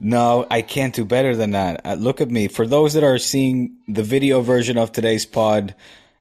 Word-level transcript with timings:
No, 0.00 0.46
I 0.50 0.62
can't 0.62 0.94
do 0.94 1.04
better 1.04 1.36
than 1.36 1.52
that. 1.52 1.80
Uh, 1.84 1.94
look 1.94 2.20
at 2.20 2.30
me. 2.30 2.48
For 2.48 2.66
those 2.66 2.94
that 2.94 3.04
are 3.04 3.18
seeing 3.18 3.76
the 3.88 4.02
video 4.02 4.40
version 4.40 4.78
of 4.78 4.92
today's 4.92 5.26
pod, 5.26 5.74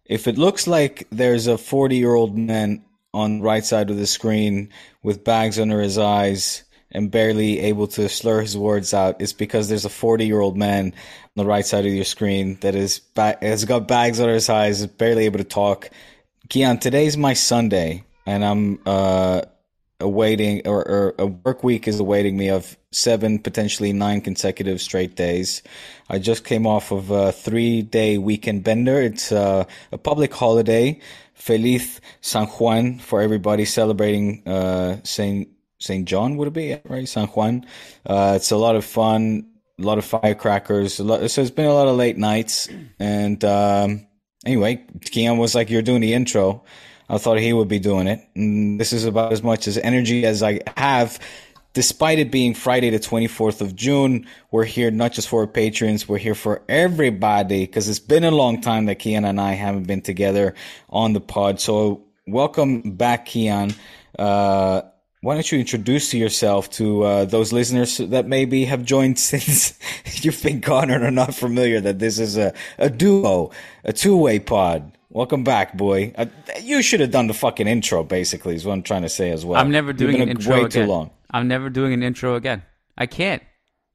if 0.06 0.28
it 0.28 0.38
looks 0.38 0.68
like 0.68 1.08
there's 1.12 1.48
a 1.48 1.58
40 1.58 1.96
year 1.96 2.14
old 2.14 2.38
man 2.38 2.84
on 3.14 3.40
the 3.40 3.44
right 3.44 3.64
side 3.64 3.90
of 3.90 3.98
the 3.98 4.08
screen 4.08 4.70
with 5.02 5.24
bags 5.24 5.60
under 5.60 5.82
his 5.82 5.98
eyes 5.98 6.64
and 6.92 7.10
barely 7.10 7.60
able 7.60 7.88
to 7.88 8.08
slur 8.10 8.42
his 8.42 8.58
words 8.58 8.94
out, 8.94 9.22
it's 9.22 9.34
because 9.34 9.70
there's 9.70 9.86
a 9.86 9.90
40 9.90 10.26
year 10.26 10.40
old 10.40 10.58
man 10.58 10.88
on 10.88 10.94
the 11.36 11.46
right 11.46 11.66
side 11.66 11.86
of 11.86 11.94
your 11.94 12.06
screen 12.06 12.58
that 12.62 12.76
is 12.76 13.00
ba- 13.00 13.38
has 13.42 13.66
got 13.66 13.88
bags 13.88 14.20
under 14.20 14.34
his 14.34 14.50
eyes, 14.50 14.86
barely 14.86 15.26
able 15.26 15.40
to 15.40 15.44
talk. 15.44 15.90
Kian, 16.50 16.80
today's 16.80 17.18
my 17.18 17.34
Sunday, 17.34 18.04
and 18.26 18.44
I'm 18.44 18.80
uh, 18.86 19.42
awaiting, 20.04 20.68
or, 20.68 20.88
or 20.88 21.16
a 21.18 21.26
work 21.28 21.64
week 21.64 21.88
is 21.88 22.00
awaiting 22.00 22.38
me 22.38 22.50
of 22.50 22.78
seven, 22.92 23.40
potentially 23.40 23.94
nine 23.94 24.22
consecutive 24.22 24.82
straight 24.82 25.16
days. 25.16 25.64
I 26.10 26.20
just 26.20 26.44
came 26.44 26.68
off 26.68 26.92
of 26.92 27.10
a 27.10 27.32
three 27.32 27.82
day 27.82 28.18
weekend 28.18 28.64
bender. 28.64 29.02
It's 29.02 29.32
uh, 29.32 29.66
a 29.92 29.98
public 29.98 30.34
holiday. 30.34 31.00
Feliz 31.34 32.00
San 32.22 32.46
Juan 32.46 33.00
for 33.00 33.22
everybody 33.22 33.66
celebrating 33.66 34.48
uh, 34.48 34.98
Saint 35.04 35.50
Saint 35.80 36.08
John. 36.08 36.38
Would 36.38 36.50
it 36.50 36.54
be 36.54 36.78
right? 36.86 37.08
San 37.08 37.28
Juan. 37.28 37.66
Uh, 38.06 38.34
it's 38.36 38.52
a 38.52 38.58
lot 38.58 38.76
of 38.76 38.86
fun. 38.86 39.50
A 39.80 39.82
lot 39.82 39.98
of 39.98 40.06
firecrackers. 40.06 41.00
Lot, 41.00 41.30
so 41.32 41.42
it's 41.42 41.50
been 41.50 41.66
a 41.66 41.74
lot 41.74 41.88
of 41.88 41.96
late 41.96 42.18
nights. 42.18 42.70
And 43.00 43.44
um, 43.44 44.06
anyway, 44.46 44.86
Kian 45.00 45.38
was 45.38 45.56
like, 45.56 45.70
"You're 45.70 45.82
doing 45.82 46.02
the 46.02 46.14
intro." 46.14 46.64
I 47.14 47.18
thought 47.18 47.40
he 47.40 47.54
would 47.54 47.68
be 47.68 47.80
doing 47.80 48.08
it. 48.08 48.28
And 48.36 48.80
this 48.80 48.94
is 48.94 49.06
about 49.06 49.34
as 49.34 49.44
much 49.44 49.68
as 49.68 49.78
energy 49.78 50.26
as 50.26 50.42
I 50.42 50.62
have 50.78 51.20
despite 51.74 52.20
it 52.20 52.32
being 52.32 52.54
Friday, 52.54 52.90
the 52.90 53.00
24th 53.00 53.60
of 53.62 53.76
June, 53.76 54.28
we're 54.52 54.64
here 54.64 54.92
not 54.92 55.12
just 55.12 55.28
for 55.28 55.46
patrons, 55.48 56.08
we're 56.08 56.20
here 56.20 56.36
for 56.36 56.62
everybody 56.70 57.66
because 57.66 57.90
it's 57.90 58.00
been 58.00 58.24
a 58.24 58.32
long 58.32 58.62
time 58.62 58.86
that 58.86 59.00
Kian 59.00 59.28
and 59.28 59.42
I 59.42 59.54
haven't 59.54 59.88
been 59.88 60.02
together 60.02 60.54
on 60.90 61.14
the 61.14 61.22
pod. 61.22 61.60
So, 61.60 62.04
welcome 62.28 62.92
back, 62.92 63.26
Kian. 63.26 63.76
Uh, 64.18 64.84
why 65.22 65.36
don't 65.36 65.52
you 65.52 65.60
introduce 65.60 66.14
yourself 66.14 66.70
to 66.72 67.04
uh, 67.04 67.26
those 67.26 67.54
listeners 67.54 67.98
that 67.98 68.28
maybe 68.28 68.66
have 68.66 68.84
joined 68.84 69.18
since 69.32 69.78
you've 70.24 70.42
been 70.44 70.60
gone 70.60 70.92
and 70.92 71.04
are 71.04 71.12
not 71.12 71.34
familiar 71.34 71.82
that 71.82 72.00
this 72.00 72.20
is 72.20 72.38
a, 72.38 72.54
a 72.78 72.90
duo, 72.90 73.52
a 73.84 73.94
two 73.94 74.16
way 74.16 74.40
pod? 74.40 74.96
Welcome 75.14 75.44
back, 75.44 75.78
boy. 75.78 76.12
Uh, 76.18 76.26
you 76.60 76.82
should 76.82 77.00
have 77.00 77.12
done 77.12 77.28
the 77.28 77.36
fucking 77.36 77.68
intro, 77.68 78.04
basically, 78.04 78.56
is 78.56 78.66
what 78.66 78.74
I'm 78.74 78.82
trying 78.82 79.04
to 79.04 79.10
say 79.10 79.30
as 79.30 79.46
well. 79.46 79.62
I'm 79.62 79.70
never 79.70 79.94
doing 79.94 80.20
an 80.20 80.28
intro 80.28 80.54
way 80.56 80.60
again. 80.62 80.72
too 80.72 80.86
long. 80.88 81.12
I'm 81.30 81.48
never 81.48 81.70
doing 81.70 81.94
an 81.94 82.02
intro 82.02 82.34
again. 82.34 82.64
I 82.98 83.06
can't. 83.06 83.44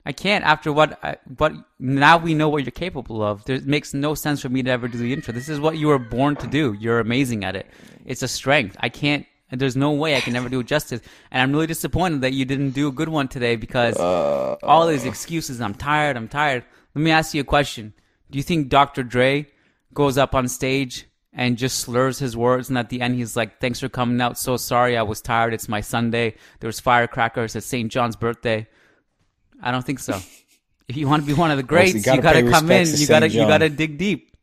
I 0.07 0.13
can't. 0.13 0.45
After 0.45 0.73
what, 0.73 0.97
I, 1.03 1.17
what 1.37 1.55
now 1.81 2.19
we 2.19 2.35
know 2.35 2.49
what 2.49 2.63
you're 2.63 2.71
capable 2.71 3.21
of. 3.21 3.45
There, 3.47 3.57
it 3.57 3.67
makes 3.67 3.93
no 3.93 4.15
sense 4.15 4.41
for 4.41 4.49
me 4.49 4.63
to 4.63 4.71
ever 4.71 4.87
do 4.87 4.97
the 4.97 5.13
intro. 5.13 5.35
This 5.35 5.49
is 5.49 5.59
what 5.59 5.77
you 5.77 5.89
were 5.89 5.99
born 5.99 6.37
to 6.37 6.47
do. 6.47 6.77
You're 6.79 7.01
amazing 7.01 7.43
at 7.43 7.57
it. 7.57 7.67
It's 8.07 8.23
a 8.23 8.29
strength. 8.29 8.77
I 8.79 8.89
can't. 8.89 9.27
There's 9.51 9.75
no 9.77 9.91
way 9.91 10.17
I 10.17 10.21
can 10.21 10.37
ever 10.37 10.49
do 10.49 10.61
it 10.61 10.69
justice. 10.69 11.01
And 11.33 11.43
I'm 11.43 11.53
really 11.53 11.67
disappointed 11.67 12.21
that 12.21 12.33
you 12.33 12.45
didn't 12.45 12.71
do 12.71 12.87
a 12.87 12.93
good 12.93 13.09
one 13.09 13.27
today 13.27 13.57
because 13.57 13.97
Uh, 13.97 14.55
all 14.63 14.87
these 14.87 15.05
excuses. 15.05 15.61
I'm 15.61 15.75
tired. 15.75 16.17
I'm 16.17 16.29
tired. 16.29 16.65
Let 16.95 17.03
me 17.03 17.11
ask 17.11 17.35
you 17.35 17.41
a 17.41 17.45
question. 17.45 17.93
Do 18.31 18.39
you 18.39 18.45
think 18.45 18.69
Dr. 18.69 19.03
Dre 19.03 19.49
goes 19.93 20.17
up 20.17 20.33
on 20.33 20.47
stage 20.47 21.08
and 21.39 21.57
just 21.57 21.79
slurs 21.79 22.19
his 22.19 22.37
words, 22.37 22.69
and 22.69 22.77
at 22.77 22.89
the 22.91 23.01
end 23.01 23.15
he's 23.15 23.37
like, 23.37 23.61
"Thanks 23.61 23.79
for 23.79 23.89
coming 23.89 24.21
out. 24.21 24.37
So 24.37 24.57
sorry, 24.57 24.99
I 24.99 25.03
was 25.03 25.23
tired. 25.23 25.55
It's 25.55 25.69
my 25.69 25.81
Sunday. 25.81 26.35
There 26.59 26.67
was 26.69 26.81
firecrackers. 26.81 27.55
It's 27.55 27.65
St. 27.65 27.91
John's 27.91 28.17
birthday." 28.17 28.67
I 29.63 29.71
don't 29.71 29.87
think 29.87 30.01
so. 30.01 30.21
if 30.89 30.97
you 30.97 31.09
want 31.09 31.23
to 31.23 31.27
be 31.27 31.35
one 31.35 31.53
of 31.53 31.57
the 31.57 31.63
Well, 31.71 31.81
so 31.81 31.87
you 31.87 31.93
greats, 31.93 32.07
you 32.07 32.21
gotta 32.21 32.51
come 32.51 32.71
in. 32.71 32.87
to 32.87 32.97
You 32.97 33.07
gotta 33.07 33.29
you 33.29 33.47
gotta 33.47 33.69
dig 33.69 33.99
deep. 33.99 34.35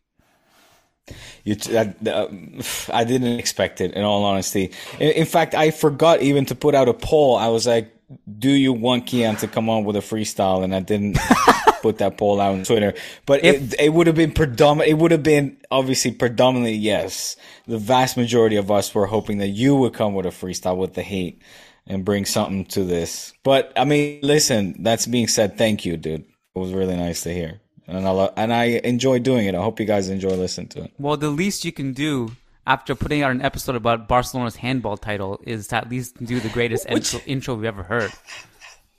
You 1.44 1.56
t- 1.56 1.78
uh, 1.78 1.86
uh, 2.08 2.28
I 2.94 3.04
didn't 3.04 3.40
expect 3.40 3.82
it, 3.82 3.92
in 3.94 4.04
all 4.04 4.24
honesty. 4.24 4.72
In, 4.98 5.12
in 5.12 5.26
fact, 5.26 5.54
I 5.54 5.72
forgot 5.72 6.22
even 6.22 6.46
to 6.46 6.56
put 6.56 6.76
out 6.76 6.88
a 6.88 6.94
poll. 6.94 7.36
I 7.36 7.50
was 7.50 7.68
like, 7.68 7.94
"Do 8.40 8.50
you 8.50 8.72
want 8.72 9.06
Kian 9.06 9.38
to 9.40 9.48
come 9.48 9.70
on 9.70 9.84
with 9.84 9.98
a 9.98 10.00
freestyle?" 10.00 10.64
And 10.64 10.74
I 10.74 10.80
didn't 10.80 11.18
put 11.86 12.00
that 12.00 12.18
poll 12.18 12.42
out 12.42 12.54
on 12.54 12.64
Twitter. 12.64 12.94
But 13.28 13.46
If- 13.46 13.74
it, 13.74 13.80
it 13.86 13.90
would 13.94 14.08
have 14.08 14.16
been 14.16 14.32
predominant. 14.32 14.90
It 14.90 14.96
would 14.96 15.12
have 15.12 15.22
been 15.24 15.58
obviously 15.70 16.12
predominantly 16.12 16.74
yes. 16.74 17.36
The 17.68 17.78
vast 17.78 18.18
majority 18.18 18.56
of 18.56 18.72
us 18.72 18.94
were 18.96 19.06
hoping 19.06 19.38
that 19.38 19.50
you 19.50 19.76
would 19.76 19.94
come 19.94 20.14
with 20.16 20.26
a 20.26 20.30
freestyle 20.30 20.78
with 20.78 20.94
the 20.96 21.04
heat 21.04 21.42
and 21.86 22.04
bring 22.04 22.26
something 22.26 22.66
to 22.66 22.84
this. 22.84 23.34
But 23.44 23.72
I 23.76 23.86
mean, 23.86 24.20
listen. 24.24 24.82
That's 24.84 25.06
being 25.06 25.28
said. 25.28 25.58
Thank 25.58 25.86
you, 25.86 25.98
dude. 25.98 26.22
It 26.56 26.60
was 26.60 26.74
really 26.74 26.96
nice 26.98 27.22
to 27.24 27.34
hear. 27.34 27.60
And 27.88 28.08
I 28.08 28.12
lo- 28.12 28.34
and 28.36 28.52
I 28.52 28.82
enjoy 28.84 29.20
doing 29.20 29.46
it. 29.46 29.54
I 29.54 29.62
hope 29.62 29.80
you 29.80 29.86
guys 29.86 30.10
enjoy 30.10 30.30
listening 30.34 30.70
to 30.70 30.86
it. 30.86 30.92
Well, 30.98 31.18
the 31.18 31.30
least 31.30 31.64
you 31.66 31.72
can 31.72 31.94
do 31.94 32.32
after 32.66 32.96
putting 32.96 33.22
out 33.22 33.30
an 33.30 33.44
episode 33.44 33.76
about 33.76 34.08
Barcelona's 34.08 34.56
handball 34.56 34.98
title 34.98 35.40
is 35.46 35.68
to 35.68 35.76
at 35.76 35.88
least 35.90 36.18
do 36.24 36.40
the 36.40 36.50
greatest 36.50 36.88
intro, 36.90 37.20
intro 37.28 37.54
we've 37.54 37.66
ever 37.66 37.84
heard. 37.84 38.12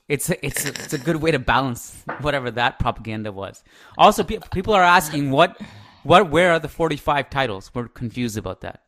It's 0.08 0.30
a, 0.30 0.46
it's 0.46 0.64
a, 0.64 0.68
it's 0.68 0.92
a 0.92 0.98
good 0.98 1.16
way 1.16 1.32
to 1.32 1.38
balance 1.38 2.04
whatever 2.20 2.50
that 2.52 2.78
propaganda 2.78 3.32
was. 3.32 3.64
Also, 3.98 4.22
pe- 4.22 4.38
people 4.52 4.72
are 4.72 4.82
asking 4.82 5.30
what 5.30 5.60
what 6.04 6.30
where 6.30 6.52
are 6.52 6.60
the 6.60 6.68
45 6.68 7.28
titles? 7.30 7.70
We're 7.74 7.88
confused 7.88 8.38
about 8.38 8.60
that. 8.60 8.82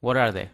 What 0.00 0.16
are 0.16 0.30
they? 0.30 0.48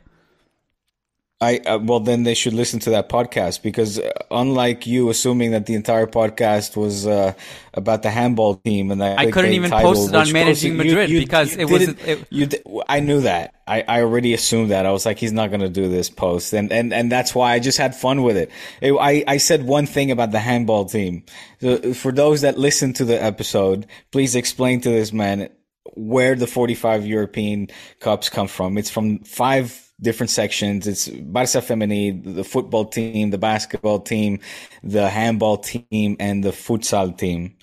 I 1.38 1.58
uh, 1.58 1.78
well 1.78 2.00
then 2.00 2.22
they 2.22 2.32
should 2.32 2.54
listen 2.54 2.80
to 2.80 2.90
that 2.90 3.10
podcast 3.10 3.60
because 3.62 3.98
uh, 3.98 4.10
unlike 4.30 4.86
you 4.86 5.10
assuming 5.10 5.50
that 5.50 5.66
the 5.66 5.74
entire 5.74 6.06
podcast 6.06 6.76
was 6.76 7.06
uh, 7.06 7.34
about 7.74 8.02
the 8.02 8.08
handball 8.10 8.54
team 8.54 8.90
and 8.90 9.02
that 9.02 9.18
I 9.18 9.30
couldn't 9.30 9.52
even 9.52 9.70
title, 9.70 9.92
post 9.92 10.08
it 10.08 10.14
on 10.16 10.32
Managing 10.32 10.76
Madrid 10.78 11.10
because 11.20 11.54
it 11.54 11.66
was- 11.68 11.88
it- 11.88 12.26
you 12.30 12.46
di- 12.46 12.62
I 12.88 13.00
knew 13.00 13.20
that 13.20 13.54
I, 13.66 13.84
I 13.86 14.00
already 14.00 14.32
assumed 14.32 14.70
that 14.70 14.86
I 14.86 14.92
was 14.92 15.04
like 15.04 15.18
he's 15.18 15.32
not 15.32 15.50
gonna 15.50 15.68
do 15.68 15.90
this 15.90 16.08
post 16.08 16.54
and 16.54 16.72
and 16.72 16.94
and 16.94 17.12
that's 17.12 17.34
why 17.34 17.52
I 17.52 17.58
just 17.58 17.76
had 17.76 17.94
fun 17.94 18.22
with 18.22 18.38
it. 18.38 18.50
It- 18.80 18.94
I 18.98 19.22
I 19.28 19.36
said 19.36 19.64
one 19.66 19.84
thing 19.84 20.10
about 20.10 20.30
the 20.32 20.38
handball 20.40 20.86
team. 20.86 21.24
So 21.60 21.92
for 21.92 22.12
those 22.12 22.40
that 22.40 22.56
listen 22.58 22.94
to 22.94 23.04
the 23.04 23.22
episode, 23.22 23.86
please 24.10 24.34
explain 24.36 24.80
to 24.80 24.88
this 24.88 25.12
man 25.12 25.50
where 25.94 26.34
the 26.34 26.46
45 26.46 27.06
European 27.06 27.68
Cups 28.00 28.30
come 28.30 28.48
from. 28.48 28.78
It's 28.78 28.90
from 28.90 29.18
five 29.20 29.82
different 30.00 30.30
sections. 30.30 30.86
It's 30.86 31.08
Barça 31.08 31.60
Femení, 31.62 32.34
the 32.34 32.44
football 32.44 32.84
team, 32.86 33.30
the 33.30 33.38
basketball 33.38 34.00
team, 34.00 34.40
the 34.82 35.08
handball 35.08 35.58
team, 35.58 36.16
and 36.20 36.42
the 36.44 36.50
futsal 36.50 37.16
team. 37.16 37.56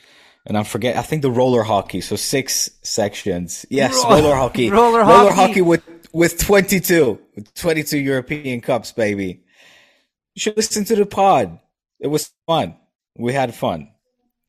And 0.45 0.57
I'm 0.57 0.65
forget. 0.65 0.97
I 0.97 1.03
think 1.03 1.21
the 1.21 1.31
roller 1.31 1.63
hockey. 1.63 2.01
So 2.01 2.15
six 2.15 2.69
sections. 2.81 3.65
Yes, 3.69 3.93
Ro- 4.03 4.09
roller 4.09 4.35
hockey. 4.35 4.69
roller 4.71 4.99
roller 4.99 5.31
hockey. 5.31 5.35
hockey 5.35 5.61
with 5.61 5.83
with 6.11 6.37
22, 6.37 7.19
with 7.35 7.53
22 7.55 7.97
European 7.97 8.61
Cups, 8.61 8.91
baby. 8.91 9.43
You 10.35 10.39
should 10.39 10.57
listen 10.57 10.83
to 10.85 10.95
the 10.95 11.05
pod. 11.05 11.59
It 11.99 12.07
was 12.07 12.31
fun. 12.45 12.75
We 13.17 13.33
had 13.33 13.55
fun. 13.55 13.89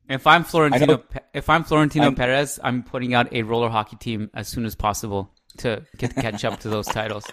If 0.09 0.27
I'm 0.27 0.43
Florentino, 0.43 0.97
know- 0.97 1.03
if 1.33 1.49
I'm 1.49 1.63
Florentino 1.63 2.05
I'm- 2.05 2.15
Perez, 2.15 2.59
I'm 2.63 2.83
putting 2.83 3.13
out 3.13 3.31
a 3.33 3.43
roller 3.43 3.69
hockey 3.69 3.95
team 3.95 4.29
as 4.33 4.47
soon 4.47 4.65
as 4.65 4.75
possible 4.75 5.31
to 5.59 5.83
get 5.97 6.13
catch 6.15 6.43
up 6.43 6.59
to 6.59 6.69
those 6.69 6.85
titles. 6.87 7.25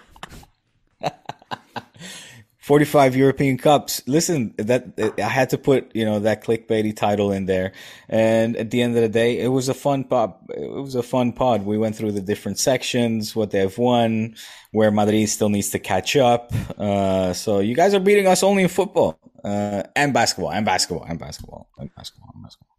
45 2.63 3.17
European 3.17 3.57
Cups. 3.57 4.01
Listen, 4.07 4.53
that 4.57 4.93
I 5.17 5.27
had 5.27 5.49
to 5.49 5.57
put, 5.57 5.93
you 5.93 6.05
know, 6.05 6.19
that 6.19 6.45
clickbaity 6.45 6.95
title 6.95 7.33
in 7.33 7.45
there. 7.45 7.73
And 8.07 8.55
at 8.55 8.71
the 8.71 8.81
end 8.81 8.95
of 8.95 9.01
the 9.01 9.09
day, 9.09 9.37
it 9.37 9.49
was 9.49 9.67
a 9.67 9.73
fun 9.73 10.05
pod. 10.05 10.33
It 10.47 10.71
was 10.71 10.95
a 10.95 11.03
fun 11.03 11.33
pod. 11.33 11.65
We 11.65 11.77
went 11.77 11.97
through 11.97 12.13
the 12.13 12.21
different 12.21 12.59
sections, 12.59 13.35
what 13.35 13.51
they've 13.51 13.77
won, 13.77 14.35
where 14.71 14.91
Madrid 14.91 15.27
still 15.27 15.49
needs 15.49 15.71
to 15.71 15.79
catch 15.79 16.15
up. 16.15 16.53
Uh, 16.77 17.33
so 17.33 17.59
you 17.59 17.75
guys 17.75 17.93
are 17.93 17.99
beating 17.99 18.27
us 18.27 18.43
only 18.43 18.63
in 18.63 18.69
football, 18.69 19.19
uh, 19.43 19.83
and 19.97 20.13
basketball, 20.13 20.53
and 20.53 20.65
basketball, 20.65 21.05
and 21.05 21.19
basketball, 21.19 21.67
and 21.77 21.93
basketball, 21.97 22.29
and 22.33 22.43
basketball. 22.43 22.77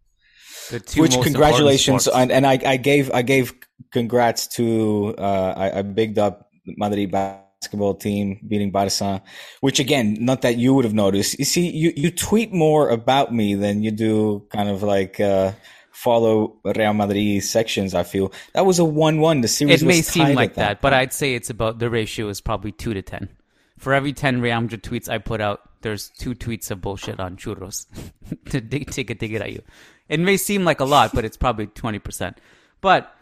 Which 0.97 1.21
congratulations, 1.21 2.09
and, 2.09 2.33
and 2.33 2.47
I, 2.47 2.59
I 2.65 2.79
gave 2.79 3.11
I 3.13 3.21
gave 3.21 3.53
congrats 3.93 4.47
to 4.57 5.15
uh, 5.19 5.53
I, 5.55 5.79
I 5.81 5.83
bigged 5.83 6.19
up 6.19 6.49
Madrid 6.65 7.11
basketball 7.11 7.44
team 7.99 8.41
beating 8.47 8.73
Barça. 8.73 9.23
Which 9.61 9.81
again, 9.81 10.17
not 10.21 10.43
that 10.43 10.57
you 10.57 10.75
would 10.75 10.85
have 10.85 10.95
noticed. 10.95 11.39
You 11.39 11.45
see, 11.45 11.71
you 11.71 11.93
you 11.97 12.11
tweet 12.11 12.53
more 12.53 12.89
about 12.89 13.33
me 13.33 13.55
than 13.55 13.83
you 13.83 13.91
do 13.91 14.47
kind 14.51 14.69
of 14.69 14.83
like 14.83 15.21
uh, 15.21 15.53
follow 15.91 16.57
Real 16.65 16.93
Madrid 16.93 17.43
sections. 17.43 17.95
I 17.95 18.03
feel 18.03 18.33
that 18.53 18.67
was 18.67 18.79
a 18.79 18.85
one-one. 18.85 19.41
The 19.41 19.49
series 19.49 19.83
It 19.83 19.87
may 19.87 20.03
seem 20.03 20.35
like 20.35 20.51
at 20.51 20.55
that, 20.57 20.81
but 20.81 20.93
I'd 20.93 21.13
say 21.13 21.35
it's 21.35 21.51
about 21.51 21.79
the 21.79 21.89
ratio 21.89 22.29
is 22.29 22.41
probably 22.41 22.73
two 22.73 22.95
to 22.95 23.03
ten. 23.03 23.29
For 23.79 23.95
every 23.95 24.13
ten 24.13 24.41
Real 24.41 24.61
Madrid 24.61 24.83
tweets 24.83 25.09
I 25.09 25.19
put 25.19 25.41
out, 25.41 25.61
there's 25.83 26.11
two 26.11 26.35
tweets 26.35 26.71
of 26.71 26.81
bullshit 26.81 27.21
on 27.21 27.37
churros 27.37 27.87
to 28.51 28.61
dig, 28.61 28.91
take 28.91 29.11
a 29.11 29.15
dig 29.15 29.35
at 29.35 29.53
you. 29.53 29.63
It 30.09 30.21
may 30.21 30.37
seem 30.37 30.65
like 30.65 30.81
a 30.81 30.85
lot, 30.85 31.13
but 31.15 31.25
it's 31.25 31.37
probably 31.37 31.67
twenty 31.69 31.99
percent. 31.99 32.39
But 32.81 33.15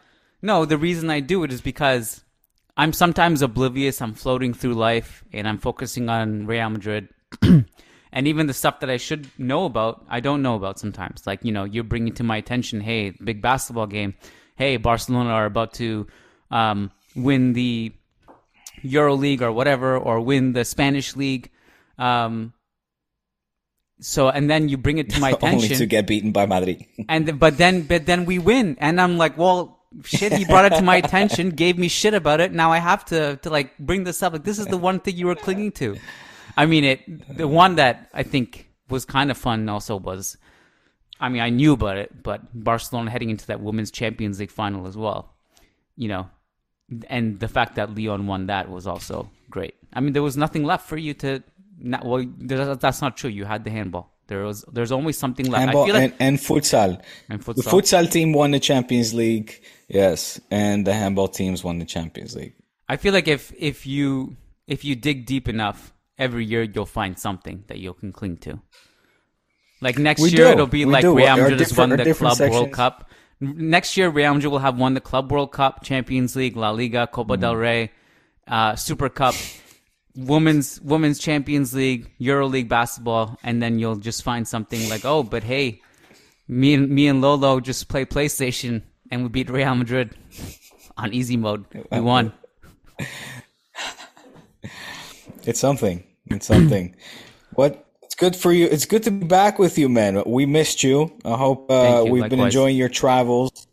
no, 0.42 0.64
the 0.64 0.76
reason 0.76 1.08
I 1.08 1.20
do 1.20 1.44
it 1.44 1.52
is 1.52 1.60
because 1.60 2.21
I'm 2.76 2.92
sometimes 2.92 3.42
oblivious. 3.42 4.00
I'm 4.00 4.14
floating 4.14 4.54
through 4.54 4.74
life 4.74 5.24
and 5.32 5.46
I'm 5.46 5.58
focusing 5.58 6.08
on 6.08 6.46
Real 6.46 6.70
Madrid. 6.70 7.08
and 7.42 7.66
even 8.14 8.46
the 8.46 8.54
stuff 8.54 8.80
that 8.80 8.90
I 8.90 8.96
should 8.96 9.28
know 9.38 9.66
about, 9.66 10.04
I 10.08 10.20
don't 10.20 10.42
know 10.42 10.54
about 10.54 10.78
sometimes. 10.78 11.26
Like, 11.26 11.44
you 11.44 11.52
know, 11.52 11.64
you're 11.64 11.84
bringing 11.84 12.14
to 12.14 12.22
my 12.22 12.38
attention, 12.38 12.80
hey, 12.80 13.10
big 13.10 13.42
basketball 13.42 13.86
game. 13.86 14.14
Hey, 14.56 14.76
Barcelona 14.76 15.30
are 15.30 15.46
about 15.46 15.74
to 15.74 16.06
um, 16.50 16.90
win 17.14 17.52
the 17.52 17.92
Euro 18.82 19.14
League 19.14 19.42
or 19.42 19.52
whatever, 19.52 19.96
or 19.96 20.20
win 20.20 20.52
the 20.52 20.64
Spanish 20.64 21.14
League. 21.16 21.50
Um, 21.98 22.52
so, 24.00 24.28
and 24.28 24.50
then 24.50 24.68
you 24.68 24.76
bring 24.76 24.98
it 24.98 25.10
to 25.10 25.20
my 25.20 25.30
attention 25.30 25.64
only 25.64 25.76
to 25.76 25.86
get 25.86 26.06
beaten 26.06 26.32
by 26.32 26.46
Madrid. 26.46 26.84
and 27.08 27.38
but 27.38 27.56
then 27.56 27.82
but 27.82 28.06
then 28.06 28.24
we 28.24 28.38
win 28.38 28.76
and 28.80 29.00
i'm 29.00 29.16
like 29.16 29.38
well 29.38 29.81
shit 30.04 30.32
he 30.32 30.44
brought 30.44 30.64
it 30.64 30.76
to 30.76 30.82
my 30.82 30.96
attention 30.96 31.50
gave 31.50 31.78
me 31.78 31.88
shit 31.88 32.14
about 32.14 32.40
it. 32.40 32.52
Now 32.52 32.72
i 32.72 32.78
have 32.78 33.04
to 33.06 33.36
to 33.36 33.50
like 33.50 33.76
bring 33.78 34.04
this 34.04 34.22
up. 34.22 34.32
Like 34.32 34.44
this 34.44 34.58
is 34.58 34.66
the 34.66 34.78
one 34.78 35.00
thing 35.00 35.16
you 35.16 35.26
were 35.26 35.34
clinging 35.34 35.72
to. 35.72 35.96
I 36.56 36.66
mean 36.66 36.84
it 36.84 37.36
the 37.36 37.48
one 37.48 37.76
that 37.76 38.10
i 38.12 38.22
think 38.22 38.68
was 38.88 39.04
kind 39.04 39.30
of 39.30 39.38
fun 39.38 39.68
also 39.68 39.96
was 39.96 40.36
i 41.18 41.28
mean 41.28 41.40
i 41.40 41.48
knew 41.48 41.72
about 41.72 41.96
it 41.96 42.22
but 42.22 42.42
barcelona 42.52 43.10
heading 43.10 43.30
into 43.30 43.46
that 43.46 43.60
women's 43.62 43.90
champions 43.90 44.38
league 44.38 44.50
final 44.50 44.86
as 44.86 44.96
well 44.96 45.32
you 45.96 46.08
know 46.08 46.28
and 47.08 47.40
the 47.40 47.48
fact 47.48 47.76
that 47.76 47.94
Lyon 47.94 48.26
won 48.26 48.46
that 48.46 48.70
was 48.70 48.86
also 48.86 49.30
great. 49.50 49.74
I 49.92 50.00
mean 50.00 50.12
there 50.12 50.22
was 50.22 50.36
nothing 50.36 50.64
left 50.64 50.88
for 50.88 50.96
you 50.96 51.14
to 51.14 51.42
not, 51.78 52.04
well 52.04 52.24
that's 52.38 53.00
not 53.00 53.16
true. 53.16 53.30
You 53.30 53.44
had 53.44 53.64
the 53.64 53.70
handball 53.70 54.12
there 54.28 54.44
was 54.44 54.64
there's 54.72 54.92
always 54.92 55.18
something 55.18 55.46
left 55.50 55.60
Handball 55.64 55.82
i 55.82 55.86
feel 55.86 55.94
like 55.94 56.14
and, 56.18 56.36
and 56.36 56.38
futsal. 56.38 57.02
And 57.28 57.40
The 57.42 57.52
futsal. 57.54 57.70
futsal 57.72 58.10
team 58.10 58.32
won 58.32 58.50
the 58.52 58.60
Champions 58.60 59.12
League. 59.14 59.62
Yes, 59.88 60.40
and 60.50 60.86
the 60.86 60.94
handball 60.94 61.28
teams 61.28 61.62
won 61.62 61.78
the 61.78 61.84
Champions 61.84 62.34
League. 62.34 62.54
I 62.88 62.96
feel 62.96 63.12
like 63.12 63.28
if 63.28 63.52
if 63.58 63.86
you 63.86 64.36
if 64.66 64.84
you 64.84 64.94
dig 64.96 65.26
deep 65.26 65.48
enough, 65.48 65.92
every 66.18 66.44
year 66.44 66.62
you'll 66.62 66.86
find 66.86 67.18
something 67.18 67.64
that 67.68 67.78
you 67.78 67.92
can 67.94 68.12
cling 68.12 68.36
to. 68.38 68.60
Like 69.80 69.98
next 69.98 70.22
We 70.22 70.30
year, 70.30 70.46
do. 70.46 70.50
it'll 70.52 70.66
be 70.66 70.84
We 70.84 70.92
like 70.92 71.02
do. 71.02 71.16
Real 71.16 71.36
Madrid 71.36 71.58
has 71.60 71.76
won 71.76 71.90
the 71.90 72.14
Club 72.14 72.38
World. 72.40 72.72
Cup. 72.72 73.10
Next 73.40 73.96
year, 73.96 74.08
Real 74.08 74.32
Madrid 74.34 74.52
will 74.52 74.60
have 74.60 74.78
won 74.78 74.94
the 74.94 75.00
Club 75.00 75.32
World 75.32 75.50
Cup, 75.50 75.82
Champions 75.82 76.36
League, 76.36 76.56
La 76.56 76.70
Liga, 76.70 77.08
Copa 77.08 77.36
del 77.36 77.54
Mm. 77.54 77.60
Rey, 77.60 77.90
uh, 78.46 78.76
Super 78.76 79.08
Cup, 79.08 79.34
Women's 80.16 80.80
Women's 80.80 81.18
Champions 81.18 81.74
League, 81.74 82.10
Euro 82.18 82.46
League 82.46 82.68
basketball, 82.68 83.38
and 83.42 83.62
then 83.62 83.78
you'll 83.78 83.96
just 83.96 84.22
find 84.22 84.46
something 84.46 84.88
like, 84.88 85.04
oh, 85.04 85.22
but 85.22 85.42
hey, 85.42 85.80
me 86.48 86.74
and 86.74 86.88
me 86.88 87.08
and 87.08 87.20
Lolo 87.20 87.60
just 87.60 87.88
play 87.88 88.04
PlayStation 88.04 88.82
and 89.10 89.22
we 89.22 89.28
beat 89.28 89.50
Real 89.50 89.74
Madrid 89.74 90.14
on 90.96 91.12
easy 91.12 91.36
mode. 91.36 91.64
We 91.90 92.00
won. 92.00 92.32
It's 95.44 95.60
something. 95.60 96.04
It's 96.26 96.46
something. 96.46 96.94
what? 97.54 97.86
It's 98.02 98.14
good 98.14 98.36
for 98.36 98.52
you. 98.52 98.66
It's 98.66 98.84
good 98.84 99.02
to 99.04 99.10
be 99.10 99.26
back 99.26 99.58
with 99.58 99.78
you, 99.78 99.88
man. 99.88 100.22
We 100.26 100.46
missed 100.46 100.82
you. 100.82 101.12
I 101.24 101.36
hope 101.36 101.70
uh, 101.70 102.02
you. 102.04 102.12
we've 102.12 102.28
been 102.28 102.40
enjoying 102.40 102.76
your 102.76 102.88
travels. 102.88 103.66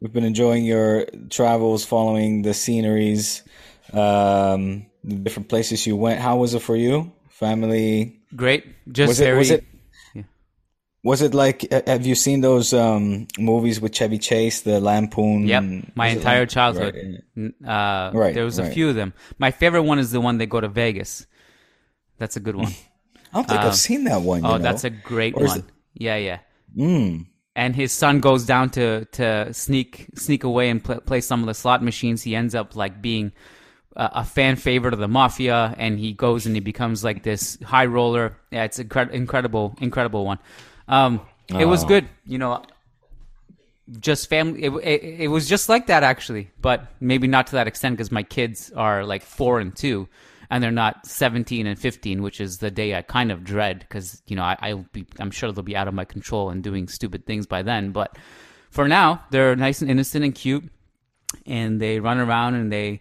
We've 0.00 0.12
been 0.12 0.24
enjoying 0.24 0.64
your 0.64 1.06
travels, 1.30 1.84
following 1.84 2.42
the 2.42 2.54
sceneries, 2.54 3.42
um, 3.92 4.86
the 5.08 5.16
different 5.16 5.48
places 5.48 5.86
you 5.86 5.96
went. 5.96 6.20
How 6.20 6.36
was 6.36 6.54
it 6.54 6.60
for 6.62 6.76
you? 6.76 7.12
Family? 7.30 8.20
Great. 8.36 8.64
Just 8.92 9.08
Was 9.08 9.20
it? 9.20 9.24
very. 9.24 9.38
Was 9.38 9.50
it? 9.50 9.64
Was 11.04 11.22
it 11.22 11.32
like? 11.32 11.70
Have 11.86 12.04
you 12.06 12.14
seen 12.16 12.40
those 12.40 12.72
um, 12.74 13.28
movies 13.38 13.80
with 13.80 13.94
Chevy 13.94 14.18
Chase, 14.18 14.62
the 14.62 14.80
Lampoon? 14.80 15.46
Yep, 15.46 15.64
my 15.94 16.08
entire 16.08 16.40
Lamp- 16.40 16.50
childhood. 16.50 17.22
Right. 17.36 17.52
Uh, 17.64 18.10
Right, 18.12 18.34
There 18.34 18.44
was 18.44 18.58
a 18.58 18.64
right. 18.64 18.72
few 18.72 18.88
of 18.88 18.96
them. 18.96 19.14
My 19.38 19.50
favorite 19.52 19.82
one 19.82 19.98
is 20.00 20.10
the 20.10 20.20
one 20.20 20.38
they 20.38 20.46
go 20.46 20.60
to 20.60 20.68
Vegas. 20.68 21.26
That's 22.18 22.36
a 22.36 22.40
good 22.40 22.56
one. 22.56 22.66
I 23.32 23.36
don't 23.36 23.48
think 23.48 23.60
Um, 23.60 23.66
I've 23.68 23.76
seen 23.76 24.04
that 24.04 24.22
one. 24.22 24.44
oh, 24.44 24.56
know? 24.56 24.58
that's 24.58 24.84
a 24.84 24.90
great 24.90 25.36
one. 25.36 25.58
it- 25.60 25.64
Yeah, 25.94 26.16
yeah. 26.16 26.38
Mm. 26.76 27.26
And 27.54 27.76
his 27.76 27.92
son 27.92 28.18
goes 28.20 28.44
down 28.44 28.70
to 28.70 29.04
to 29.12 29.52
sneak 29.54 30.06
sneak 30.16 30.42
away 30.44 30.68
and 30.68 30.82
pl- 30.82 31.00
play 31.00 31.20
some 31.20 31.40
of 31.40 31.46
the 31.46 31.54
slot 31.54 31.82
machines. 31.82 32.22
He 32.24 32.34
ends 32.34 32.54
up 32.56 32.74
like 32.74 33.00
being 33.00 33.32
a, 33.98 34.10
a 34.20 34.24
fan 34.24 34.56
favorite 34.56 34.94
of 34.94 35.00
the 35.00 35.08
mafia, 35.08 35.74
and 35.76 35.98
he 35.98 36.14
goes 36.14 36.46
and 36.46 36.56
he 36.56 36.60
becomes 36.60 37.04
like 37.04 37.22
this 37.22 37.58
high 37.62 37.84
roller. 37.86 38.36
Yeah, 38.50 38.64
it's 38.64 38.78
incre- 38.78 39.10
incredible, 39.10 39.76
incredible 39.80 40.24
one. 40.24 40.38
Um, 40.88 41.20
it 41.48 41.66
was 41.66 41.84
Oh. 41.84 41.88
good, 41.88 42.08
you 42.24 42.38
know. 42.38 42.62
Just 44.00 44.28
family. 44.28 44.64
It, 44.64 44.70
it, 44.70 45.02
it 45.22 45.28
was 45.28 45.48
just 45.48 45.70
like 45.70 45.86
that 45.86 46.02
actually, 46.02 46.50
but 46.60 46.86
maybe 47.00 47.26
not 47.26 47.46
to 47.48 47.52
that 47.52 47.66
extent 47.66 47.96
because 47.96 48.12
my 48.12 48.22
kids 48.22 48.70
are 48.76 49.02
like 49.02 49.22
four 49.22 49.60
and 49.60 49.74
two, 49.74 50.06
and 50.50 50.62
they're 50.62 50.70
not 50.70 51.06
seventeen 51.06 51.66
and 51.66 51.78
fifteen, 51.78 52.22
which 52.22 52.38
is 52.38 52.58
the 52.58 52.70
day 52.70 52.94
I 52.94 53.00
kind 53.00 53.32
of 53.32 53.44
dread 53.44 53.78
because 53.80 54.22
you 54.26 54.36
know 54.36 54.42
I, 54.42 54.58
I'll 54.60 54.84
be 54.92 55.06
I'm 55.18 55.30
sure 55.30 55.50
they'll 55.52 55.62
be 55.64 55.74
out 55.74 55.88
of 55.88 55.94
my 55.94 56.04
control 56.04 56.50
and 56.50 56.62
doing 56.62 56.86
stupid 56.86 57.24
things 57.24 57.46
by 57.46 57.62
then. 57.62 57.92
But 57.92 58.18
for 58.70 58.88
now, 58.88 59.24
they're 59.30 59.56
nice 59.56 59.80
and 59.80 59.90
innocent 59.90 60.22
and 60.22 60.34
cute, 60.34 60.64
and 61.46 61.80
they 61.80 61.98
run 61.98 62.18
around 62.18 62.56
and 62.56 62.70
they 62.70 63.00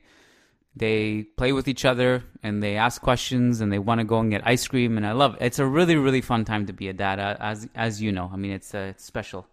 they 0.80 1.24
play 1.38 1.52
with 1.54 1.68
each 1.68 1.86
other 1.86 2.24
and 2.44 2.62
they 2.64 2.76
ask 2.78 3.02
questions 3.02 3.62
and 3.62 3.72
they 3.72 3.80
want 3.80 4.00
to 4.00 4.06
go 4.06 4.20
and 4.20 4.30
get 4.32 4.42
ice 4.46 4.68
cream 4.68 4.98
and 4.98 5.06
I 5.06 5.12
love 5.14 5.36
it. 5.36 5.42
It's 5.42 5.60
a 5.60 5.66
really 5.66 5.96
really 5.96 6.22
fun 6.22 6.46
time 6.46 6.66
to 6.68 6.74
be 6.74 6.88
a 6.90 6.94
dad 6.94 7.20
uh, 7.20 7.36
as 7.40 7.68
as 7.76 8.02
you 8.02 8.12
know. 8.12 8.30
I 8.32 8.38
mean 8.38 8.52
it's 8.52 8.74
uh, 8.74 8.92
it's 8.92 9.04
special. 9.04 9.48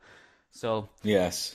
So 0.50 0.88
Yes. 1.02 1.54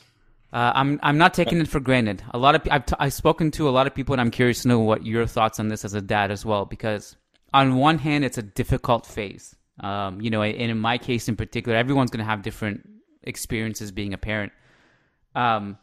uh, 0.51 0.71
I'm 0.75 0.99
I'm 1.03 1.17
not 1.17 1.33
taking 1.33 1.59
it 1.61 1.67
for 1.67 1.79
granted. 1.79 2.21
A 2.31 2.37
lot 2.37 2.55
of 2.55 2.61
I've 2.69 2.85
t- 2.85 2.95
I've 2.99 3.13
spoken 3.13 3.51
to 3.51 3.69
a 3.69 3.71
lot 3.71 3.87
of 3.87 3.95
people, 3.95 4.13
and 4.13 4.21
I'm 4.21 4.31
curious 4.31 4.63
to 4.63 4.67
know 4.67 4.79
what 4.79 5.05
your 5.05 5.25
thoughts 5.25 5.59
on 5.59 5.69
this 5.69 5.85
as 5.85 5.93
a 5.93 6.01
dad 6.01 6.31
as 6.31 6.43
well. 6.45 6.65
Because 6.65 7.15
on 7.53 7.75
one 7.77 7.97
hand, 7.97 8.25
it's 8.25 8.37
a 8.37 8.43
difficult 8.43 9.05
phase. 9.05 9.55
Um, 9.79 10.19
you 10.19 10.29
know, 10.29 10.41
and 10.41 10.71
in 10.71 10.77
my 10.77 10.97
case 10.97 11.29
in 11.29 11.35
particular, 11.37 11.77
everyone's 11.77 12.11
going 12.11 12.19
to 12.25 12.29
have 12.29 12.41
different 12.41 12.87
experiences 13.23 13.91
being 13.91 14.13
a 14.13 14.17
parent. 14.17 14.51
Um, 15.35 15.77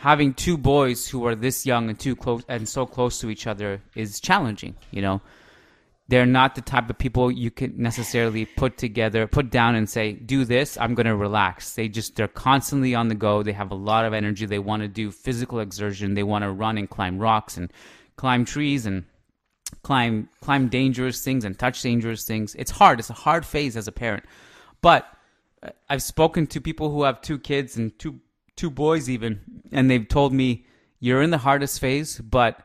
having 0.00 0.32
two 0.32 0.56
boys 0.56 1.06
who 1.06 1.26
are 1.26 1.34
this 1.34 1.66
young 1.66 1.90
and 1.90 2.00
too 2.00 2.16
close 2.16 2.42
and 2.48 2.66
so 2.66 2.86
close 2.86 3.20
to 3.20 3.28
each 3.28 3.46
other 3.46 3.82
is 3.94 4.18
challenging. 4.18 4.74
You 4.90 5.02
know, 5.02 5.20
they're 6.08 6.24
not 6.24 6.54
the 6.54 6.62
type 6.62 6.88
of 6.88 6.96
people 6.96 7.30
you 7.30 7.50
can 7.50 7.74
necessarily 7.76 8.46
put 8.46 8.78
together, 8.78 9.26
put 9.26 9.50
down 9.50 9.74
and 9.74 9.88
say, 9.88 10.14
"Do 10.14 10.46
this, 10.46 10.78
I'm 10.78 10.94
going 10.94 11.06
to 11.06 11.14
relax." 11.14 11.74
They 11.74 11.88
just 11.88 12.16
they're 12.16 12.28
constantly 12.28 12.94
on 12.94 13.08
the 13.08 13.14
go. 13.14 13.42
They 13.42 13.52
have 13.52 13.70
a 13.70 13.74
lot 13.74 14.06
of 14.06 14.14
energy. 14.14 14.46
They 14.46 14.58
want 14.58 14.80
to 14.80 14.88
do 14.88 15.10
physical 15.10 15.60
exertion. 15.60 16.14
They 16.14 16.22
want 16.22 16.44
to 16.44 16.50
run 16.50 16.78
and 16.78 16.88
climb 16.88 17.18
rocks 17.18 17.58
and 17.58 17.70
climb 18.16 18.46
trees 18.46 18.86
and 18.86 19.04
climb 19.82 20.30
climb 20.40 20.68
dangerous 20.68 21.22
things 21.22 21.44
and 21.44 21.58
touch 21.58 21.82
dangerous 21.82 22.24
things. 22.24 22.54
It's 22.54 22.70
hard. 22.70 23.00
It's 23.00 23.10
a 23.10 23.20
hard 23.28 23.44
phase 23.44 23.76
as 23.76 23.86
a 23.86 23.92
parent. 23.92 24.24
But 24.80 25.06
uh, 25.62 25.72
I've 25.90 26.02
spoken 26.02 26.46
to 26.46 26.60
people 26.62 26.90
who 26.90 27.02
have 27.02 27.20
two 27.20 27.38
kids 27.38 27.76
and 27.76 27.96
two 27.98 28.20
two 28.60 28.70
boys 28.70 29.08
even, 29.08 29.40
and 29.72 29.90
they've 29.90 30.06
told 30.06 30.34
me 30.34 30.66
you're 30.98 31.22
in 31.22 31.30
the 31.30 31.38
hardest 31.38 31.80
phase, 31.80 32.18
but 32.18 32.60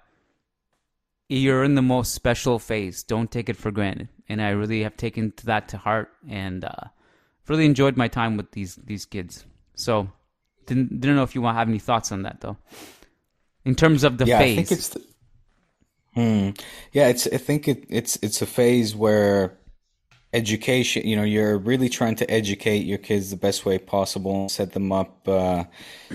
you're 1.29 1.63
in 1.63 1.75
the 1.75 1.81
most 1.81 2.13
special 2.13 2.59
phase. 2.59 3.01
Don't 3.01 3.31
take 3.31 3.47
it 3.47 3.55
for 3.55 3.71
granted. 3.71 4.09
And 4.27 4.41
I 4.41 4.49
really 4.49 4.83
have 4.83 4.97
taken 4.97 5.31
that 5.45 5.69
to 5.69 5.77
heart 5.77 6.09
and 6.27 6.65
uh, 6.65 6.89
really 7.47 7.65
enjoyed 7.65 7.95
my 7.95 8.09
time 8.09 8.35
with 8.35 8.51
these 8.51 8.75
these 8.75 9.05
kids. 9.05 9.45
So 9.75 10.11
didn't 10.65 10.99
didn't 10.99 11.15
know 11.15 11.23
if 11.23 11.33
you 11.33 11.41
want 11.41 11.55
to 11.55 11.59
have 11.59 11.69
any 11.69 11.79
thoughts 11.79 12.11
on 12.11 12.23
that 12.23 12.41
though. 12.41 12.57
In 13.63 13.75
terms 13.75 14.03
of 14.03 14.17
the 14.17 14.25
yeah, 14.25 14.39
phase. 14.39 14.51
I 14.51 14.63
think 14.63 14.71
it's. 14.71 14.89
The, 14.89 15.01
hmm. 16.13 16.49
Yeah, 16.91 17.07
it's. 17.07 17.27
I 17.27 17.37
think 17.37 17.67
it, 17.67 17.85
it's 17.87 18.17
it's 18.21 18.41
a 18.41 18.45
phase 18.45 18.95
where 18.95 19.57
education. 20.35 21.07
You 21.07 21.15
know, 21.15 21.23
you're 21.23 21.57
really 21.57 21.89
trying 21.89 22.15
to 22.17 22.29
educate 22.29 22.85
your 22.85 22.97
kids 22.97 23.29
the 23.29 23.37
best 23.37 23.65
way 23.65 23.77
possible 23.77 24.49
set 24.49 24.73
them 24.73 24.91
up. 24.91 25.27
Uh, 25.27 25.63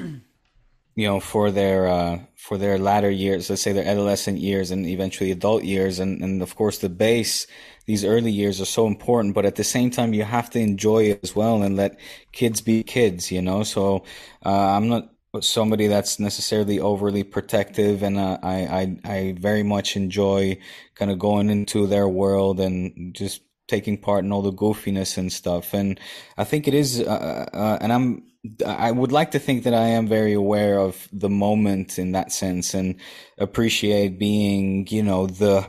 you 0.97 1.07
know, 1.07 1.21
for 1.21 1.51
their 1.51 1.89
uh, 1.89 2.19
for 2.37 2.59
their 2.59 2.79
latter 2.79 3.11
years, 3.11 3.49
let's 3.49 3.63
say 3.63 3.73
their 3.73 3.87
adolescent 3.87 4.39
years 4.39 4.71
and 4.71 4.87
eventually 4.87 5.31
adult 5.31 5.65
years, 5.65 5.99
and 5.99 6.23
and 6.23 6.43
of 6.43 6.55
course 6.57 6.79
the 6.79 6.89
base. 6.89 7.47
These 7.87 8.05
early 8.05 8.31
years 8.31 8.61
are 8.61 8.67
so 8.67 8.87
important, 8.87 9.35
but 9.35 9.45
at 9.45 9.57
the 9.57 9.65
same 9.65 9.91
time, 9.91 10.15
you 10.15 10.23
have 10.23 10.49
to 10.51 10.61
enjoy 10.61 11.05
it 11.05 11.21
as 11.25 11.35
well 11.35 11.63
and 11.63 11.77
let 11.77 11.99
kids 12.31 12.61
be 12.61 12.85
kids. 12.85 13.33
You 13.33 13.43
know, 13.43 13.63
so 13.65 14.05
uh, 14.45 14.77
I'm 14.77 14.89
not 14.89 15.11
somebody 15.41 15.87
that's 15.87 16.21
necessarily 16.21 16.79
overly 16.79 17.25
protective, 17.25 18.03
and 18.03 18.19
uh, 18.19 18.39
I, 18.43 18.57
I 18.81 18.97
I 19.05 19.35
very 19.39 19.63
much 19.63 19.97
enjoy 19.97 20.59
kind 20.95 21.11
of 21.11 21.19
going 21.19 21.51
into 21.51 21.87
their 21.87 22.09
world 22.09 22.61
and 22.61 23.15
just 23.15 23.43
taking 23.71 23.97
part 23.97 24.25
in 24.25 24.33
all 24.33 24.43
the 24.43 24.53
goofiness 24.53 25.17
and 25.17 25.33
stuff. 25.33 25.73
And 25.73 25.99
I 26.37 26.45
think 26.45 26.69
it 26.69 26.75
is, 26.75 27.01
uh, 27.01 27.49
uh, 27.53 27.79
and 27.81 27.93
I'm 27.93 28.25
I 28.67 28.91
would 28.91 29.13
like 29.13 29.33
to 29.33 29.39
think 29.39 29.65
that 29.65 29.75
I 29.75 29.89
am 29.89 30.07
very 30.07 30.33
aware 30.33 30.79
of 30.79 31.09
the 31.13 31.29
moment 31.29 31.99
in 31.99 32.13
that 32.13 32.33
sense 32.33 32.73
and 32.73 32.97
appreciate 33.37 34.19
being, 34.19 34.87
you 34.89 35.03
know, 35.03 35.27
the 35.27 35.69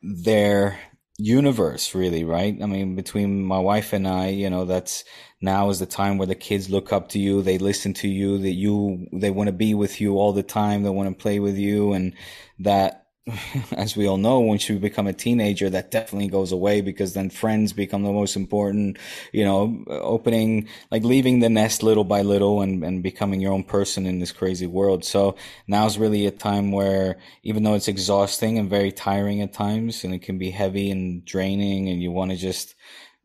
their 0.00 0.78
universe 1.18 1.96
really, 1.96 2.22
right? 2.22 2.56
I 2.62 2.66
mean, 2.66 2.94
between 2.94 3.42
my 3.42 3.58
wife 3.58 3.92
and 3.92 4.06
I, 4.06 4.28
you 4.28 4.48
know, 4.48 4.64
that's 4.64 5.04
now 5.40 5.70
is 5.70 5.80
the 5.80 5.86
time 5.86 6.18
where 6.18 6.28
the 6.28 6.36
kids 6.36 6.70
look 6.70 6.92
up 6.92 7.08
to 7.10 7.18
you, 7.18 7.42
they 7.42 7.58
listen 7.58 7.94
to 7.94 8.08
you, 8.08 8.38
that 8.38 8.52
you 8.52 9.08
they 9.12 9.30
want 9.30 9.48
to 9.48 9.52
be 9.52 9.74
with 9.74 10.00
you 10.00 10.18
all 10.18 10.32
the 10.32 10.44
time, 10.44 10.84
they 10.84 10.90
want 10.90 11.08
to 11.08 11.20
play 11.20 11.40
with 11.40 11.56
you 11.58 11.92
and 11.92 12.14
that 12.60 12.97
as 13.72 13.96
we 13.96 14.06
all 14.06 14.16
know, 14.16 14.40
once 14.40 14.68
you 14.68 14.78
become 14.78 15.06
a 15.06 15.12
teenager, 15.12 15.68
that 15.70 15.90
definitely 15.90 16.28
goes 16.28 16.52
away 16.52 16.80
because 16.80 17.14
then 17.14 17.30
friends 17.30 17.72
become 17.72 18.02
the 18.02 18.12
most 18.12 18.36
important, 18.36 18.98
you 19.32 19.44
know, 19.44 19.84
opening, 19.88 20.68
like 20.90 21.04
leaving 21.04 21.40
the 21.40 21.48
nest 21.48 21.82
little 21.82 22.04
by 22.04 22.22
little 22.22 22.62
and, 22.62 22.82
and 22.84 23.02
becoming 23.02 23.40
your 23.40 23.52
own 23.52 23.64
person 23.64 24.06
in 24.06 24.18
this 24.18 24.32
crazy 24.32 24.66
world. 24.66 25.04
So 25.04 25.36
now's 25.66 25.98
really 25.98 26.26
a 26.26 26.30
time 26.30 26.72
where 26.72 27.18
even 27.42 27.62
though 27.62 27.74
it's 27.74 27.88
exhausting 27.88 28.58
and 28.58 28.70
very 28.70 28.92
tiring 28.92 29.42
at 29.42 29.52
times 29.52 30.04
and 30.04 30.14
it 30.14 30.22
can 30.22 30.38
be 30.38 30.50
heavy 30.50 30.90
and 30.90 31.24
draining 31.24 31.88
and 31.88 32.02
you 32.02 32.10
want 32.10 32.30
to 32.30 32.36
just, 32.36 32.74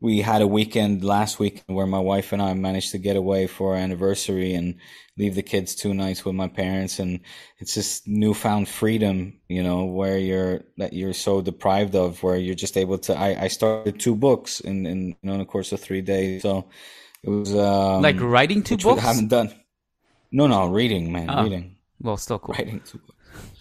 we 0.00 0.20
had 0.20 0.42
a 0.42 0.46
weekend 0.46 1.02
last 1.02 1.38
week 1.38 1.62
where 1.66 1.86
my 1.86 1.98
wife 1.98 2.32
and 2.32 2.42
I 2.42 2.52
managed 2.52 2.90
to 2.90 2.98
get 2.98 3.16
away 3.16 3.46
for 3.46 3.72
our 3.72 3.80
anniversary 3.80 4.54
and 4.54 4.76
leave 5.16 5.34
the 5.34 5.42
kids 5.42 5.74
two 5.74 5.94
nights 5.94 6.24
with 6.24 6.34
my 6.34 6.48
parents 6.48 6.98
and 6.98 7.20
it's 7.58 7.74
this 7.74 8.02
newfound 8.06 8.68
freedom 8.68 9.38
you 9.48 9.62
know 9.62 9.84
where 9.84 10.18
you're 10.18 10.62
that 10.76 10.92
you're 10.92 11.12
so 11.12 11.40
deprived 11.40 11.94
of 11.94 12.22
where 12.22 12.36
you're 12.36 12.54
just 12.54 12.76
able 12.76 12.98
to 12.98 13.16
i, 13.16 13.44
I 13.44 13.48
started 13.48 14.00
two 14.00 14.16
books 14.16 14.60
in, 14.60 14.86
in 14.86 15.08
you 15.08 15.16
know 15.22 15.34
in 15.34 15.38
the 15.38 15.44
course 15.44 15.70
of 15.72 15.80
three 15.80 16.02
days 16.02 16.42
so 16.42 16.68
it 17.22 17.30
was 17.30 17.54
um, 17.54 18.02
like 18.02 18.20
writing 18.20 18.62
two 18.62 18.76
books? 18.76 19.02
i 19.02 19.06
haven't 19.06 19.28
done. 19.28 19.52
No 20.30 20.46
no 20.46 20.66
reading 20.66 21.10
man 21.10 21.30
oh. 21.30 21.44
reading. 21.44 21.76
well 22.00 22.18
still 22.18 22.38
cool. 22.38 22.54
Writing 22.54 22.80
two 22.80 22.98
books. 22.98 23.18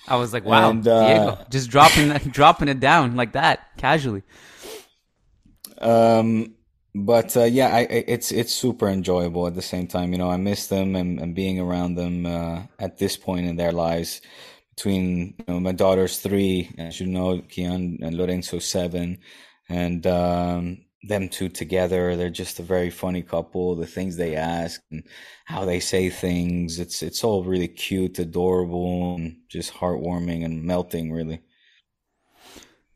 I 0.07 0.17
was 0.17 0.33
like 0.33 0.43
wow 0.43 0.69
and, 0.69 0.85
uh, 0.85 1.07
diego 1.07 1.45
just 1.49 1.69
dropping 1.69 2.09
dropping 2.31 2.67
it 2.67 2.79
down 2.81 3.15
like 3.15 3.33
that 3.33 3.77
casually. 3.77 4.23
Um 5.79 6.55
but 6.95 7.35
uh, 7.35 7.43
yeah, 7.45 7.69
I, 7.75 7.81
it's 7.81 8.31
it's 8.31 8.53
super 8.53 8.87
enjoyable 8.87 9.47
at 9.47 9.55
the 9.55 9.61
same 9.61 9.87
time. 9.87 10.11
You 10.11 10.17
know, 10.19 10.29
I 10.29 10.37
miss 10.37 10.67
them 10.67 10.95
and, 10.95 11.19
and 11.19 11.33
being 11.35 11.59
around 11.59 11.95
them 11.95 12.25
uh, 12.25 12.63
at 12.79 12.97
this 12.97 13.17
point 13.17 13.47
in 13.47 13.55
their 13.55 13.71
lives. 13.71 14.21
Between 14.75 15.35
you 15.39 15.45
know, 15.47 15.59
my 15.59 15.71
daughter's 15.71 16.19
three, 16.19 16.73
as 16.79 16.99
you 16.99 17.07
know, 17.07 17.39
Kian 17.41 18.01
and 18.01 18.17
Lorenzo 18.17 18.59
seven, 18.59 19.19
and 19.69 20.05
um, 20.07 20.85
them 21.03 21.29
two 21.29 21.49
together, 21.49 22.15
they're 22.15 22.29
just 22.31 22.59
a 22.59 22.63
very 22.63 22.89
funny 22.89 23.21
couple. 23.21 23.75
The 23.75 23.85
things 23.87 24.17
they 24.17 24.35
ask 24.35 24.81
and 24.91 25.03
how 25.45 25.65
they 25.65 25.79
say 25.79 26.09
things, 26.09 26.79
it's 26.79 27.03
it's 27.03 27.23
all 27.23 27.43
really 27.43 27.67
cute, 27.67 28.19
adorable, 28.19 29.15
and 29.15 29.37
just 29.49 29.73
heartwarming 29.73 30.43
and 30.45 30.63
melting, 30.63 31.11
really. 31.11 31.41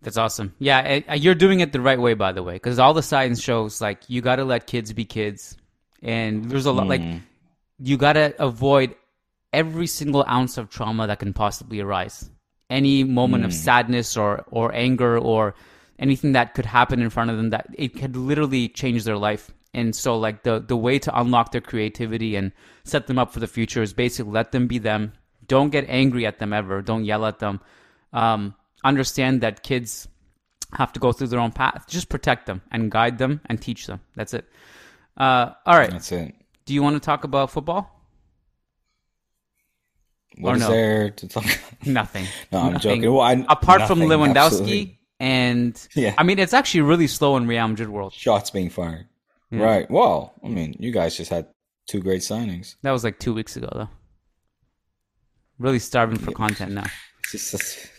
That's 0.01 0.17
awesome. 0.17 0.53
Yeah, 0.59 0.81
it, 0.81 1.21
you're 1.21 1.35
doing 1.35 1.59
it 1.59 1.71
the 1.71 1.81
right 1.81 1.99
way, 1.99 2.13
by 2.13 2.31
the 2.31 2.43
way, 2.43 2.53
because 2.53 2.79
all 2.79 2.93
the 2.93 3.03
science 3.03 3.41
shows 3.41 3.81
like 3.81 4.01
you 4.07 4.21
got 4.21 4.35
to 4.35 4.45
let 4.45 4.67
kids 4.67 4.93
be 4.93 5.05
kids, 5.05 5.57
and 6.01 6.45
there's 6.49 6.65
a 6.65 6.71
lot 6.71 6.85
mm. 6.85 6.89
like 6.89 7.21
you 7.79 7.97
got 7.97 8.13
to 8.13 8.33
avoid 8.41 8.95
every 9.53 9.87
single 9.87 10.23
ounce 10.27 10.57
of 10.57 10.69
trauma 10.69 11.07
that 11.07 11.19
can 11.19 11.33
possibly 11.33 11.79
arise. 11.79 12.29
Any 12.69 13.03
moment 13.03 13.43
mm. 13.43 13.47
of 13.47 13.53
sadness 13.53 14.15
or 14.17 14.43
or 14.51 14.73
anger 14.73 15.17
or 15.17 15.55
anything 15.99 16.33
that 16.33 16.53
could 16.53 16.65
happen 16.65 17.01
in 17.01 17.09
front 17.09 17.31
of 17.31 17.37
them 17.37 17.49
that 17.49 17.67
it 17.73 17.95
could 17.95 18.15
literally 18.15 18.69
change 18.69 19.03
their 19.03 19.17
life. 19.17 19.51
And 19.73 19.95
so, 19.95 20.17
like 20.17 20.43
the 20.43 20.59
the 20.59 20.77
way 20.77 20.99
to 20.99 21.19
unlock 21.19 21.51
their 21.51 21.61
creativity 21.61 22.35
and 22.35 22.51
set 22.83 23.07
them 23.07 23.17
up 23.17 23.33
for 23.33 23.39
the 23.39 23.47
future 23.47 23.81
is 23.81 23.93
basically 23.93 24.31
let 24.31 24.51
them 24.51 24.67
be 24.67 24.77
them. 24.77 25.13
Don't 25.47 25.69
get 25.69 25.85
angry 25.87 26.25
at 26.25 26.39
them 26.39 26.53
ever. 26.53 26.81
Don't 26.81 27.05
yell 27.05 27.25
at 27.25 27.39
them. 27.39 27.61
Um, 28.13 28.55
understand 28.87 29.41
that 29.41 29.63
kids 29.63 30.07
have 30.73 30.91
to 30.93 30.99
go 30.99 31.11
through 31.11 31.27
their 31.27 31.39
own 31.39 31.51
path. 31.51 31.85
Just 31.87 32.09
protect 32.09 32.45
them 32.45 32.61
and 32.71 32.91
guide 32.91 33.17
them 33.17 33.41
and 33.45 33.61
teach 33.61 33.87
them. 33.87 34.01
That's 34.15 34.33
it. 34.33 34.45
Uh, 35.15 35.51
all 35.65 35.77
right. 35.77 35.91
That's 35.91 36.11
it. 36.11 36.35
Do 36.65 36.73
you 36.73 36.83
want 36.83 36.95
to 36.95 36.99
talk 36.99 37.23
about 37.23 37.51
football? 37.51 37.93
What 40.39 40.51
or 40.51 40.55
is 40.55 40.61
no? 40.61 40.69
there 40.69 41.09
to 41.09 41.27
talk? 41.27 41.45
Nothing. 41.85 42.25
no, 42.51 42.59
I'm 42.59 42.73
nothing. 42.73 43.01
joking. 43.01 43.13
Well, 43.13 43.21
I, 43.21 43.33
Apart 43.49 43.81
nothing, 43.81 43.97
from 43.97 44.07
Lewandowski 44.07 44.35
absolutely. 44.35 44.99
and 45.19 45.87
yeah, 45.95 46.13
I 46.17 46.23
mean, 46.23 46.37
it's 46.37 46.53
actually 46.53 46.81
really 46.81 47.07
slow 47.07 47.37
in 47.37 47.47
Real 47.47 47.67
Madrid 47.67 47.89
world. 47.89 48.13
Shots 48.13 48.51
being 48.51 48.69
fired. 48.69 49.07
Yeah. 49.49 49.63
Right. 49.63 49.89
Well, 49.89 50.33
I 50.43 50.49
mean, 50.49 50.75
you 50.79 50.91
guys 50.91 51.17
just 51.17 51.31
had 51.31 51.47
two 51.87 52.01
great 52.01 52.21
signings. 52.21 52.75
That 52.83 52.91
was 52.91 53.03
like 53.03 53.17
two 53.17 53.33
weeks 53.33 53.55
ago, 53.55 53.69
though. 53.73 53.89
Really 55.57 55.79
starving 55.79 56.19
for 56.19 56.31
yeah. 56.31 56.37
content 56.37 56.73
now. 56.73 56.85
Just, 57.31 57.89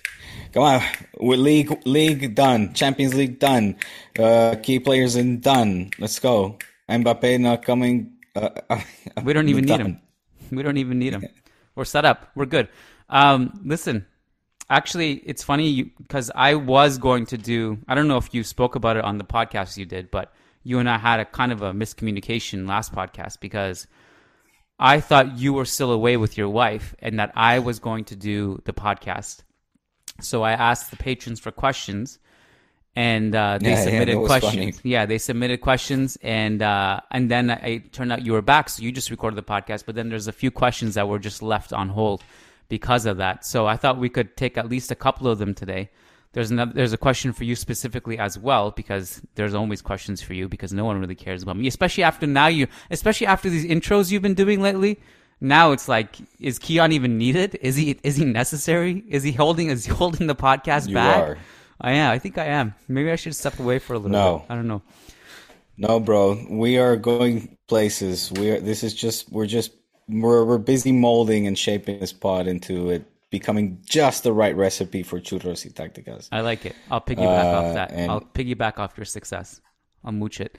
Come 0.52 0.62
on, 0.62 0.82
with 1.20 1.40
league 1.40 1.87
league 1.87 2.35
done, 2.35 2.73
Champions 2.75 3.14
League 3.14 3.38
done, 3.38 3.76
uh, 4.18 4.56
key 4.62 4.80
players 4.80 5.16
in 5.16 5.40
done. 5.40 5.90
Let's 5.99 6.18
go. 6.18 6.58
Mbappe 6.88 7.40
not 7.40 7.64
coming. 7.64 8.14
Uh, 8.35 8.50
we 9.25 9.32
don't 9.32 9.49
even 9.49 9.64
need 9.64 9.80
him. 9.80 10.00
We 10.50 10.62
don't 10.62 10.78
even 10.78 10.99
need 10.99 11.12
him. 11.12 11.25
We're 11.75 11.85
set 11.85 12.04
up. 12.04 12.30
We're 12.35 12.47
good. 12.47 12.68
Um, 13.11 13.61
listen, 13.64 14.06
actually, 14.70 15.14
it's 15.25 15.42
funny 15.44 15.82
because 15.82 16.30
I 16.35 16.54
was 16.54 16.99
going 16.99 17.26
to 17.26 17.38
do. 17.38 17.78
I 17.87 17.94
don't 17.94 18.08
know 18.08 18.16
if 18.16 18.32
you 18.32 18.42
spoke 18.42 18.75
about 18.75 18.97
it 18.97 19.04
on 19.04 19.18
the 19.18 19.25
podcast 19.25 19.76
you 19.76 19.85
did, 19.85 20.11
but 20.11 20.32
you 20.62 20.78
and 20.78 20.88
I 20.88 20.99
had 20.99 21.20
a 21.20 21.25
kind 21.25 21.52
of 21.52 21.62
a 21.62 21.73
miscommunication 21.73 22.66
last 22.66 22.92
podcast 22.92 23.40
because 23.40 23.87
I 24.78 25.00
thought 25.00 25.38
you 25.38 25.52
were 25.52 25.64
still 25.64 25.92
away 25.92 26.16
with 26.16 26.38
your 26.38 26.49
wife 26.49 26.94
and 27.00 27.18
that 27.18 27.32
I 27.35 27.58
was 27.58 27.78
going 27.78 28.04
to 28.06 28.16
do 28.16 28.61
the 28.64 28.73
podcast 28.73 29.42
so 30.21 30.43
I 30.43 30.53
asked 30.53 30.91
the 30.91 30.97
patrons 30.97 31.41
for 31.41 31.51
questions, 31.51 32.19
and 32.97 33.35
uh, 33.35 33.59
they 33.61 33.71
yeah, 33.71 33.85
submitted 33.85 34.19
yeah, 34.19 34.27
questions. 34.27 34.81
Funny. 34.81 34.91
Yeah, 34.93 35.07
they 35.07 35.19
submitted 35.19 35.61
questions, 35.61 36.19
and 36.23 36.63
uh, 36.63 37.01
and 37.11 37.31
then 37.31 37.51
it 37.51 37.93
turned 37.93 38.13
out 38.13 38.25
you 38.25 38.33
were 38.33 38.43
back, 38.43 38.69
so 38.69 38.83
you 38.83 38.93
just 38.93 39.11
recorded 39.11 39.37
the 39.37 39.43
podcast. 39.43 39.85
But 39.87 39.95
then 39.95 40.09
there's 40.09 40.27
a 40.27 40.33
few 40.33 40.51
questions 40.51 40.95
that 40.95 41.09
were 41.09 41.19
just 41.19 41.43
left 41.43 41.73
on 41.73 41.91
hold 41.91 42.25
because 42.69 43.07
of 43.07 43.17
that. 43.19 43.45
So 43.45 43.67
I 43.67 43.77
thought 43.77 43.99
we 43.99 44.09
could 44.09 44.37
take 44.37 44.59
at 44.59 44.69
least 44.69 44.91
a 44.91 44.95
couple 44.95 45.29
of 45.29 45.39
them 45.39 45.55
today. 45.55 45.91
There's 46.33 46.51
another, 46.51 46.73
there's 46.73 46.93
a 46.93 46.99
question 46.99 47.33
for 47.33 47.45
you 47.45 47.57
specifically 47.57 48.19
as 48.19 48.39
well 48.39 48.71
because 48.71 49.23
there's 49.35 49.55
always 49.55 49.81
questions 49.81 50.21
for 50.21 50.35
you 50.35 50.47
because 50.47 50.73
no 50.75 50.85
one 50.85 51.01
really 51.01 51.15
cares 51.15 51.43
about 51.43 51.57
me, 51.57 51.67
especially 51.67 52.05
after 52.05 52.27
now 52.27 52.49
you, 52.49 52.67
especially 52.91 53.27
after 53.27 53.49
these 53.49 53.65
intros 53.65 54.11
you've 54.11 54.23
been 54.23 54.35
doing 54.35 54.61
lately 54.61 55.01
now 55.40 55.73
it's 55.73 55.88
like, 55.88 56.16
is 56.40 56.59
Kian 56.59 56.92
even 56.92 57.18
needed? 57.18 57.59
Is 57.61 57.76
he 57.76 57.99
is 58.02 58.16
he 58.16 58.25
necessary? 58.25 59.04
Is 59.09 59.23
he 59.23 59.33
holding 59.33 59.68
is 59.71 59.85
he 59.85 59.92
holding 60.02 60.26
the 60.26 60.35
podcast 60.37 60.88
you 60.88 60.95
back? 60.95 61.23
Are. 61.23 61.38
I 61.80 61.92
am. 61.92 62.11
I 62.11 62.18
think 62.18 62.38
I 62.38 62.47
am. 62.47 62.75
Maybe 62.88 63.11
I 63.12 63.16
should 63.16 63.37
step 63.37 63.59
away 63.61 63.78
for 63.78 63.95
a 63.95 63.99
little 63.99 64.11
No. 64.11 64.38
bit. 64.38 64.47
I 64.50 64.54
don't 64.57 64.66
know. 64.66 64.83
No, 65.76 66.00
bro, 66.00 66.45
we 66.50 66.76
are 66.76 66.97
going 66.97 67.57
places. 67.68 68.33
We 68.33 68.50
are. 68.50 68.61
This 68.61 68.83
is 68.83 68.95
just. 68.95 69.30
We're 69.30 69.47
just. 69.47 69.71
We're 70.09 70.45
we're 70.45 70.59
busy 70.59 70.90
molding 70.90 71.47
and 71.47 71.57
shaping 71.57 72.00
this 72.00 72.12
pod 72.12 72.47
into 72.49 72.90
it 72.90 73.04
becoming 73.30 73.78
just 73.85 74.23
the 74.25 74.33
right 74.33 74.57
recipe 74.57 75.02
for 75.02 75.21
churros 75.21 75.64
y 75.66 75.71
tácticas. 75.71 76.28
I 76.33 76.40
like 76.40 76.64
it. 76.64 76.75
I'll 76.90 77.00
piggyback 77.02 77.45
Uh, 77.45 77.59
off 77.59 77.75
that. 77.75 77.92
I'll 78.09 78.23
piggyback 78.23 78.78
off 78.78 78.97
your 78.97 79.04
success. 79.04 79.61
I'll 80.02 80.12
mooch 80.12 80.40
it. 80.40 80.57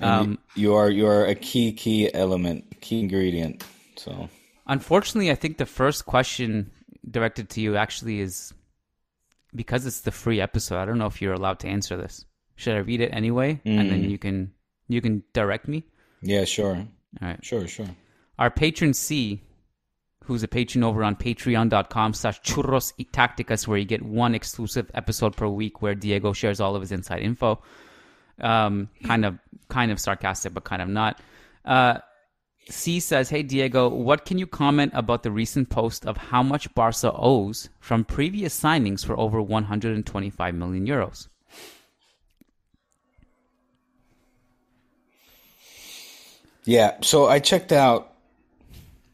Um, 0.00 0.38
you 0.56 0.74
are 0.74 0.90
you 0.90 1.06
are 1.06 1.24
a 1.24 1.34
key 1.36 1.72
key 1.72 2.12
element, 2.12 2.80
key 2.80 2.98
ingredient. 3.00 3.64
So 4.04 4.28
Unfortunately, 4.66 5.30
I 5.30 5.34
think 5.34 5.56
the 5.58 5.66
first 5.66 6.06
question 6.06 6.70
directed 7.10 7.48
to 7.50 7.60
you 7.60 7.76
actually 7.76 8.20
is 8.20 8.52
because 9.54 9.84
it's 9.86 10.02
the 10.02 10.12
free 10.12 10.40
episode. 10.40 10.76
I 10.78 10.84
don't 10.84 10.98
know 10.98 11.06
if 11.06 11.20
you're 11.20 11.32
allowed 11.34 11.58
to 11.60 11.68
answer 11.68 11.96
this. 11.96 12.24
Should 12.56 12.74
I 12.76 12.78
read 12.80 13.00
it 13.00 13.10
anyway, 13.12 13.60
and 13.64 13.90
then 13.90 14.02
Mm. 14.04 14.10
you 14.10 14.18
can 14.18 14.52
you 14.88 15.00
can 15.00 15.22
direct 15.32 15.66
me? 15.66 15.84
yeah, 16.22 16.44
sure, 16.44 16.76
All 16.76 17.28
right. 17.28 17.42
sure, 17.44 17.66
sure. 17.66 17.86
Our 18.38 18.50
patron 18.50 18.92
C, 18.94 19.40
who's 20.24 20.42
a 20.42 20.48
patron 20.48 20.84
over 20.84 21.02
on 21.02 21.16
patreon.com 21.16 22.12
slash 22.14 22.40
churros 22.42 22.92
y 22.98 23.06
tacticas, 23.12 23.66
where 23.66 23.78
you 23.78 23.84
get 23.86 24.02
one 24.02 24.34
exclusive 24.34 24.90
episode 24.94 25.36
per 25.36 25.48
week 25.48 25.80
where 25.82 25.94
Diego 25.94 26.32
shares 26.32 26.60
all 26.60 26.74
of 26.76 26.82
his 26.82 26.92
inside 26.92 27.22
info. 27.22 27.62
Um, 28.40 28.88
kind 29.04 29.24
of, 29.24 29.38
kind 29.68 29.90
of 29.90 29.98
sarcastic, 30.00 30.52
but 30.54 30.64
kind 30.64 30.82
of 30.82 30.88
not. 30.88 31.20
Uh, 31.64 31.98
C 32.70 33.00
says, 33.00 33.30
Hey 33.30 33.42
Diego, 33.42 33.88
what 33.88 34.24
can 34.24 34.38
you 34.38 34.46
comment 34.46 34.92
about 34.94 35.22
the 35.22 35.30
recent 35.30 35.68
post 35.70 36.06
of 36.06 36.16
how 36.16 36.42
much 36.42 36.72
Barca 36.74 37.12
owes 37.12 37.68
from 37.80 38.04
previous 38.04 38.58
signings 38.58 39.04
for 39.04 39.18
over 39.18 39.42
125 39.42 40.54
million 40.54 40.86
euros? 40.86 41.28
Yeah, 46.64 46.98
so 47.00 47.26
I 47.26 47.38
checked 47.38 47.72
out 47.72 48.12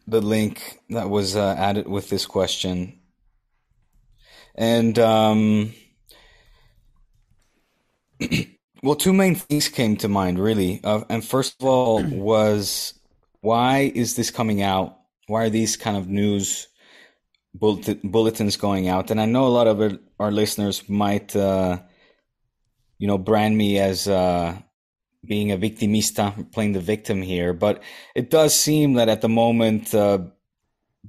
the 0.07 0.21
link 0.21 0.81
that 0.91 1.09
was 1.09 1.37
uh, 1.37 1.55
added 1.57 1.89
with 1.89 2.11
this 2.11 2.27
question, 2.27 2.99
and 4.55 4.99
um, 4.99 5.73
well, 8.83 8.97
two 8.97 9.13
main 9.13 9.37
things 9.37 9.69
came 9.69 9.97
to 9.99 10.09
mind 10.09 10.39
really. 10.39 10.81
Uh, 10.83 11.05
and 11.09 11.25
first 11.25 11.57
of 11.61 11.67
all, 11.67 12.03
was 12.03 12.95
why 13.41 13.93
is 13.95 14.17
this 14.17 14.31
coming 14.31 14.63
out? 14.63 14.99
Why 15.27 15.45
are 15.45 15.51
these 15.51 15.77
kind 15.77 15.97
of 15.97 16.09
news 16.09 16.69
bullet- 17.55 18.03
bulletins 18.03 18.57
going 18.57 18.89
out? 18.89 19.11
And 19.11 19.21
I 19.21 19.27
know 19.27 19.47
a 19.47 19.49
lot 19.49 19.67
of 19.67 19.99
our 20.19 20.31
listeners 20.31 20.89
might, 20.89 21.35
uh, 21.35 21.79
you 22.99 23.07
know, 23.07 23.19
brand 23.19 23.57
me 23.57 23.79
as. 23.79 24.09
Uh, 24.09 24.59
being 25.27 25.51
a 25.51 25.57
victimista, 25.57 26.51
playing 26.53 26.73
the 26.73 26.81
victim 26.81 27.21
here, 27.21 27.53
but 27.53 27.83
it 28.15 28.31
does 28.31 28.55
seem 28.55 28.95
that 28.95 29.09
at 29.09 29.21
the 29.21 29.29
moment, 29.29 29.95
uh, 29.95 30.19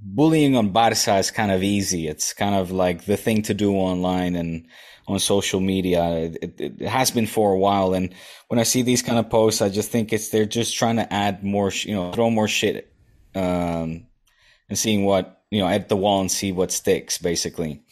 bullying 0.02 0.56
on 0.56 0.70
Barca 0.70 1.18
is 1.18 1.32
kind 1.32 1.52
of 1.52 1.64
easy. 1.64 2.08
It's 2.08 2.34
kind 2.34 2.56
of 2.56 2.72
like 2.72 3.06
the 3.06 3.18
thing 3.18 3.42
to 3.44 3.54
do 3.54 3.74
online 3.74 4.36
and 4.36 4.68
on 5.08 5.20
social 5.20 5.60
media. 5.60 6.04
It, 6.10 6.38
it, 6.42 6.62
it 6.82 6.88
has 6.88 7.12
been 7.12 7.28
for 7.28 7.54
a 7.54 7.58
while. 7.58 7.94
And 7.94 8.14
when 8.48 8.60
I 8.60 8.64
see 8.64 8.82
these 8.82 9.02
kind 9.02 9.20
of 9.20 9.30
posts, 9.30 9.62
I 9.62 9.70
just 9.70 9.90
think 9.90 10.12
it's, 10.12 10.30
they're 10.30 10.46
just 10.46 10.76
trying 10.76 10.98
to 10.98 11.14
add 11.14 11.44
more, 11.44 11.72
you 11.72 11.96
know, 11.96 12.12
throw 12.12 12.30
more 12.30 12.48
shit, 12.48 12.92
um, 13.36 14.06
and 14.70 14.78
seeing 14.78 15.06
what, 15.06 15.44
you 15.50 15.60
know, 15.62 15.68
at 15.68 15.88
the 15.88 15.96
wall 15.96 16.20
and 16.20 16.32
see 16.32 16.52
what 16.52 16.72
sticks, 16.72 17.18
basically. 17.18 17.84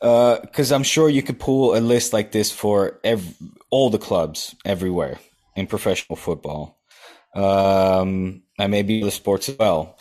Uh, 0.00 0.38
cause 0.52 0.72
I'm 0.72 0.82
sure 0.82 1.08
you 1.08 1.22
could 1.22 1.40
pull 1.40 1.76
a 1.76 1.80
list 1.80 2.12
like 2.12 2.30
this 2.30 2.52
for 2.52 3.00
ev- 3.02 3.36
all 3.70 3.90
the 3.90 3.98
clubs 3.98 4.54
everywhere 4.64 5.18
in 5.56 5.66
professional 5.66 6.16
football, 6.16 6.78
um, 7.34 8.42
and 8.58 8.70
maybe 8.70 9.02
the 9.02 9.10
sports 9.10 9.48
as 9.48 9.58
well. 9.58 9.98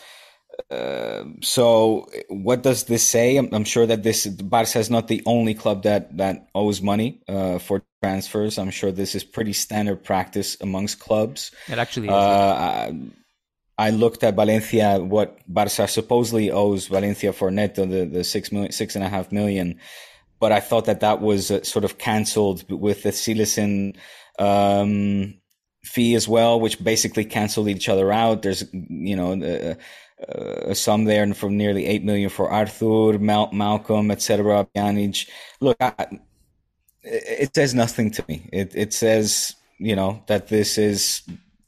Uh, 0.69 1.23
so, 1.41 2.09
what 2.29 2.63
does 2.63 2.85
this 2.85 3.07
say? 3.07 3.37
I'm, 3.37 3.49
I'm 3.53 3.63
sure 3.63 3.85
that 3.85 4.03
this 4.03 4.25
Barca 4.27 4.79
is 4.79 4.89
not 4.89 5.07
the 5.07 5.21
only 5.25 5.53
club 5.53 5.83
that 5.83 6.17
that 6.17 6.47
owes 6.55 6.81
money 6.81 7.21
uh, 7.27 7.59
for 7.59 7.83
transfers. 8.01 8.57
I'm 8.57 8.71
sure 8.71 8.91
this 8.91 9.15
is 9.15 9.23
pretty 9.23 9.53
standard 9.53 10.03
practice 10.03 10.57
amongst 10.61 10.99
clubs. 10.99 11.51
It 11.67 11.77
actually 11.77 12.07
is. 12.07 12.13
Uh, 12.13 12.55
I, 13.77 13.87
I 13.87 13.89
looked 13.89 14.23
at 14.23 14.35
Valencia, 14.35 14.99
what 14.99 15.39
Barca 15.47 15.87
supposedly 15.87 16.49
owes 16.49 16.87
Valencia 16.87 17.33
for 17.33 17.51
Neto, 17.51 17.85
the, 17.85 18.05
the 18.05 18.23
six 18.23 18.51
million, 18.51 18.71
six 18.71 18.95
and 18.95 19.03
a 19.03 19.09
half 19.09 19.31
million. 19.31 19.79
But 20.39 20.51
I 20.51 20.59
thought 20.59 20.85
that 20.85 21.01
that 21.01 21.21
was 21.21 21.51
uh, 21.51 21.63
sort 21.63 21.85
of 21.85 21.97
cancelled 21.97 22.69
with 22.71 23.03
the 23.03 23.09
Cillessen 23.09 23.97
um, 24.39 25.35
fee 25.83 26.15
as 26.15 26.27
well, 26.27 26.59
which 26.59 26.83
basically 26.83 27.25
canceled 27.25 27.69
each 27.69 27.89
other 27.89 28.11
out. 28.11 28.41
There's, 28.41 28.63
you 28.73 29.15
know, 29.15 29.75
uh, 30.19 30.31
uh, 30.31 30.71
a 30.71 30.75
sum 30.75 31.05
there 31.05 31.33
from 31.33 31.57
nearly 31.57 31.85
eight 31.85 32.03
million 32.03 32.29
for 32.29 32.49
Arthur, 32.49 33.19
Mal- 33.19 33.51
Malcolm, 33.51 34.11
etc. 34.11 34.67
Pjanic. 34.75 35.27
Look, 35.59 35.77
I, 35.79 36.19
it 37.03 37.53
says 37.53 37.73
nothing 37.73 38.11
to 38.11 38.25
me. 38.27 38.49
It 38.51 38.75
it 38.75 38.93
says 38.93 39.55
you 39.77 39.95
know 39.95 40.23
that 40.27 40.47
this 40.47 40.77
is 40.77 41.21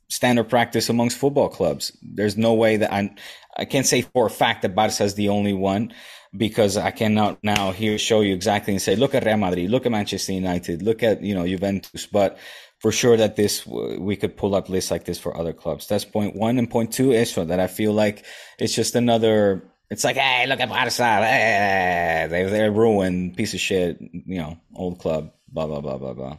standard 0.09 0.49
practice 0.49 0.89
amongst 0.89 1.17
football 1.17 1.49
clubs. 1.49 1.95
There's 2.01 2.37
no 2.37 2.53
way 2.53 2.77
that 2.77 2.91
I 2.91 3.13
I 3.57 3.65
can't 3.65 3.85
say 3.85 4.01
for 4.01 4.27
a 4.27 4.29
fact 4.29 4.61
that 4.61 4.75
Barca 4.75 5.03
is 5.03 5.15
the 5.15 5.29
only 5.29 5.53
one 5.53 5.93
because 6.35 6.77
I 6.77 6.91
cannot 6.91 7.43
now 7.43 7.71
here 7.71 7.97
show 7.97 8.21
you 8.21 8.33
exactly 8.33 8.73
and 8.73 8.81
say 8.81 8.95
look 8.95 9.15
at 9.15 9.25
Real 9.25 9.37
Madrid, 9.37 9.69
look 9.69 9.85
at 9.85 9.91
Manchester 9.91 10.33
United, 10.33 10.81
look 10.81 11.03
at 11.03 11.21
you 11.21 11.35
know 11.35 11.47
Juventus, 11.47 12.05
but 12.05 12.37
for 12.79 12.91
sure 12.91 13.17
that 13.17 13.35
this 13.35 13.65
we 13.65 14.15
could 14.15 14.37
pull 14.37 14.55
up 14.55 14.69
lists 14.69 14.91
like 14.91 15.05
this 15.05 15.19
for 15.19 15.35
other 15.35 15.53
clubs. 15.53 15.87
That's 15.87 16.05
point 16.05 16.35
one 16.35 16.57
and 16.57 16.69
point 16.69 16.91
two 16.93 17.11
is 17.11 17.33
that 17.35 17.59
I 17.59 17.67
feel 17.67 17.93
like 17.93 18.25
it's 18.59 18.75
just 18.75 18.95
another. 18.95 19.63
It's 19.89 20.03
like, 20.03 20.17
hey, 20.17 20.45
look 20.47 20.59
at 20.59 20.69
Barca, 20.69 20.91
hey, 20.91 22.27
they 22.29 22.43
they're 22.43 22.71
ruined, 22.71 23.37
piece 23.37 23.53
of 23.53 23.59
shit, 23.59 23.97
you 24.01 24.37
know, 24.37 24.57
old 24.75 24.99
club, 24.99 25.31
blah 25.47 25.65
blah 25.65 25.81
blah 25.81 25.97
blah 25.97 26.13
blah. 26.13 26.37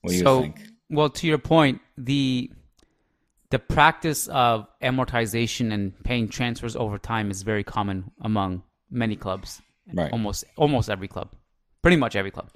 What 0.00 0.10
do 0.10 0.16
you 0.16 0.24
think? 0.24 0.60
well, 0.90 1.10
to 1.10 1.26
your 1.26 1.38
point, 1.38 1.80
the 1.96 2.50
the 3.50 3.58
practice 3.58 4.26
of 4.28 4.66
amortization 4.82 5.72
and 5.72 5.92
paying 6.04 6.28
transfers 6.28 6.76
over 6.76 6.98
time 6.98 7.30
is 7.30 7.42
very 7.42 7.64
common 7.64 8.10
among 8.20 8.62
many 8.90 9.16
clubs. 9.16 9.62
Right. 9.92 10.12
Almost 10.12 10.44
almost 10.56 10.90
every 10.90 11.08
club. 11.08 11.32
Pretty 11.82 11.96
much 11.96 12.16
every 12.16 12.30
club. 12.30 12.50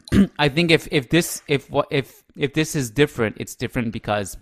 I 0.38 0.48
think 0.48 0.70
if 0.70 0.88
if 0.90 1.10
this 1.10 1.42
if 1.48 1.70
what 1.70 1.88
if 1.90 2.22
if 2.36 2.54
this 2.54 2.74
is 2.74 2.90
different, 2.90 3.36
it's 3.38 3.54
different 3.54 3.92
because 3.92 4.36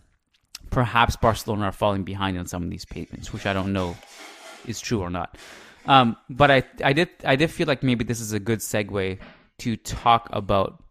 perhaps 0.70 1.16
Barcelona 1.16 1.66
are 1.66 1.72
falling 1.72 2.04
behind 2.04 2.38
on 2.38 2.46
some 2.46 2.62
of 2.62 2.70
these 2.70 2.84
payments, 2.84 3.32
which 3.32 3.46
I 3.46 3.52
don't 3.52 3.72
know 3.72 3.96
is 4.66 4.80
true 4.80 5.00
or 5.00 5.10
not. 5.10 5.36
Um, 5.86 6.16
but 6.28 6.50
I 6.50 6.62
I 6.84 6.92
did 6.92 7.08
I 7.24 7.36
did 7.36 7.50
feel 7.50 7.66
like 7.66 7.82
maybe 7.82 8.04
this 8.04 8.20
is 8.20 8.32
a 8.32 8.40
good 8.40 8.60
segue 8.60 9.18
to 9.58 9.76
talk 9.76 10.28
about 10.32 10.82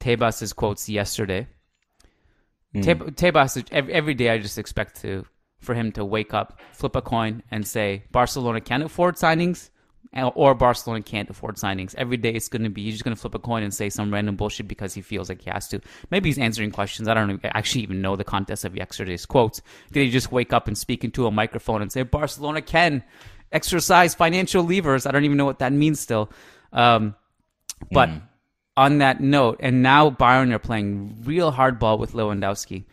Tebas's 0.00 0.52
quotes 0.52 0.88
yesterday. 0.88 1.48
Teb- 2.74 3.16
Tebas 3.16 3.66
every, 3.72 3.92
every 3.92 4.14
day 4.14 4.30
I 4.30 4.38
just 4.38 4.58
expect 4.58 5.00
to 5.02 5.24
for 5.60 5.74
him 5.74 5.92
to 5.92 6.04
wake 6.04 6.34
up, 6.34 6.60
flip 6.72 6.94
a 6.94 7.02
coin, 7.02 7.42
and 7.50 7.66
say 7.66 8.04
Barcelona 8.12 8.60
can 8.60 8.82
afford 8.82 9.16
signings, 9.16 9.70
or 10.34 10.54
Barcelona 10.54 11.02
can't 11.02 11.28
afford 11.28 11.56
signings. 11.56 11.94
Every 11.96 12.16
day 12.16 12.30
it's 12.30 12.48
going 12.48 12.62
to 12.62 12.70
be 12.70 12.84
he's 12.84 12.94
just 12.94 13.04
going 13.04 13.14
to 13.14 13.20
flip 13.20 13.34
a 13.34 13.38
coin 13.38 13.62
and 13.62 13.72
say 13.72 13.90
some 13.90 14.12
random 14.12 14.36
bullshit 14.36 14.68
because 14.68 14.94
he 14.94 15.02
feels 15.02 15.28
like 15.28 15.42
he 15.42 15.50
has 15.50 15.68
to. 15.68 15.80
Maybe 16.10 16.28
he's 16.28 16.38
answering 16.38 16.70
questions. 16.70 17.08
I 17.08 17.14
don't 17.14 17.40
actually 17.44 17.82
even 17.82 18.00
know 18.00 18.16
the 18.16 18.24
context 18.24 18.64
of 18.64 18.76
yesterday's 18.76 19.26
quotes. 19.26 19.60
Did 19.92 20.04
he 20.04 20.10
just 20.10 20.32
wake 20.32 20.52
up 20.52 20.68
and 20.68 20.76
speak 20.76 21.04
into 21.04 21.26
a 21.26 21.30
microphone 21.30 21.82
and 21.82 21.92
say 21.92 22.02
Barcelona 22.02 22.62
can 22.62 23.02
exercise 23.52 24.14
financial 24.14 24.64
levers? 24.64 25.06
I 25.06 25.10
don't 25.10 25.24
even 25.24 25.36
know 25.36 25.44
what 25.44 25.58
that 25.58 25.72
means 25.72 26.00
still. 26.00 26.30
Um, 26.72 27.14
but 27.90 28.10
on 28.76 28.98
that 28.98 29.20
note, 29.20 29.58
and 29.60 29.82
now 29.82 30.10
Bayern 30.10 30.52
are 30.52 30.58
playing 30.58 31.22
real 31.24 31.52
hardball 31.52 31.98
with 31.98 32.12
Lewandowski. 32.12 32.84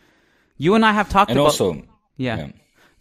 You 0.56 0.74
and 0.74 0.84
I 0.84 0.92
have 0.92 1.08
talked 1.08 1.30
And 1.30 1.38
about 1.38 1.46
also, 1.46 1.82
yeah. 2.16 2.36
yeah. 2.36 2.48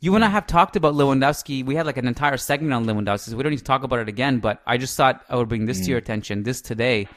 You 0.04 0.16
and 0.16 0.26
I 0.26 0.28
have 0.28 0.46
talked 0.48 0.76
about 0.76 0.96
Lewandowski. 0.96 1.66
We 1.66 1.76
had 1.76 1.86
like 1.86 1.96
an 1.96 2.10
entire 2.10 2.36
segment 2.36 2.74
on 2.74 2.86
Lewandowski. 2.86 3.30
So 3.30 3.38
we 3.38 3.44
don't 3.44 3.52
need 3.52 3.60
to 3.60 3.64
talk 3.64 3.84
about 3.84 4.00
it 4.00 4.10
again, 4.10 4.40
but 4.40 4.62
I 4.68 4.76
just 4.76 4.98
thought 4.98 5.24
I 5.30 5.38
would 5.38 5.48
bring 5.48 5.66
this 5.66 5.80
to 5.80 5.86
your 5.86 5.98
attention. 5.98 6.44
This 6.44 6.60
today, 6.62 7.08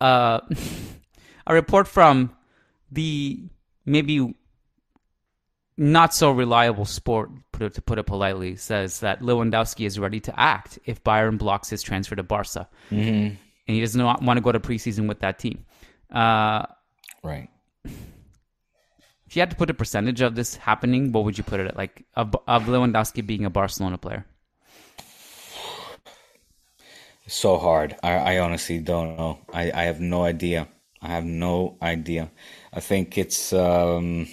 uh, 0.00 0.40
a 1.46 1.54
report 1.54 1.86
from 1.86 2.34
the 2.90 3.44
maybe 3.86 4.34
not 5.76 6.12
so 6.12 6.32
reliable 6.32 6.86
sport, 6.86 7.30
put 7.52 7.62
it, 7.62 7.74
to 7.74 7.82
put 7.82 8.00
it 8.00 8.02
politely, 8.02 8.56
says 8.56 8.98
that 8.98 9.20
Lewandowski 9.20 9.86
is 9.86 9.96
ready 9.96 10.18
to 10.18 10.40
act 10.40 10.80
if 10.86 11.04
Bayern 11.04 11.38
blocks 11.38 11.70
his 11.70 11.84
transfer 11.84 12.16
to 12.16 12.24
Barca. 12.24 12.68
Mm-hmm. 12.90 13.08
And 13.26 13.36
he 13.68 13.78
doesn't 13.78 14.02
want 14.02 14.36
to 14.38 14.40
go 14.40 14.50
to 14.50 14.58
preseason 14.58 15.06
with 15.06 15.20
that 15.20 15.38
team. 15.38 15.64
Uh, 16.12 16.66
right. 17.22 17.48
If 19.30 19.36
you 19.36 19.40
had 19.40 19.50
to 19.50 19.56
put 19.56 19.70
a 19.70 19.74
percentage 19.74 20.20
of 20.22 20.34
this 20.34 20.56
happening, 20.56 21.12
what 21.12 21.24
would 21.24 21.38
you 21.38 21.44
put 21.44 21.60
it 21.60 21.68
at? 21.68 21.76
Like 21.76 22.04
of, 22.16 22.34
of 22.48 22.64
Lewandowski 22.64 23.24
being 23.24 23.44
a 23.44 23.50
Barcelona 23.50 23.96
player? 23.96 24.26
So 27.28 27.56
hard. 27.56 27.94
I, 28.02 28.10
I 28.10 28.38
honestly 28.40 28.80
don't 28.80 29.16
know. 29.16 29.38
I, 29.52 29.70
I 29.70 29.82
have 29.84 30.00
no 30.00 30.24
idea. 30.24 30.66
I 31.00 31.10
have 31.10 31.24
no 31.24 31.78
idea. 31.80 32.28
I 32.72 32.80
think 32.80 33.16
it's 33.16 33.52
um, 33.52 34.26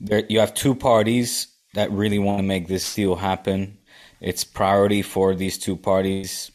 there. 0.00 0.24
You 0.30 0.40
have 0.40 0.54
two 0.54 0.74
parties 0.74 1.48
that 1.74 1.92
really 1.92 2.18
want 2.18 2.38
to 2.38 2.42
make 2.42 2.68
this 2.68 2.94
deal 2.94 3.16
happen. 3.16 3.76
It's 4.22 4.44
priority 4.44 5.02
for 5.02 5.34
these 5.34 5.58
two 5.58 5.76
parties, 5.76 6.50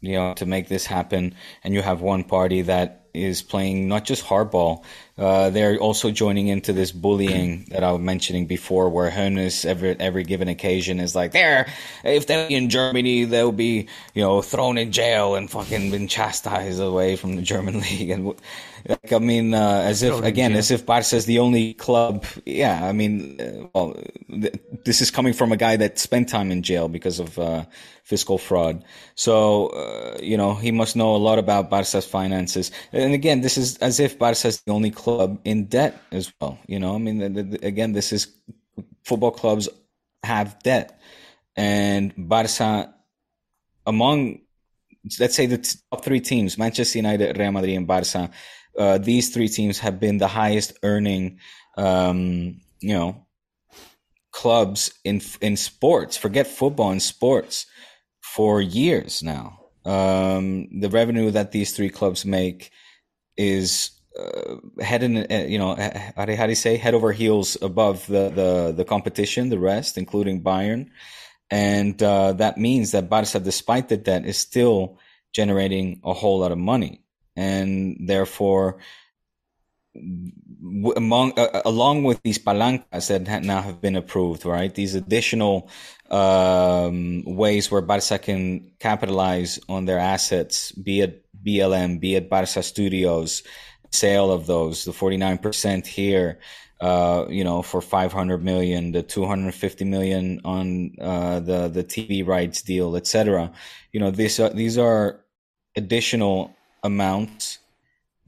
you 0.00 0.14
know, 0.14 0.34
to 0.34 0.46
make 0.46 0.66
this 0.66 0.86
happen. 0.86 1.36
And 1.62 1.74
you 1.74 1.82
have 1.82 2.00
one 2.00 2.24
party 2.24 2.62
that 2.62 2.97
is 3.14 3.42
playing 3.42 3.88
not 3.88 4.04
just 4.04 4.24
hardball, 4.24 4.84
uh, 5.16 5.50
they're 5.50 5.78
also 5.78 6.10
joining 6.10 6.46
into 6.48 6.72
this 6.72 6.92
bullying 6.92 7.66
that 7.70 7.82
I 7.82 7.92
was 7.92 8.00
mentioning 8.00 8.46
before, 8.46 8.88
where 8.88 9.10
Hoeneß 9.10 9.64
every 9.64 9.98
every 9.98 10.22
given 10.22 10.48
occasion 10.48 11.00
is 11.00 11.14
like, 11.14 11.32
"There, 11.32 11.68
if 12.04 12.26
they're 12.26 12.46
in 12.46 12.68
Germany, 12.68 13.24
they'll 13.24 13.52
be 13.52 13.88
you 14.14 14.22
know 14.22 14.42
thrown 14.42 14.78
in 14.78 14.92
jail 14.92 15.34
and 15.34 15.50
fucking 15.50 15.90
been 15.90 16.06
chastised 16.06 16.80
away 16.80 17.16
from 17.16 17.36
the 17.36 17.42
German 17.42 17.80
league." 17.88 18.10
And 18.10 18.34
like, 18.86 19.12
I 19.12 19.18
mean, 19.18 19.54
uh, 19.54 19.82
as 19.84 20.02
if 20.02 20.22
again, 20.22 20.54
as 20.54 20.70
if 20.70 20.84
Barca 20.84 21.16
is 21.16 21.26
the 21.26 21.38
only 21.38 21.74
club. 21.74 22.24
Yeah, 22.44 22.84
I 22.84 22.92
mean, 22.92 23.40
uh, 23.40 23.68
well, 23.74 23.94
th- 24.30 24.54
this 24.84 25.00
is 25.00 25.10
coming 25.10 25.32
from 25.32 25.52
a 25.52 25.56
guy 25.56 25.76
that 25.76 25.98
spent 25.98 26.28
time 26.28 26.50
in 26.50 26.62
jail 26.62 26.88
because 26.88 27.18
of 27.18 27.38
uh, 27.38 27.64
fiscal 28.04 28.38
fraud. 28.38 28.84
So 29.14 29.68
uh, 29.68 30.18
you 30.22 30.36
know, 30.36 30.54
he 30.54 30.70
must 30.70 30.96
know 30.96 31.14
a 31.14 31.18
lot 31.18 31.38
about 31.38 31.70
Barca's 31.70 32.06
finances. 32.06 32.70
And 32.92 33.14
again, 33.14 33.40
this 33.40 33.56
is 33.58 33.78
as 33.78 34.00
if 34.00 34.18
Barca 34.18 34.48
is 34.48 34.60
the 34.62 34.72
only 34.72 34.90
club 34.90 35.40
in 35.44 35.66
debt 35.66 36.00
as 36.12 36.32
well. 36.40 36.58
You 36.66 36.78
know, 36.78 36.94
I 36.94 36.98
mean, 36.98 37.18
the, 37.18 37.42
the, 37.42 37.66
again, 37.66 37.92
this 37.92 38.12
is 38.12 38.28
football 39.04 39.32
clubs 39.32 39.68
have 40.22 40.58
debt, 40.62 41.00
and 41.56 42.12
Barca 42.16 42.94
among 43.86 44.40
let's 45.18 45.34
say 45.34 45.46
the 45.46 45.58
top 45.90 46.04
three 46.04 46.20
teams, 46.20 46.58
Manchester 46.58 46.98
United, 46.98 47.38
Real 47.38 47.52
Madrid, 47.52 47.76
and 47.76 47.86
Barca. 47.86 48.30
Uh, 48.78 48.98
these 48.98 49.30
three 49.30 49.48
teams 49.48 49.78
have 49.80 49.98
been 49.98 50.18
the 50.18 50.28
highest 50.28 50.78
earning, 50.82 51.38
um, 51.76 52.60
you 52.80 52.94
know, 52.94 53.26
clubs 54.30 54.92
in 55.04 55.20
in 55.40 55.56
sports. 55.56 56.16
Forget 56.16 56.46
football 56.46 56.90
and 56.92 57.02
sports 57.02 57.66
for 58.20 58.62
years 58.62 59.22
now. 59.22 59.58
Um, 59.84 60.80
the 60.80 60.90
revenue 60.90 61.30
that 61.30 61.50
these 61.50 61.72
three 61.72 61.90
clubs 61.90 62.24
make 62.24 62.70
is 63.36 63.90
uh, 64.18 64.56
head 64.82 65.02
in, 65.02 65.16
uh, 65.16 65.46
you 65.48 65.58
know, 65.58 65.74
how 66.16 66.24
do, 66.24 66.34
how 66.34 66.44
do 66.44 66.50
you 66.50 66.56
say 66.56 66.76
head 66.76 66.94
over 66.94 67.12
heels 67.12 67.56
above 67.62 68.06
the, 68.06 68.28
the, 68.28 68.74
the 68.76 68.84
competition, 68.84 69.48
the 69.48 69.58
rest, 69.58 69.96
including 69.96 70.42
Bayern. 70.42 70.88
And, 71.50 72.02
uh, 72.02 72.34
that 72.34 72.58
means 72.58 72.90
that 72.92 73.08
Barca, 73.08 73.40
despite 73.40 73.88
the 73.88 73.96
debt, 73.96 74.26
is 74.26 74.36
still 74.36 74.98
generating 75.32 76.00
a 76.04 76.12
whole 76.12 76.40
lot 76.40 76.52
of 76.52 76.58
money. 76.58 77.04
And 77.38 77.96
therefore, 78.00 78.78
among, 80.96 81.38
uh, 81.38 81.62
along 81.64 82.02
with 82.02 82.20
these 82.22 82.38
palancas 82.38 83.08
that 83.08 83.44
now 83.44 83.62
have 83.62 83.80
been 83.80 83.94
approved, 83.94 84.44
right? 84.44 84.74
These 84.74 84.96
additional, 84.96 85.70
um, 86.10 87.22
ways 87.24 87.70
where 87.70 87.80
Barca 87.80 88.18
can 88.18 88.72
capitalize 88.80 89.60
on 89.68 89.84
their 89.84 90.00
assets, 90.00 90.72
be 90.72 91.00
it 91.00 91.24
BLM, 91.44 92.00
be 92.00 92.16
it 92.16 92.28
Barca 92.28 92.62
Studios, 92.62 93.44
sale 93.92 94.32
of 94.32 94.46
those, 94.46 94.84
the 94.84 94.92
49% 94.92 95.86
here, 95.86 96.40
uh, 96.80 97.26
you 97.28 97.44
know, 97.44 97.62
for 97.62 97.80
500 97.80 98.42
million, 98.42 98.92
the 98.92 99.02
250 99.02 99.84
million 99.84 100.40
on, 100.44 100.94
uh, 101.00 101.38
the, 101.40 101.68
the 101.68 101.84
TV 101.84 102.26
rights 102.26 102.62
deal, 102.62 102.96
etc. 102.96 103.52
You 103.92 104.00
know, 104.00 104.10
these 104.10 104.40
are, 104.40 104.50
these 104.50 104.76
are 104.76 105.20
additional 105.76 106.54
amounts 106.82 107.58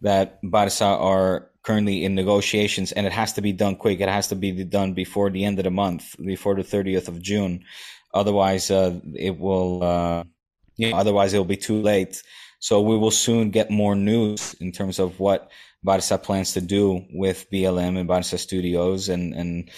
that 0.00 0.38
Barca 0.42 0.84
are 0.84 1.50
currently 1.62 2.04
in 2.04 2.14
negotiations 2.14 2.92
and 2.92 3.06
it 3.06 3.12
has 3.12 3.34
to 3.34 3.42
be 3.42 3.52
done 3.52 3.76
quick. 3.76 4.00
It 4.00 4.08
has 4.08 4.28
to 4.28 4.36
be 4.36 4.64
done 4.64 4.94
before 4.94 5.30
the 5.30 5.44
end 5.44 5.58
of 5.58 5.64
the 5.64 5.70
month, 5.70 6.16
before 6.24 6.54
the 6.54 6.62
30th 6.62 7.08
of 7.08 7.20
June. 7.20 7.64
Otherwise, 8.14 8.70
uh, 8.70 8.98
it 9.14 9.38
will, 9.38 9.82
uh, 9.82 10.24
you 10.76 10.90
know, 10.90 10.96
otherwise 10.96 11.32
it'll 11.32 11.44
be 11.44 11.56
too 11.56 11.80
late 11.80 12.22
so 12.60 12.82
we 12.82 12.96
will 12.96 13.10
soon 13.10 13.50
get 13.50 13.70
more 13.70 13.96
news 13.96 14.54
in 14.60 14.70
terms 14.70 14.98
of 14.98 15.18
what 15.18 15.50
Barca 15.82 16.18
plans 16.18 16.52
to 16.52 16.60
do 16.60 17.06
with 17.10 17.50
BLM 17.50 17.98
and 17.98 18.06
Barca 18.06 18.36
Studios 18.36 19.08
and, 19.08 19.34
and, 19.34 19.70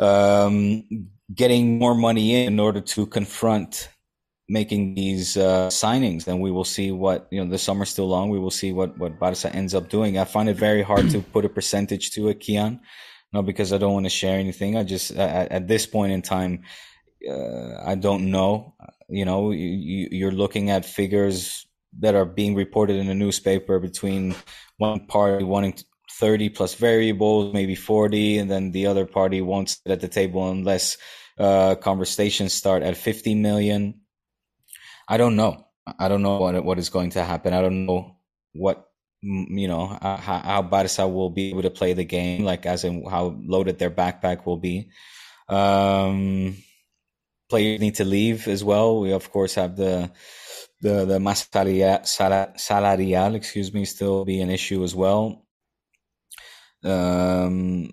um, 0.00 1.08
getting 1.32 1.78
more 1.78 1.94
money 1.94 2.34
in, 2.34 2.54
in 2.54 2.60
order 2.60 2.80
to 2.80 3.06
confront 3.06 3.88
making 4.50 4.94
these 4.96 5.36
uh, 5.36 5.68
signings. 5.68 6.26
And 6.26 6.40
we 6.40 6.50
will 6.50 6.64
see 6.64 6.90
what, 6.90 7.28
you 7.30 7.42
know, 7.42 7.48
the 7.48 7.56
summer's 7.56 7.90
still 7.90 8.08
long. 8.08 8.30
We 8.30 8.40
will 8.40 8.50
see 8.50 8.72
what, 8.72 8.98
what 8.98 9.18
Barca 9.18 9.54
ends 9.54 9.76
up 9.76 9.88
doing. 9.88 10.18
I 10.18 10.24
find 10.24 10.48
it 10.48 10.56
very 10.56 10.82
hard 10.82 11.08
to 11.10 11.22
put 11.22 11.44
a 11.44 11.48
percentage 11.48 12.10
to 12.12 12.28
it, 12.28 12.40
Kian. 12.40 12.80
Not 13.32 13.46
because 13.46 13.72
I 13.72 13.78
don't 13.78 13.92
want 13.92 14.06
to 14.06 14.10
share 14.10 14.36
anything. 14.40 14.76
I 14.76 14.82
just, 14.82 15.12
at, 15.12 15.68
this 15.68 15.86
point 15.86 16.12
in 16.12 16.20
time, 16.20 16.64
uh, 17.30 17.76
I 17.84 17.94
don't 17.94 18.32
know. 18.32 18.74
You 19.08 19.24
know, 19.24 19.52
you, 19.52 20.08
you're 20.10 20.32
looking 20.32 20.70
at 20.70 20.84
figures 20.84 21.64
that 22.00 22.16
are 22.16 22.24
being 22.24 22.56
reported 22.56 22.96
in 22.96 23.06
the 23.06 23.14
newspaper 23.14 23.78
between 23.78 24.34
one 24.78 25.06
party 25.06 25.44
wanting 25.44 25.78
30 26.10 26.48
plus 26.48 26.74
variables, 26.74 27.54
maybe 27.54 27.76
40, 27.76 28.38
and 28.38 28.50
then 28.50 28.72
the 28.72 28.86
other 28.86 29.06
party 29.06 29.40
won't 29.42 29.70
sit 29.70 29.92
at 29.92 30.00
the 30.00 30.08
table 30.08 30.50
unless 30.50 30.96
uh, 31.38 31.76
conversations 31.76 32.52
start 32.52 32.82
at 32.82 32.96
50 32.96 33.36
million. 33.36 33.99
I 35.10 35.16
don't 35.16 35.34
know. 35.34 35.66
I 35.98 36.08
don't 36.08 36.22
know 36.22 36.38
what 36.38 36.64
what 36.64 36.78
is 36.78 36.88
going 36.88 37.10
to 37.10 37.24
happen. 37.24 37.52
I 37.52 37.60
don't 37.60 37.84
know 37.84 38.16
what 38.52 38.86
you 39.22 39.68
know 39.68 39.98
how, 40.00 40.16
how 40.38 40.62
Barca 40.62 41.08
will 41.08 41.30
be 41.30 41.50
able 41.50 41.62
to 41.62 41.70
play 41.70 41.92
the 41.94 42.04
game, 42.04 42.44
like 42.44 42.64
as 42.64 42.84
in 42.84 43.04
how 43.04 43.36
loaded 43.44 43.78
their 43.78 43.90
backpack 43.90 44.46
will 44.46 44.56
be. 44.56 44.90
Um, 45.48 46.56
players 47.48 47.80
need 47.80 47.96
to 47.96 48.04
leave 48.04 48.46
as 48.46 48.62
well. 48.62 49.00
We 49.00 49.12
of 49.12 49.30
course 49.32 49.56
have 49.56 49.76
the 49.76 50.12
the 50.80 51.04
the 51.04 51.18
masa 51.18 52.06
salarial, 52.56 53.34
excuse 53.34 53.74
me, 53.74 53.84
still 53.86 54.24
be 54.24 54.40
an 54.40 54.50
issue 54.50 54.84
as 54.84 54.94
well. 54.94 55.44
Um, 56.84 57.90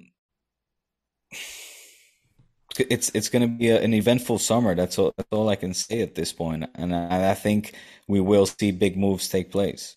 it's 2.80 3.12
it's 3.13 3.30
going 3.30 3.44
to 3.44 3.48
be 3.48 3.70
a, 3.70 3.82
an 3.82 3.94
eventful 3.94 4.40
summer. 4.40 4.74
That's 4.74 4.98
all. 4.98 5.13
That's 5.18 5.30
all 5.32 5.50
I 5.50 5.56
can 5.56 5.74
say 5.74 6.02
at 6.02 6.16
this 6.16 6.34
point. 6.34 6.48
point, 6.48 6.72
and 6.76 6.96
I, 6.96 7.32
I 7.32 7.34
think 7.34 7.74
we 8.08 8.20
will 8.20 8.46
see 8.46 8.72
big 8.72 8.98
moves 8.98 9.28
take 9.28 9.52
place. 9.52 9.96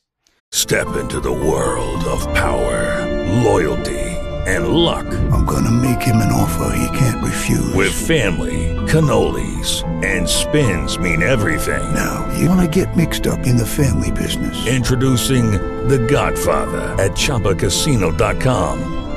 Step 0.53 0.97
into 0.97 1.21
the 1.21 1.33
world 1.33 2.05
of 2.05 2.23
power, 2.35 3.07
loyalty, 3.45 4.01
and 4.47 4.69
luck. 4.69 5.07
I'm 5.33 5.45
going 5.45 5.65
to 5.65 5.71
make 5.71 6.03
him 6.03 6.17
an 6.17 6.33
offer 6.33 6.75
he 6.77 6.99
can't 6.99 7.25
refuse. 7.25 7.73
With 7.75 7.93
family, 7.93 8.75
cannolis, 8.91 9.85
and 10.05 10.29
spins 10.29 10.99
mean 10.99 11.23
everything. 11.23 11.95
Now 11.95 12.29
you 12.37 12.49
want 12.49 12.61
to 12.61 12.85
get 12.85 12.97
mixed 12.97 13.27
up 13.27 13.47
in 13.47 13.57
the 13.57 13.67
family 13.67 14.11
business? 14.11 14.67
Introducing 14.67 15.53
the 15.89 15.99
Godfather 15.99 17.01
at 17.03 17.13
ChumbaCasino.com. 17.13 19.00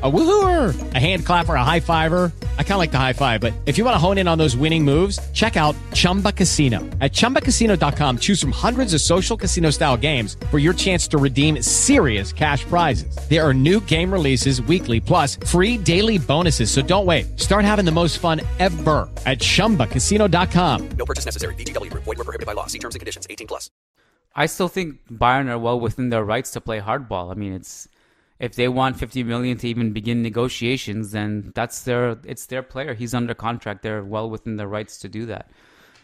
A 0.00 0.08
woohooer, 0.10 0.94
a 0.94 0.98
hand 1.00 1.26
clapper, 1.26 1.56
a 1.56 1.64
high 1.64 1.80
fiver. 1.80 2.30
I 2.56 2.62
kind 2.62 2.74
of 2.74 2.78
like 2.78 2.92
the 2.92 2.98
high 2.98 3.14
five, 3.14 3.40
but 3.40 3.52
if 3.66 3.76
you 3.76 3.84
want 3.84 3.96
to 3.96 3.98
hone 3.98 4.18
in 4.18 4.28
on 4.28 4.38
those 4.38 4.56
winning 4.56 4.84
moves, 4.84 5.18
check 5.32 5.56
out 5.56 5.74
Chumba 5.92 6.30
Casino. 6.30 6.78
At 7.00 7.10
ChumbaCasino.com, 7.12 8.18
choose 8.18 8.40
from 8.40 8.52
hundreds 8.52 8.94
of 8.94 9.00
social 9.00 9.36
casino 9.36 9.70
style 9.70 9.96
games 9.96 10.36
for 10.52 10.60
your 10.60 10.72
chance 10.72 11.08
to 11.08 11.18
redeem 11.18 11.60
serious 11.62 12.32
cash 12.32 12.62
prizes. 12.64 13.12
There 13.28 13.44
are 13.44 13.52
new 13.52 13.80
game 13.80 14.12
releases 14.12 14.62
weekly, 14.62 15.00
plus 15.00 15.34
free 15.34 15.76
daily 15.76 16.18
bonuses. 16.18 16.70
So 16.70 16.80
don't 16.80 17.06
wait. 17.06 17.40
Start 17.40 17.64
having 17.64 17.84
the 17.84 17.90
most 17.90 18.20
fun 18.20 18.40
ever 18.60 19.10
at 19.26 19.40
ChumbaCasino.com. 19.40 20.88
No 20.90 21.04
purchase 21.04 21.24
necessary. 21.24 21.56
VGW. 21.56 21.92
Void 21.92 22.06
were 22.06 22.14
prohibited 22.14 22.46
by 22.46 22.52
law. 22.52 22.66
See 22.66 22.78
terms 22.78 22.94
and 22.94 23.00
conditions. 23.00 23.26
18 23.28 23.48
plus. 23.48 23.68
I 24.36 24.46
still 24.46 24.68
think 24.68 25.00
Bayern 25.10 25.48
are 25.48 25.58
well 25.58 25.80
within 25.80 26.10
their 26.10 26.22
rights 26.22 26.52
to 26.52 26.60
play 26.60 26.78
hardball. 26.78 27.32
I 27.32 27.34
mean, 27.34 27.52
it's 27.52 27.88
if 28.40 28.54
they 28.54 28.68
want 28.68 28.98
50 28.98 29.24
million 29.24 29.58
to 29.58 29.68
even 29.68 29.92
begin 29.92 30.22
negotiations, 30.22 31.10
then 31.12 31.52
that's 31.54 31.82
their 31.82 32.18
it's 32.24 32.46
their 32.46 32.62
player. 32.62 32.94
He's 32.94 33.14
under 33.14 33.34
contract. 33.34 33.82
They're 33.82 34.04
well 34.04 34.30
within 34.30 34.56
their 34.56 34.68
rights 34.68 34.98
to 35.00 35.08
do 35.08 35.26
that. 35.26 35.50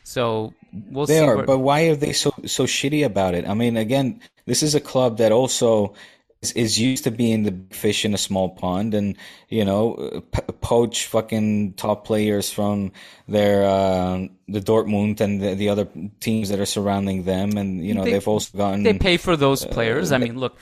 So 0.03 0.53
we'll 0.91 1.07
they 1.07 1.19
see. 1.19 1.25
are, 1.25 1.37
where- 1.37 1.47
but 1.47 1.59
why 1.59 1.83
are 1.89 1.97
they 1.97 2.13
so 2.13 2.35
so 2.47 2.65
shitty 2.65 3.05
about 3.05 3.35
it? 3.35 3.49
I 3.49 3.55
mean, 3.55 3.77
again, 3.77 4.21
this 4.47 4.63
is 4.63 4.75
a 4.75 4.81
club 4.81 5.19
that 5.19 5.33
also 5.33 5.95
is, 6.43 6.53
is 6.53 6.79
used 6.79 7.05
to 7.05 7.11
being 7.11 7.45
the 7.45 7.75
fish 7.75 8.05
in 8.05 8.13
a 8.13 8.19
small 8.19 8.51
pond, 8.51 8.93
and 8.93 9.17
you 9.49 9.65
know, 9.65 10.23
p- 10.31 10.43
poach 10.61 11.07
fucking 11.07 11.75
top 11.75 12.05
players 12.05 12.51
from 12.51 12.93
their 13.29 13.65
uh, 13.65 14.27
the 14.47 14.61
Dortmund 14.61 15.21
and 15.21 15.41
the, 15.41 15.55
the 15.55 15.71
other 15.71 15.89
teams 16.21 16.51
that 16.51 16.61
are 16.61 16.67
surrounding 16.67 17.23
them, 17.23 17.57
and 17.57 17.83
you 17.83 17.95
know, 17.95 18.05
They- 18.05 18.11
have 18.13 18.29
also 18.29 18.59
gotten 18.59 18.83
They 18.83 18.93
pay 18.99 19.17
for 19.17 19.37
those 19.39 19.65
players. 19.65 20.13
I 20.13 20.19
mean, 20.19 20.39
look, 20.39 20.59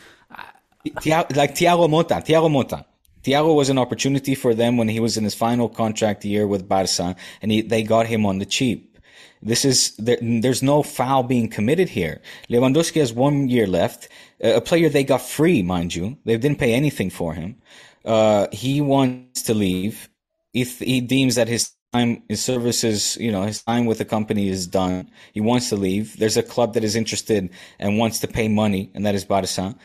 Thia- 1.00 1.26
like 1.34 1.54
Thiago 1.54 1.88
Motta. 1.88 2.24
Thiago 2.24 2.50
Motta. 2.50 2.84
Thiago 3.22 3.54
was 3.54 3.68
an 3.68 3.78
opportunity 3.78 4.34
for 4.34 4.52
them 4.54 4.76
when 4.76 4.88
he 4.88 4.98
was 4.98 5.16
in 5.16 5.24
his 5.24 5.34
final 5.34 5.68
contract 5.68 6.24
year 6.24 6.46
with 6.46 6.68
Barca, 6.68 7.14
and 7.40 7.52
he, 7.52 7.62
they 7.62 7.82
got 7.82 8.06
him 8.06 8.26
on 8.26 8.38
the 8.38 8.46
cheap. 8.46 8.98
This 9.42 9.64
is 9.64 9.94
there, 9.96 10.18
there's 10.20 10.62
no 10.62 10.82
foul 10.82 11.22
being 11.22 11.48
committed 11.48 11.88
here. 11.88 12.20
Lewandowski 12.48 13.00
has 13.00 13.12
one 13.12 13.48
year 13.48 13.66
left. 13.66 14.08
A 14.40 14.60
player 14.60 14.88
they 14.88 15.04
got 15.04 15.22
free, 15.22 15.62
mind 15.62 15.94
you. 15.94 16.16
They 16.24 16.36
didn't 16.36 16.58
pay 16.58 16.74
anything 16.74 17.10
for 17.10 17.34
him. 17.34 17.56
Uh, 18.04 18.46
he 18.52 18.80
wants 18.80 19.42
to 19.42 19.54
leave. 19.54 20.08
He, 20.52 20.64
he 20.64 21.00
deems 21.00 21.34
that 21.36 21.48
his 21.48 21.72
time, 21.92 22.22
his 22.28 22.42
services, 22.42 23.16
you 23.20 23.32
know, 23.32 23.42
his 23.42 23.62
time 23.62 23.86
with 23.86 23.98
the 23.98 24.04
company 24.04 24.48
is 24.48 24.66
done. 24.66 25.10
He 25.32 25.40
wants 25.40 25.68
to 25.70 25.76
leave. 25.76 26.16
There's 26.18 26.36
a 26.36 26.42
club 26.42 26.74
that 26.74 26.84
is 26.84 26.96
interested 26.96 27.50
and 27.78 27.98
wants 27.98 28.20
to 28.20 28.28
pay 28.28 28.48
money, 28.48 28.90
and 28.94 29.04
that 29.06 29.14
is 29.14 29.24
Barca. 29.24 29.76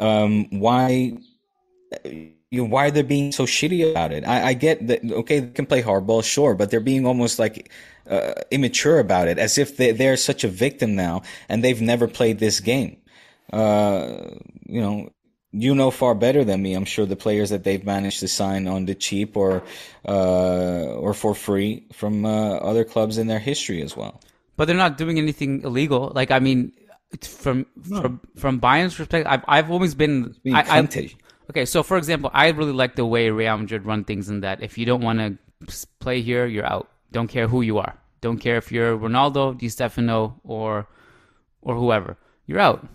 Um, 0.00 0.46
why? 0.50 1.18
you 2.54 2.62
know, 2.62 2.68
why 2.68 2.90
they're 2.90 3.02
being 3.02 3.32
so 3.32 3.44
shitty 3.44 3.90
about 3.90 4.12
it? 4.12 4.26
I, 4.26 4.48
I 4.48 4.52
get 4.54 4.86
that. 4.86 5.04
Okay, 5.04 5.40
they 5.40 5.50
can 5.50 5.66
play 5.66 5.82
hardball, 5.82 6.22
sure, 6.22 6.54
but 6.54 6.70
they're 6.70 6.80
being 6.80 7.04
almost 7.04 7.38
like 7.38 7.70
uh, 8.08 8.34
immature 8.52 9.00
about 9.00 9.26
it, 9.26 9.38
as 9.38 9.58
if 9.58 9.76
they, 9.76 9.90
they're 9.90 10.16
such 10.16 10.44
a 10.44 10.48
victim 10.48 10.94
now, 10.94 11.22
and 11.48 11.64
they've 11.64 11.82
never 11.82 12.06
played 12.06 12.38
this 12.38 12.60
game. 12.60 12.96
Uh, 13.52 14.30
you 14.66 14.80
know, 14.80 15.10
you 15.50 15.74
know 15.74 15.90
far 15.90 16.14
better 16.14 16.44
than 16.44 16.62
me. 16.62 16.74
I'm 16.74 16.84
sure 16.84 17.06
the 17.06 17.16
players 17.16 17.50
that 17.50 17.64
they've 17.64 17.84
managed 17.84 18.20
to 18.20 18.28
sign 18.28 18.68
on 18.68 18.86
the 18.86 18.94
cheap 18.94 19.36
or 19.36 19.62
uh, 20.06 20.94
or 20.94 21.12
for 21.12 21.34
free 21.34 21.86
from 21.92 22.24
uh, 22.24 22.56
other 22.58 22.84
clubs 22.84 23.18
in 23.18 23.26
their 23.26 23.40
history 23.40 23.82
as 23.82 23.96
well. 23.96 24.20
but 24.56 24.66
they're 24.66 24.76
not 24.76 24.96
doing 24.96 25.18
anything 25.18 25.62
illegal. 25.62 26.12
Like, 26.14 26.30
I 26.30 26.38
mean, 26.38 26.72
from 27.22 27.66
from 27.82 28.20
from 28.36 28.60
Bayern's 28.60 28.94
perspective, 28.94 29.30
I've 29.30 29.44
I've 29.46 29.70
always 29.70 29.94
been. 29.94 30.34
I, 30.52 30.80
I, 30.80 30.88
okay, 31.50 31.64
so 31.64 31.82
for 31.82 31.96
example, 31.96 32.30
I 32.32 32.48
really 32.50 32.72
like 32.72 32.96
the 32.96 33.06
way 33.06 33.30
Real 33.30 33.56
Madrid 33.58 33.84
run 33.84 34.04
things 34.04 34.28
in 34.28 34.40
that 34.40 34.62
if 34.62 34.78
you 34.78 34.86
don't 34.86 35.02
want 35.02 35.18
to 35.18 35.86
play 36.00 36.20
here, 36.22 36.46
you're 36.46 36.66
out. 36.66 36.90
Don't 37.12 37.28
care 37.28 37.48
who 37.48 37.62
you 37.62 37.78
are. 37.78 37.98
Don't 38.20 38.38
care 38.38 38.56
if 38.56 38.72
you're 38.72 38.96
Ronaldo, 38.96 39.58
Di 39.58 39.68
Stefano, 39.68 40.40
or 40.44 40.86
or 41.62 41.74
whoever. 41.74 42.16
You're 42.46 42.60
out. 42.60 42.86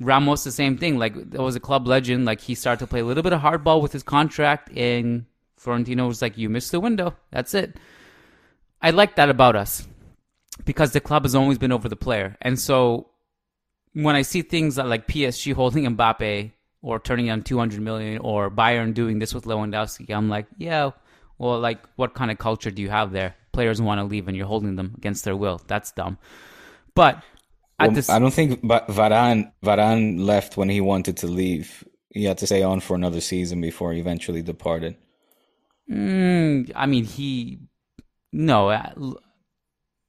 Ramos, 0.00 0.44
the 0.44 0.52
same 0.52 0.76
thing. 0.76 0.98
Like 0.98 1.30
there 1.30 1.42
was 1.42 1.56
a 1.56 1.60
club 1.60 1.86
legend. 1.86 2.24
Like 2.24 2.40
he 2.40 2.54
started 2.54 2.80
to 2.80 2.86
play 2.86 3.00
a 3.00 3.04
little 3.04 3.22
bit 3.22 3.32
of 3.32 3.40
hardball 3.40 3.80
with 3.80 3.92
his 3.92 4.02
contract, 4.02 4.70
and 4.76 5.26
Florentino 5.56 6.06
was 6.06 6.20
like, 6.20 6.36
"You 6.36 6.48
missed 6.48 6.72
the 6.72 6.80
window. 6.80 7.16
That's 7.30 7.54
it." 7.54 7.76
I 8.82 8.90
like 8.90 9.16
that 9.16 9.30
about 9.30 9.56
us 9.56 9.86
because 10.64 10.92
the 10.92 11.00
club 11.00 11.24
has 11.24 11.34
always 11.34 11.58
been 11.58 11.72
over 11.72 11.88
the 11.88 11.96
player, 11.96 12.36
and 12.42 12.60
so 12.60 13.08
when 13.94 14.16
I 14.16 14.22
see 14.22 14.42
things 14.42 14.78
like 14.78 15.08
PSG 15.08 15.54
holding 15.54 15.84
Mbappe 15.86 16.52
or 16.82 17.00
turning 17.00 17.30
on 17.30 17.42
200 17.42 17.80
million 17.80 18.18
or 18.18 18.50
Bayern 18.50 18.94
doing 18.94 19.18
this 19.18 19.34
with 19.34 19.44
Lewandowski, 19.46 20.14
I'm 20.14 20.28
like, 20.28 20.46
yeah, 20.58 20.90
well, 21.38 21.58
like 21.60 21.80
what 21.96 22.14
kind 22.14 22.30
of 22.30 22.38
culture 22.38 22.70
do 22.70 22.82
you 22.82 22.90
have 22.90 23.12
there? 23.12 23.36
Players 23.52 23.80
want 23.80 24.00
to 24.00 24.04
leave 24.04 24.28
and 24.28 24.36
you're 24.36 24.46
holding 24.46 24.76
them 24.76 24.94
against 24.98 25.24
their 25.24 25.36
will. 25.36 25.60
That's 25.66 25.92
dumb. 25.92 26.18
But 26.94 27.22
at 27.78 27.92
Well, 27.92 27.94
this, 27.94 28.08
I 28.08 28.18
don't 28.18 28.32
think 28.34 28.62
Va- 28.62 28.86
Varane 28.88 29.52
Varane 29.62 30.18
left 30.20 30.56
when 30.56 30.68
he 30.68 30.80
wanted 30.80 31.16
to 31.18 31.26
leave. 31.28 31.84
He 32.10 32.24
had 32.24 32.38
to 32.38 32.46
stay 32.46 32.62
on 32.62 32.80
for 32.80 32.94
another 32.94 33.20
season 33.20 33.60
before 33.60 33.92
he 33.92 34.00
eventually 34.00 34.42
departed. 34.42 34.96
Mm, 35.90 36.72
I 36.74 36.86
mean, 36.86 37.04
he 37.04 37.60
no. 38.32 38.70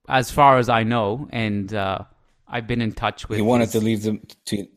As 0.07 0.29
far 0.31 0.57
as 0.59 0.69
I 0.69 0.83
know, 0.83 1.27
and 1.31 1.73
uh, 1.73 1.99
I've 2.47 2.67
been 2.67 2.81
in 2.81 2.91
touch 2.93 3.27
with. 3.29 3.37
He 3.37 3.41
wanted 3.41 3.65
his- 3.65 3.71
to 3.73 3.79
leave 3.79 4.03
them 4.03 4.21
to. 4.45 4.67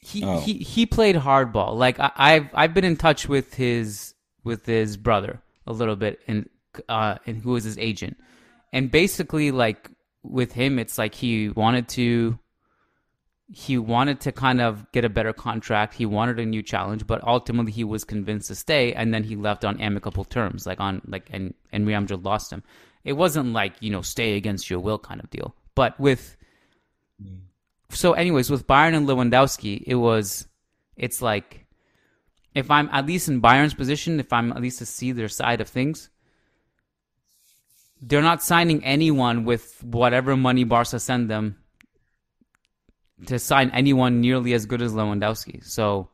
he 0.00 0.24
Oh. 0.24 0.40
he 0.40 0.54
he 0.58 0.86
played 0.86 1.16
hardball. 1.16 1.76
Like 1.76 1.98
I, 1.98 2.10
I've 2.16 2.48
I've 2.54 2.74
been 2.74 2.84
in 2.84 2.96
touch 2.96 3.28
with 3.28 3.54
his 3.54 4.14
with 4.44 4.66
his 4.66 4.96
brother 4.96 5.40
a 5.66 5.72
little 5.72 5.96
bit, 5.96 6.20
and 6.28 6.48
uh, 6.88 7.16
and 7.26 7.38
who 7.38 7.52
was 7.52 7.64
his 7.64 7.78
agent, 7.78 8.16
and 8.72 8.90
basically 8.90 9.50
like 9.50 9.90
with 10.22 10.52
him, 10.52 10.78
it's 10.78 10.98
like 10.98 11.14
he 11.14 11.48
wanted 11.50 11.88
to. 11.90 12.38
He 13.52 13.76
wanted 13.76 14.20
to 14.20 14.32
kind 14.32 14.60
of 14.62 14.90
get 14.92 15.04
a 15.04 15.10
better 15.10 15.34
contract. 15.34 15.94
He 15.94 16.06
wanted 16.06 16.40
a 16.40 16.46
new 16.46 16.62
challenge, 16.62 17.06
but 17.06 17.22
ultimately 17.26 17.72
he 17.72 17.84
was 17.84 18.02
convinced 18.02 18.48
to 18.48 18.54
stay, 18.54 18.94
and 18.94 19.12
then 19.12 19.22
he 19.22 19.36
left 19.36 19.66
on 19.66 19.80
amicable 19.82 20.24
terms, 20.24 20.66
like 20.66 20.80
on 20.80 21.02
like 21.06 21.28
and 21.30 21.52
and 21.70 21.84
Madrid 21.84 22.24
lost 22.24 22.50
him. 22.50 22.62
It 23.04 23.12
wasn't 23.12 23.52
like 23.52 23.74
you 23.80 23.90
know 23.90 24.00
stay 24.00 24.36
against 24.36 24.70
your 24.70 24.80
will 24.80 24.98
kind 24.98 25.20
of 25.22 25.28
deal, 25.30 25.54
but 25.74 25.98
with 26.00 26.36
Mm. 27.22 27.40
so 27.90 28.12
anyways 28.12 28.50
with 28.50 28.66
Bayern 28.66 28.94
and 28.94 29.08
lewandowski 29.08 29.82
it 29.86 29.94
was 29.94 30.46
it's 30.96 31.22
like 31.22 31.66
if 32.54 32.70
i'm 32.70 32.88
at 32.92 33.06
least 33.06 33.28
in 33.28 33.40
Bayern's 33.40 33.74
position 33.74 34.18
if 34.18 34.32
i'm 34.32 34.52
at 34.52 34.60
least 34.60 34.78
to 34.78 34.86
see 34.86 35.12
their 35.12 35.28
side 35.28 35.60
of 35.60 35.68
things 35.68 36.10
they're 38.00 38.22
not 38.22 38.42
signing 38.42 38.84
anyone 38.84 39.44
with 39.44 39.82
whatever 39.82 40.36
money 40.36 40.64
barca 40.64 40.98
send 40.98 41.30
them 41.30 41.56
to 43.26 43.38
sign 43.38 43.70
anyone 43.70 44.20
nearly 44.20 44.54
as 44.54 44.66
good 44.66 44.82
as 44.82 44.92
lewandowski 44.92 45.64
so 45.64 46.08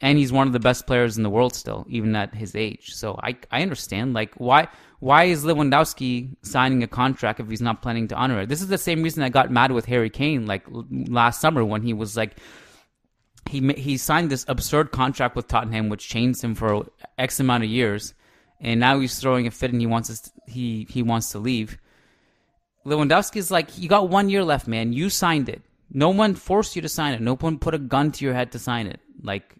and 0.00 0.18
he's 0.18 0.32
one 0.32 0.46
of 0.46 0.52
the 0.52 0.60
best 0.60 0.86
players 0.86 1.16
in 1.16 1.22
the 1.22 1.30
world 1.30 1.54
still, 1.54 1.84
even 1.88 2.16
at 2.16 2.34
his 2.34 2.54
age. 2.54 2.94
So 2.94 3.18
I 3.22 3.36
I 3.50 3.62
understand 3.62 4.14
like 4.14 4.34
why 4.34 4.68
why 5.00 5.24
is 5.24 5.44
Lewandowski 5.44 6.36
signing 6.42 6.82
a 6.82 6.86
contract 6.86 7.40
if 7.40 7.48
he's 7.48 7.62
not 7.62 7.82
planning 7.82 8.08
to 8.08 8.14
honor 8.14 8.42
it? 8.42 8.48
This 8.48 8.62
is 8.62 8.68
the 8.68 8.78
same 8.78 9.02
reason 9.02 9.22
I 9.22 9.28
got 9.28 9.50
mad 9.50 9.72
with 9.72 9.86
Harry 9.86 10.10
Kane 10.10 10.46
like 10.46 10.64
last 10.70 11.40
summer 11.40 11.64
when 11.64 11.82
he 11.82 11.92
was 11.92 12.16
like 12.16 12.36
he 13.48 13.72
he 13.72 13.96
signed 13.96 14.30
this 14.30 14.44
absurd 14.46 14.92
contract 14.92 15.34
with 15.34 15.48
Tottenham 15.48 15.88
which 15.88 16.08
changed 16.08 16.42
him 16.42 16.54
for 16.54 16.86
X 17.18 17.40
amount 17.40 17.64
of 17.64 17.70
years, 17.70 18.14
and 18.60 18.78
now 18.78 19.00
he's 19.00 19.18
throwing 19.18 19.46
a 19.46 19.50
fit 19.50 19.72
and 19.72 19.80
he 19.80 19.86
wants 19.86 20.10
us 20.10 20.30
he 20.46 20.86
he 20.90 21.02
wants 21.02 21.32
to 21.32 21.38
leave. 21.38 21.78
Lewandowski's 22.86 23.50
like, 23.50 23.76
you 23.78 23.88
got 23.88 24.08
one 24.08 24.28
year 24.30 24.42
left, 24.42 24.66
man. 24.66 24.92
You 24.92 25.10
signed 25.10 25.48
it. 25.48 25.62
No 25.92 26.10
one 26.10 26.34
forced 26.34 26.76
you 26.76 26.82
to 26.82 26.88
sign 26.88 27.12
it. 27.14 27.20
No 27.20 27.36
one 27.36 27.58
put 27.58 27.74
a 27.74 27.78
gun 27.78 28.10
to 28.12 28.24
your 28.24 28.34
head 28.34 28.52
to 28.52 28.58
sign 28.58 28.86
it. 28.86 29.00
Like, 29.22 29.56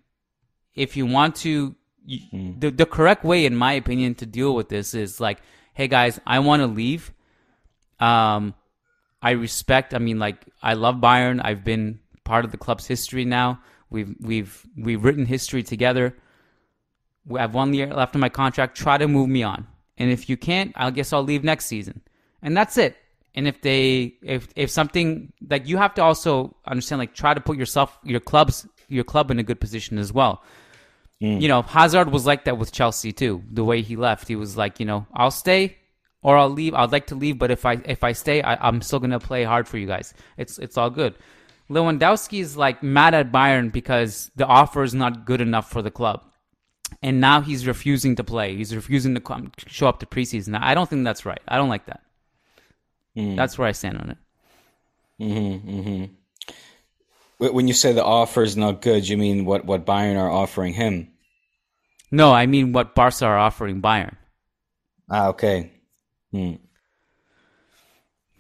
if 0.75 0.97
you 0.97 1.05
want 1.05 1.37
to, 1.37 1.75
you, 2.05 2.55
the 2.59 2.71
the 2.71 2.87
correct 2.87 3.25
way, 3.25 3.47
in 3.47 3.57
my 3.57 3.73
opinion, 3.73 4.15
to 4.17 4.27
deal 4.27 4.55
with 4.55 4.69
this 4.69 4.95
is 4.95 5.21
like, 5.21 5.41
hey 5.75 5.89
guys, 5.89 6.21
I 6.27 6.39
want 6.41 6.61
to 6.61 6.67
leave. 6.67 7.13
Um, 7.99 8.55
I 9.23 9.33
respect. 9.33 9.95
I 9.95 9.99
mean, 9.99 10.19
like, 10.19 10.47
I 10.63 10.75
love 10.75 10.97
Bayern. 10.97 11.41
I've 11.45 11.65
been 11.65 12.01
part 12.25 12.45
of 12.45 12.53
the 12.53 12.57
club's 12.57 12.87
history 12.87 13.25
now. 13.25 13.61
We've 13.91 14.15
we've 14.21 14.67
we've 14.77 15.05
written 15.05 15.27
history 15.27 15.63
together. 15.63 16.17
I 17.35 17.41
have 17.41 17.55
one 17.55 17.75
year 17.75 17.89
left 17.89 18.15
of 18.15 18.21
my 18.21 18.29
contract. 18.29 18.77
Try 18.77 18.99
to 18.99 19.09
move 19.09 19.29
me 19.29 19.43
on, 19.43 19.67
and 19.99 20.11
if 20.11 20.29
you 20.29 20.37
can't, 20.37 20.73
I 20.77 20.91
guess 20.91 21.13
I'll 21.13 21.23
leave 21.23 21.45
next 21.45 21.67
season, 21.67 22.01
and 22.41 22.57
that's 22.57 22.79
it. 22.79 22.97
And 23.35 23.47
if 23.47 23.61
they, 23.61 24.15
if 24.23 24.49
if 24.57 24.71
something 24.71 25.33
like 25.49 25.69
you 25.69 25.77
have 25.77 25.95
to 25.95 26.03
also 26.03 26.57
understand, 26.67 26.99
like 26.99 27.15
try 27.15 27.35
to 27.35 27.41
put 27.41 27.57
yourself, 27.57 27.99
your 28.03 28.21
clubs, 28.21 28.67
your 28.89 29.05
club 29.05 29.31
in 29.31 29.39
a 29.39 29.43
good 29.43 29.61
position 29.61 29.99
as 29.99 30.13
well. 30.13 30.43
Mm. 31.23 31.41
You 31.41 31.49
know, 31.49 31.63
Hazard 31.63 32.11
was 32.11 32.25
like 32.27 32.45
that 32.45 32.57
with 32.59 32.73
Chelsea 32.73 33.13
too. 33.13 33.43
The 33.51 33.65
way 33.65 33.83
he 33.83 33.97
left, 33.97 34.29
he 34.29 34.37
was 34.37 34.57
like, 34.57 34.81
you 34.81 34.87
know, 34.87 35.07
I'll 35.13 35.31
stay 35.31 35.77
or 36.23 36.37
I'll 36.37 36.49
leave. 36.51 36.75
I'd 36.75 36.93
like 36.93 37.09
to 37.09 37.15
leave, 37.15 37.39
but 37.39 37.51
if 37.51 37.67
I 37.67 37.75
if 37.85 38.03
I 38.05 38.13
stay, 38.13 38.43
I, 38.43 38.55
I'm 38.67 38.81
still 38.81 39.01
gonna 39.01 39.21
play 39.21 39.45
hard 39.45 39.69
for 39.69 39.79
you 39.79 39.87
guys. 39.87 40.15
It's 40.37 40.59
it's 40.59 40.77
all 40.79 40.91
good. 40.91 41.15
Lewandowski 41.69 42.41
is 42.41 42.57
like 42.57 42.83
mad 42.83 43.15
at 43.15 43.31
Bayern 43.31 43.71
because 43.71 44.31
the 44.35 44.47
offer 44.47 44.83
is 44.83 44.95
not 44.95 45.25
good 45.25 45.41
enough 45.41 45.71
for 45.71 45.83
the 45.83 45.91
club, 45.91 46.25
and 47.03 47.21
now 47.21 47.43
he's 47.43 47.67
refusing 47.67 48.17
to 48.17 48.25
play. 48.25 48.57
He's 48.57 48.75
refusing 48.75 49.15
to 49.15 49.21
come 49.21 49.53
show 49.67 49.89
up 49.89 50.01
to 50.01 50.07
preseason. 50.07 50.59
I 50.61 50.75
don't 50.75 50.89
think 50.89 51.05
that's 51.05 51.27
right. 51.27 51.41
I 51.47 51.57
don't 51.57 51.69
like 51.69 51.87
that. 51.87 52.01
Mm. 53.17 53.37
That's 53.37 53.59
where 53.59 53.69
I 53.69 53.73
stand 53.73 53.99
on 53.99 54.11
it. 54.11 54.19
Wh- 55.19 56.20
When 57.41 57.67
you 57.69 57.73
say 57.75 57.93
the 57.93 58.05
offer 58.05 58.43
is 58.43 58.55
not 58.57 58.83
good, 58.83 59.09
you 59.09 59.17
mean 59.17 59.47
what 59.47 59.65
what 59.65 59.87
Bayern 59.87 60.19
are 60.21 60.31
offering 60.31 60.75
him? 60.75 61.09
No, 62.11 62.33
I 62.33 62.45
mean 62.47 62.73
what 62.73 62.95
Barca 62.95 63.25
are 63.25 63.39
offering 63.39 63.81
Bayern. 63.81 64.15
Ah, 65.09 65.29
okay. 65.29 65.71
Hmm. 66.33 66.55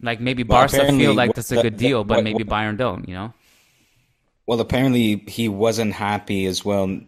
Like 0.03 0.21
maybe 0.21 0.43
Well, 0.43 0.61
Barca 0.69 0.87
feel 0.93 1.15
like 1.15 1.35
that's 1.35 1.51
a 1.53 1.63
good 1.63 1.77
deal, 1.77 2.05
but 2.05 2.19
what- 2.19 2.25
maybe 2.25 2.45
what- 2.45 2.49
Bayern 2.53 2.77
don't. 2.77 3.09
You 3.09 3.15
know. 3.15 3.35
Well, 4.47 4.61
apparently 4.61 5.17
he 5.29 5.49
wasn't 5.49 5.93
happy 5.95 6.45
as 6.47 6.65
well 6.65 7.01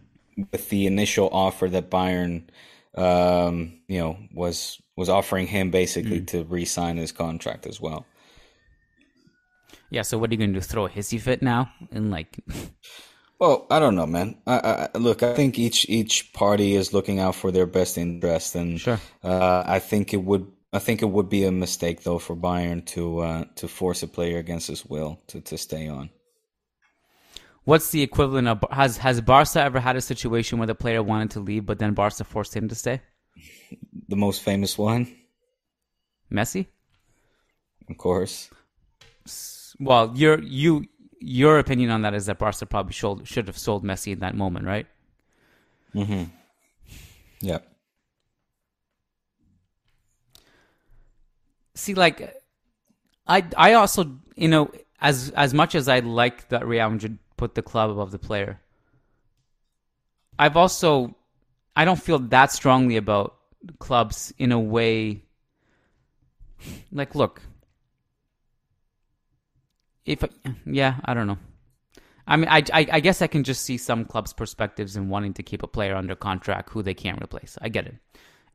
with 0.51 0.69
the 0.69 0.87
initial 0.87 1.29
offer 1.31 1.69
that 1.69 1.91
Bayern, 1.91 2.43
um, 2.95 3.73
you 3.87 3.99
know, 3.99 4.17
was 4.33 4.81
was 4.95 5.09
offering 5.09 5.45
him 5.47 5.69
basically 5.69 6.19
Hmm. 6.19 6.25
to 6.25 6.43
re-sign 6.45 6.97
his 6.97 7.11
contract 7.11 7.65
as 7.67 7.79
well. 7.81 8.05
Yeah. 9.93 10.01
So 10.01 10.17
what 10.17 10.29
are 10.29 10.33
you 10.33 10.39
gonna 10.39 10.53
do? 10.53 10.61
Throw 10.61 10.85
a 10.87 10.89
hissy 10.89 11.19
fit 11.21 11.41
now 11.41 11.71
and 11.91 12.11
like? 12.11 12.39
Well, 13.39 13.67
I 13.69 13.79
don't 13.79 13.95
know, 13.95 14.05
man. 14.05 14.37
I, 14.47 14.87
I, 14.93 14.97
look, 14.97 15.21
I 15.21 15.33
think 15.33 15.59
each 15.59 15.89
each 15.89 16.31
party 16.31 16.75
is 16.75 16.93
looking 16.93 17.19
out 17.19 17.35
for 17.35 17.51
their 17.51 17.65
best 17.65 17.97
interest, 17.97 18.55
and 18.55 18.79
Sure. 18.79 18.99
uh, 19.21 19.63
I 19.65 19.79
think 19.79 20.13
it 20.13 20.23
would. 20.23 20.47
I 20.71 20.79
think 20.79 21.01
it 21.01 21.09
would 21.09 21.27
be 21.29 21.43
a 21.43 21.51
mistake 21.51 22.03
though 22.03 22.19
for 22.19 22.37
Bayern 22.37 22.85
to 22.93 23.19
uh, 23.19 23.43
to 23.55 23.67
force 23.67 24.01
a 24.01 24.07
player 24.07 24.37
against 24.37 24.69
his 24.69 24.85
will 24.85 25.19
to, 25.27 25.41
to 25.41 25.57
stay 25.57 25.89
on. 25.89 26.09
What's 27.65 27.89
the 27.91 28.01
equivalent 28.01 28.47
of 28.47 28.63
has 28.71 28.97
has 28.97 29.19
Barca 29.19 29.61
ever 29.61 29.79
had 29.81 29.97
a 29.97 30.01
situation 30.01 30.57
where 30.57 30.67
the 30.67 30.75
player 30.75 31.03
wanted 31.03 31.31
to 31.31 31.41
leave, 31.41 31.65
but 31.65 31.79
then 31.79 31.93
Barca 31.93 32.23
forced 32.23 32.55
him 32.55 32.69
to 32.69 32.75
stay? 32.75 33.01
The 34.07 34.15
most 34.15 34.41
famous 34.41 34.77
one, 34.77 35.07
Messi. 36.31 36.67
of 37.89 37.97
course. 37.97 38.49
Well, 39.79 40.11
your 40.15 40.41
you 40.41 40.85
your 41.19 41.59
opinion 41.59 41.89
on 41.89 42.01
that 42.01 42.13
is 42.13 42.25
that 42.27 42.39
Barca 42.39 42.65
probably 42.65 42.93
should 42.93 43.27
should 43.27 43.47
have 43.47 43.57
sold 43.57 43.83
Messi 43.83 44.13
in 44.13 44.19
that 44.19 44.35
moment, 44.35 44.65
right? 44.65 44.87
Mm-hmm. 45.95 46.23
Yeah. 47.41 47.59
See, 51.75 51.93
like, 51.93 52.35
I 53.27 53.45
I 53.57 53.73
also 53.73 54.19
you 54.35 54.47
know 54.47 54.71
as 55.01 55.31
as 55.31 55.53
much 55.53 55.75
as 55.75 55.87
I 55.87 55.99
like 55.99 56.49
that 56.49 56.67
Real 56.67 56.89
Madrid 56.89 57.17
put 57.37 57.55
the 57.55 57.61
club 57.61 57.89
above 57.89 58.11
the 58.11 58.19
player, 58.19 58.61
I've 60.37 60.57
also 60.57 61.15
I 61.75 61.85
don't 61.85 62.01
feel 62.01 62.19
that 62.19 62.51
strongly 62.51 62.97
about 62.97 63.35
clubs 63.79 64.33
in 64.37 64.51
a 64.51 64.59
way. 64.59 65.23
Like, 66.91 67.15
look, 67.15 67.41
if 70.05 70.23
yeah, 70.65 70.95
I 71.05 71.13
don't 71.13 71.27
know. 71.27 71.37
I 72.25 72.37
mean, 72.37 72.47
I, 72.49 72.63
I 72.73 72.87
I 72.93 72.99
guess 73.01 73.21
I 73.21 73.27
can 73.27 73.43
just 73.43 73.63
see 73.63 73.77
some 73.77 74.05
clubs' 74.05 74.33
perspectives 74.33 74.95
in 74.95 75.09
wanting 75.09 75.33
to 75.35 75.43
keep 75.43 75.61
a 75.63 75.67
player 75.67 75.95
under 75.95 76.15
contract 76.15 76.69
who 76.69 76.81
they 76.81 76.93
can't 76.93 77.21
replace. 77.21 77.57
I 77.61 77.67
get 77.69 77.85
it, 77.87 77.95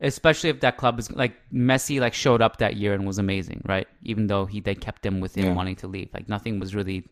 especially 0.01 0.49
if 0.49 0.61
that 0.61 0.77
club 0.77 0.97
is 0.99 1.11
like 1.11 1.33
Messi, 1.53 1.99
like 1.99 2.13
showed 2.15 2.41
up 2.41 2.57
that 2.57 2.77
year 2.77 2.93
and 2.93 3.05
was 3.05 3.19
amazing, 3.19 3.61
right? 3.67 3.87
Even 4.03 4.27
though 4.27 4.45
he 4.47 4.59
they 4.59 4.73
kept 4.75 5.05
him 5.05 5.19
within 5.19 5.45
Yeah. 5.45 5.53
wanting 5.53 5.75
to 5.77 5.87
leave, 5.87 6.09
like 6.13 6.27
nothing 6.27 6.59
was 6.59 6.73
really, 6.73 7.07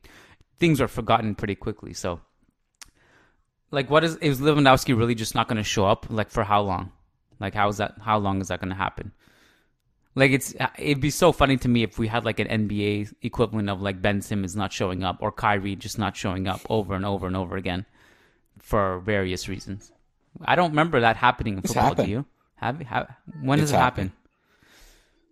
things 0.60 0.80
were 0.82 0.88
forgotten 0.88 1.36
pretty 1.36 1.56
quickly. 1.56 1.94
So, 1.94 2.22
like, 3.72 3.90
what 3.92 4.04
is 4.04 4.16
is 4.18 4.40
Lewandowski 4.42 4.98
really 4.98 5.16
just 5.16 5.36
not 5.36 5.48
going 5.48 5.58
to 5.58 5.64
show 5.64 5.86
up? 5.86 6.08
Like 6.10 6.30
for 6.32 6.44
how 6.44 6.62
long? 6.62 6.92
Like 7.40 7.54
how 7.54 7.68
is 7.70 7.78
that? 7.78 7.96
How 8.02 8.18
long 8.18 8.42
is 8.42 8.48
that 8.48 8.60
going 8.62 8.70
to 8.70 8.76
happen? 8.76 9.12
Like 10.18 10.32
it's 10.32 10.56
it'd 10.80 11.00
be 11.00 11.12
so 11.12 11.32
funny 11.32 11.58
to 11.58 11.68
me 11.68 11.84
if 11.84 12.00
we 12.00 12.08
had 12.08 12.26
like 12.26 12.40
an 12.40 12.48
NBA 12.48 13.14
equivalent 13.22 13.70
of 13.70 13.82
like 13.84 14.02
Ben 14.02 14.22
Simmons 14.22 14.56
not 14.56 14.74
showing 14.74 15.04
up 15.04 15.18
or 15.22 15.32
Kyrie 15.32 15.76
just 15.76 16.00
not 16.00 16.18
showing 16.18 16.48
up 16.48 16.62
over 16.70 16.96
and 16.96 17.06
over 17.06 17.28
and 17.28 17.36
over 17.38 17.56
again 17.56 17.86
for 18.58 19.00
various 19.00 19.48
reasons. 19.48 19.92
I 20.44 20.56
don't 20.56 20.72
remember 20.72 21.02
that 21.02 21.18
happening 21.18 21.58
in 21.58 21.62
football. 21.62 21.84
happened. 21.84 22.08
Do 22.08 22.12
you? 22.12 22.26
Have, 22.56 22.82
have 22.82 23.16
when 23.44 23.60
does 23.60 23.70
It's 23.70 23.78
it 23.78 23.82
happen? 23.82 24.12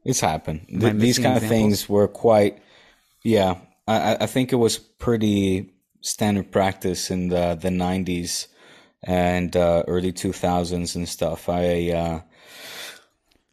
It's 0.03 0.19
happened. 0.19 0.67
Th- 0.67 0.93
these 0.93 1.17
kind 1.17 1.35
of 1.37 1.43
things 1.49 1.89
were 1.89 2.07
quite. 2.07 2.59
Yeah, 3.23 3.55
I, 3.87 3.95
I- 4.13 4.17
I 4.21 4.25
think 4.27 4.53
it 4.53 4.57
was 4.57 4.77
pretty 4.77 5.73
standard 6.01 6.51
practice 6.51 7.09
in 7.09 7.29
the 7.29 7.57
the 7.59 7.71
nineties 7.71 8.47
and 9.01 9.55
uh, 9.55 9.83
early 9.87 10.11
two 10.11 10.31
thousands 10.31 10.95
and 10.95 11.09
stuff. 11.09 11.49
I 11.49 11.89
uh, 11.91 12.21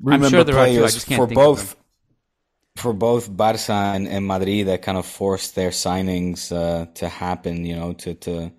remember 0.02 0.28
sure 0.28 0.44
players 0.44 1.04
for 1.04 1.26
both 1.26 1.76
for 2.76 2.92
both 2.92 3.34
Barca 3.34 3.72
and, 3.72 4.08
and 4.08 4.26
Madrid 4.26 4.66
that 4.66 4.82
kind 4.82 4.98
of 4.98 5.06
forced 5.06 5.54
their 5.54 5.70
signings 5.70 6.50
uh, 6.52 6.86
to 6.94 7.08
happen. 7.08 7.64
You 7.64 7.76
know, 7.76 7.92
to 7.94 8.14
to 8.14 8.52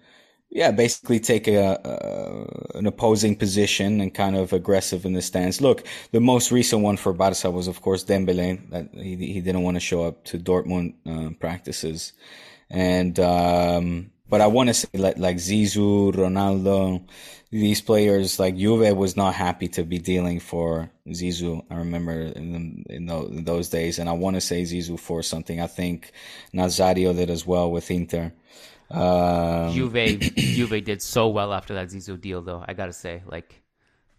yeah, 0.50 0.72
basically 0.72 1.20
take 1.20 1.48
a, 1.48 1.80
a 1.84 2.78
an 2.78 2.86
opposing 2.86 3.36
position 3.36 4.00
and 4.00 4.14
kind 4.14 4.36
of 4.36 4.54
aggressive 4.54 5.06
in 5.06 5.14
the 5.14 5.22
stance. 5.22 5.62
Look, 5.62 5.86
the 6.12 6.22
most 6.22 6.52
recent 6.52 6.84
one 6.84 6.98
for 6.98 7.12
Barca 7.12 7.50
was, 7.50 7.68
of 7.68 7.82
course, 7.82 8.04
Dembele. 8.04 8.70
That 8.70 8.90
he 8.94 9.16
he 9.16 9.42
didn't 9.42 9.64
want 9.64 9.76
to 9.76 9.82
show 9.82 10.04
up 10.04 10.24
to 10.26 10.38
Dortmund 10.38 10.94
uh, 11.08 11.34
practices, 11.40 12.14
and 12.70 13.20
um, 13.20 14.12
but 14.34 14.42
I 14.42 14.48
want 14.48 14.70
to 14.70 14.74
say 14.74 14.88
like 14.96 15.20
like 15.20 15.38
Zizou, 15.38 16.12
Ronaldo, 16.12 17.06
these 17.52 17.82
players 17.82 18.40
like 18.40 18.58
Juve 18.58 18.98
was 18.98 19.16
not 19.16 19.36
happy 19.36 19.68
to 19.78 19.84
be 19.84 20.00
dealing 20.00 20.40
for 20.40 20.90
Zizou. 21.08 21.64
I 21.70 21.76
remember 21.76 22.14
in 22.14 22.84
in, 22.90 23.06
in 23.30 23.44
those 23.44 23.70
days, 23.70 24.00
and 24.00 24.10
I 24.10 24.14
want 24.14 24.36
to 24.36 24.42
say 24.42 24.64
Zizou 24.64 25.00
for 25.00 25.22
something. 25.22 25.62
I 25.62 25.68
think 25.68 26.14
Nazario 26.52 27.16
did 27.16 27.30
as 27.30 27.46
well 27.46 27.70
with 27.70 27.92
Inter. 27.92 28.34
Um, 28.90 29.72
Juve 29.72 30.20
Juve 30.58 30.84
did 30.84 31.04
so 31.04 31.28
well 31.28 31.54
after 31.54 31.76
that 31.76 31.90
Zizou 31.90 32.20
deal, 32.20 32.42
though. 32.42 32.66
I 32.68 32.74
gotta 32.74 32.94
say, 33.06 33.22
like 33.28 33.62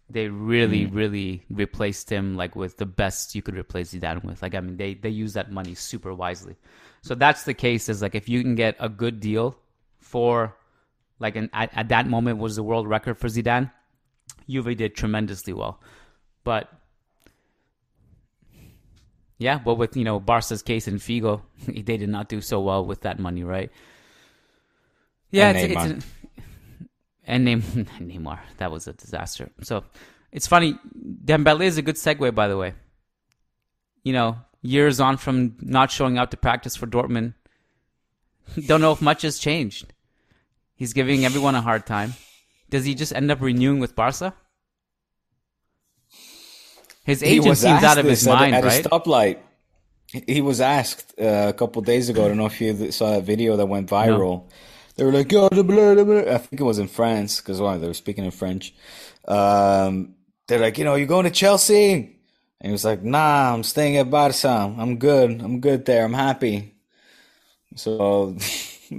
they 0.09 0.29
really, 0.29 0.85
Mm. 0.85 0.95
really 0.95 1.43
replaced 1.49 2.09
him 2.09 2.37
like 2.37 2.55
with 2.55 2.77
the 2.77 2.85
best 2.85 3.35
you 3.35 3.41
could 3.41 3.57
replace 3.57 3.93
Zidane 3.93 4.23
with. 4.23 4.41
Like 4.41 4.55
I 4.55 4.61
mean, 4.61 4.77
they 4.77 4.93
they 4.93 5.09
use 5.09 5.33
that 5.33 5.51
money 5.51 5.75
super 5.75 6.13
wisely. 6.13 6.55
So 7.01 7.15
that's 7.15 7.43
the 7.43 7.53
case. 7.53 7.89
Is 7.89 8.01
like 8.01 8.15
if 8.15 8.29
you 8.29 8.41
can 8.43 8.55
get 8.55 8.77
a 8.79 8.87
good 8.87 9.19
deal 9.19 9.59
for 10.05 10.55
like 11.19 11.35
an 11.35 11.49
at, 11.51 11.71
at 11.73 11.89
that 11.89 12.07
moment 12.07 12.37
was 12.37 12.55
the 12.55 12.63
world 12.63 12.87
record 12.87 13.17
for 13.17 13.27
Zidane. 13.27 13.71
Juve 14.47 14.77
did 14.77 14.95
tremendously 14.95 15.53
well, 15.53 15.81
but 16.43 16.69
yeah, 19.39 19.57
but 19.57 19.75
with 19.75 19.97
you 19.97 20.03
know 20.03 20.19
Barca's 20.19 20.61
case 20.61 20.87
in 20.87 20.95
Figo, 20.95 21.41
they 21.67 21.97
did 21.97 22.09
not 22.09 22.29
do 22.29 22.39
so 22.39 22.61
well 22.61 22.85
with 22.85 23.01
that 23.01 23.19
money, 23.19 23.43
right? 23.43 23.71
Yeah, 25.31 25.49
And 25.49 25.57
it's, 25.57 25.73
it's 25.73 25.83
an, 25.83 26.03
and 27.25 27.45
name 27.45 27.61
Neymar. 27.99 28.39
That 28.57 28.71
was 28.71 28.87
a 28.87 28.93
disaster. 28.93 29.49
So 29.63 29.83
it's 30.31 30.47
funny. 30.47 30.77
Dembele 31.25 31.65
is 31.65 31.77
a 31.77 31.81
good 31.81 31.95
segue, 31.95 32.33
by 32.35 32.47
the 32.47 32.57
way. 32.57 32.73
You 34.03 34.13
know, 34.13 34.37
years 34.61 34.99
on 34.99 35.17
from 35.17 35.57
not 35.59 35.89
showing 35.91 36.19
up 36.19 36.29
to 36.31 36.37
practice 36.37 36.75
for 36.75 36.85
Dortmund, 36.85 37.33
don't 38.67 38.81
know 38.81 38.91
if 38.91 39.01
much 39.01 39.23
has 39.23 39.39
changed. 39.39 39.93
He's 40.75 40.93
giving 40.93 41.25
everyone 41.25 41.55
a 41.55 41.61
hard 41.61 41.85
time. 41.85 42.13
Does 42.69 42.85
he 42.85 42.95
just 42.95 43.13
end 43.13 43.31
up 43.31 43.41
renewing 43.41 43.79
with 43.79 43.95
Barca? 43.95 44.33
His 47.03 47.21
agent 47.23 47.57
seems 47.57 47.83
out 47.83 47.97
of 47.97 48.05
his 48.05 48.21
this 48.21 48.27
at, 48.27 48.39
mind, 48.39 48.55
at 48.55 48.63
right? 48.63 48.85
a 48.85 48.89
stoplight. 48.89 49.37
He 50.27 50.41
was 50.41 50.59
asked 50.59 51.13
uh, 51.19 51.47
a 51.49 51.53
couple 51.53 51.81
days 51.81 52.09
ago. 52.09 52.25
I 52.25 52.27
don't 52.29 52.37
know 52.37 52.47
if 52.47 52.59
you 52.59 52.91
saw 52.91 53.11
that 53.11 53.23
video 53.23 53.55
that 53.57 53.65
went 53.67 53.89
viral. 53.89 54.49
They 54.95 55.03
were 55.03 55.11
like, 55.11 55.31
"Yo, 55.31 55.49
the 55.49 55.63
blah, 55.63 55.93
the 55.93 56.05
blah." 56.05 56.33
I 56.33 56.37
think 56.37 56.59
it 56.59 56.63
was 56.63 56.79
in 56.79 56.87
France 56.87 57.41
because 57.41 57.59
why 57.59 57.77
they 57.77 57.87
were 57.87 57.93
speaking 57.93 58.25
in 58.25 58.31
French. 58.31 58.73
Um, 59.27 60.15
they're 60.47 60.59
like, 60.59 60.77
you 60.77 60.83
know, 60.85 60.95
you're 60.95 61.07
going 61.07 61.25
to 61.25 61.31
Chelsea? 61.31 61.93
And 61.93 62.69
he 62.69 62.71
was 62.71 62.85
like, 62.85 63.03
Nah, 63.03 63.53
I'm 63.53 63.63
staying 63.63 63.97
at 63.97 64.09
Barca. 64.09 64.73
I'm 64.77 64.97
good. 64.97 65.41
I'm 65.41 65.59
good 65.59 65.85
there. 65.85 66.05
I'm 66.05 66.13
happy. 66.13 66.75
So 67.75 68.37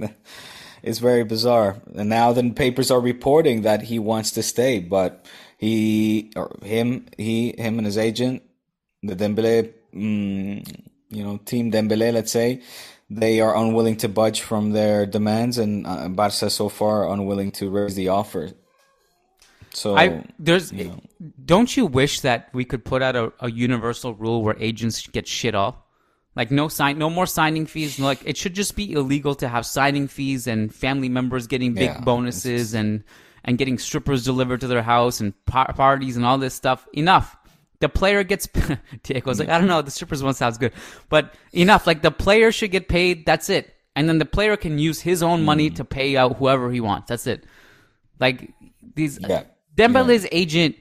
it's 0.87 0.99
very 0.99 1.23
bizarre. 1.23 1.81
And 1.95 2.09
now 2.09 2.31
the 2.31 2.49
papers 2.51 2.89
are 2.91 3.01
reporting 3.01 3.63
that 3.63 3.81
he 3.83 3.99
wants 3.99 4.31
to 4.31 4.43
stay, 4.43 4.79
but 4.79 5.25
he 5.57 6.31
or 6.35 6.55
him, 6.63 7.07
he, 7.17 7.53
him 7.57 7.77
and 7.77 7.85
his 7.85 7.97
agent, 7.97 8.43
the 9.03 9.15
Dembele, 9.15 9.73
mm, 9.93 10.85
you 11.09 11.23
know, 11.23 11.37
team 11.37 11.71
Dembele, 11.71 12.13
let's 12.13 12.31
say, 12.31 12.61
they 13.09 13.41
are 13.41 13.55
unwilling 13.55 13.97
to 13.97 14.09
budge 14.09 14.41
from 14.41 14.71
their 14.71 15.05
demands, 15.05 15.57
and 15.57 15.87
uh, 15.87 16.09
Barca 16.09 16.49
so 16.49 16.69
far 16.69 17.09
unwilling 17.09 17.51
to 17.53 17.69
raise 17.69 17.95
the 17.95 18.09
offer. 18.09 18.51
So 19.73 19.95
I 19.95 20.25
there's 20.39 20.73
you 20.73 20.85
know. 20.85 21.01
don't 21.45 21.75
you 21.77 21.85
wish 21.85 22.21
that 22.21 22.49
we 22.51 22.65
could 22.65 22.83
put 22.83 23.01
out 23.01 23.15
a, 23.15 23.31
a 23.39 23.51
universal 23.51 24.13
rule 24.13 24.41
where 24.41 24.57
agents 24.59 25.05
get 25.07 25.27
shit 25.27 25.55
off? 25.55 25.75
Like 26.37 26.51
no 26.51 26.67
sign, 26.67 26.99
no 26.99 27.09
more 27.09 27.25
signing 27.25 27.65
fees. 27.65 27.99
Like 28.07 28.19
it 28.23 28.37
should 28.37 28.53
just 28.53 28.75
be 28.75 28.93
illegal 28.93 29.33
to 29.35 29.47
have 29.49 29.65
signing 29.65 30.07
fees 30.07 30.45
and 30.45 30.73
family 30.73 31.09
members 31.09 31.47
getting 31.47 31.73
big 31.73 31.89
Yeah, 31.89 31.99
bonuses 32.01 32.75
and 32.75 33.03
and 33.43 33.57
getting 33.57 33.79
strippers 33.79 34.23
delivered 34.23 34.61
to 34.61 34.67
their 34.67 34.83
house 34.83 35.19
and 35.19 35.33
par- 35.45 35.73
parties 35.73 36.15
and 36.15 36.25
all 36.25 36.37
this 36.37 36.53
stuff. 36.53 36.87
Enough. 36.93 37.35
The 37.79 37.89
player 37.89 38.23
gets. 38.23 38.47
Diego's 39.03 39.39
like, 39.39 39.49
I 39.49 39.57
don't 39.57 39.67
know. 39.67 39.81
The 39.81 39.91
strippers 39.91 40.21
one 40.21 40.35
sounds 40.35 40.59
good, 40.59 40.73
but 41.09 41.33
enough. 41.53 41.87
Like 41.87 42.03
the 42.03 42.11
player 42.11 42.51
should 42.51 42.71
get 42.71 42.87
paid. 42.87 43.25
That's 43.25 43.49
it. 43.49 43.73
And 43.95 44.07
then 44.07 44.19
the 44.19 44.25
player 44.25 44.55
can 44.57 44.77
use 44.77 45.01
his 45.01 45.23
own 45.23 45.43
money 45.43 45.69
hmm. 45.69 45.75
to 45.75 45.85
pay 45.85 46.15
out 46.15 46.37
whoever 46.37 46.71
he 46.71 46.81
wants. 46.81 47.09
That's 47.09 47.25
it. 47.25 47.45
Like 48.19 48.53
these. 48.95 49.19
Yeah. 49.19 49.43
Dembele's 49.75 50.27
agent, 50.31 50.75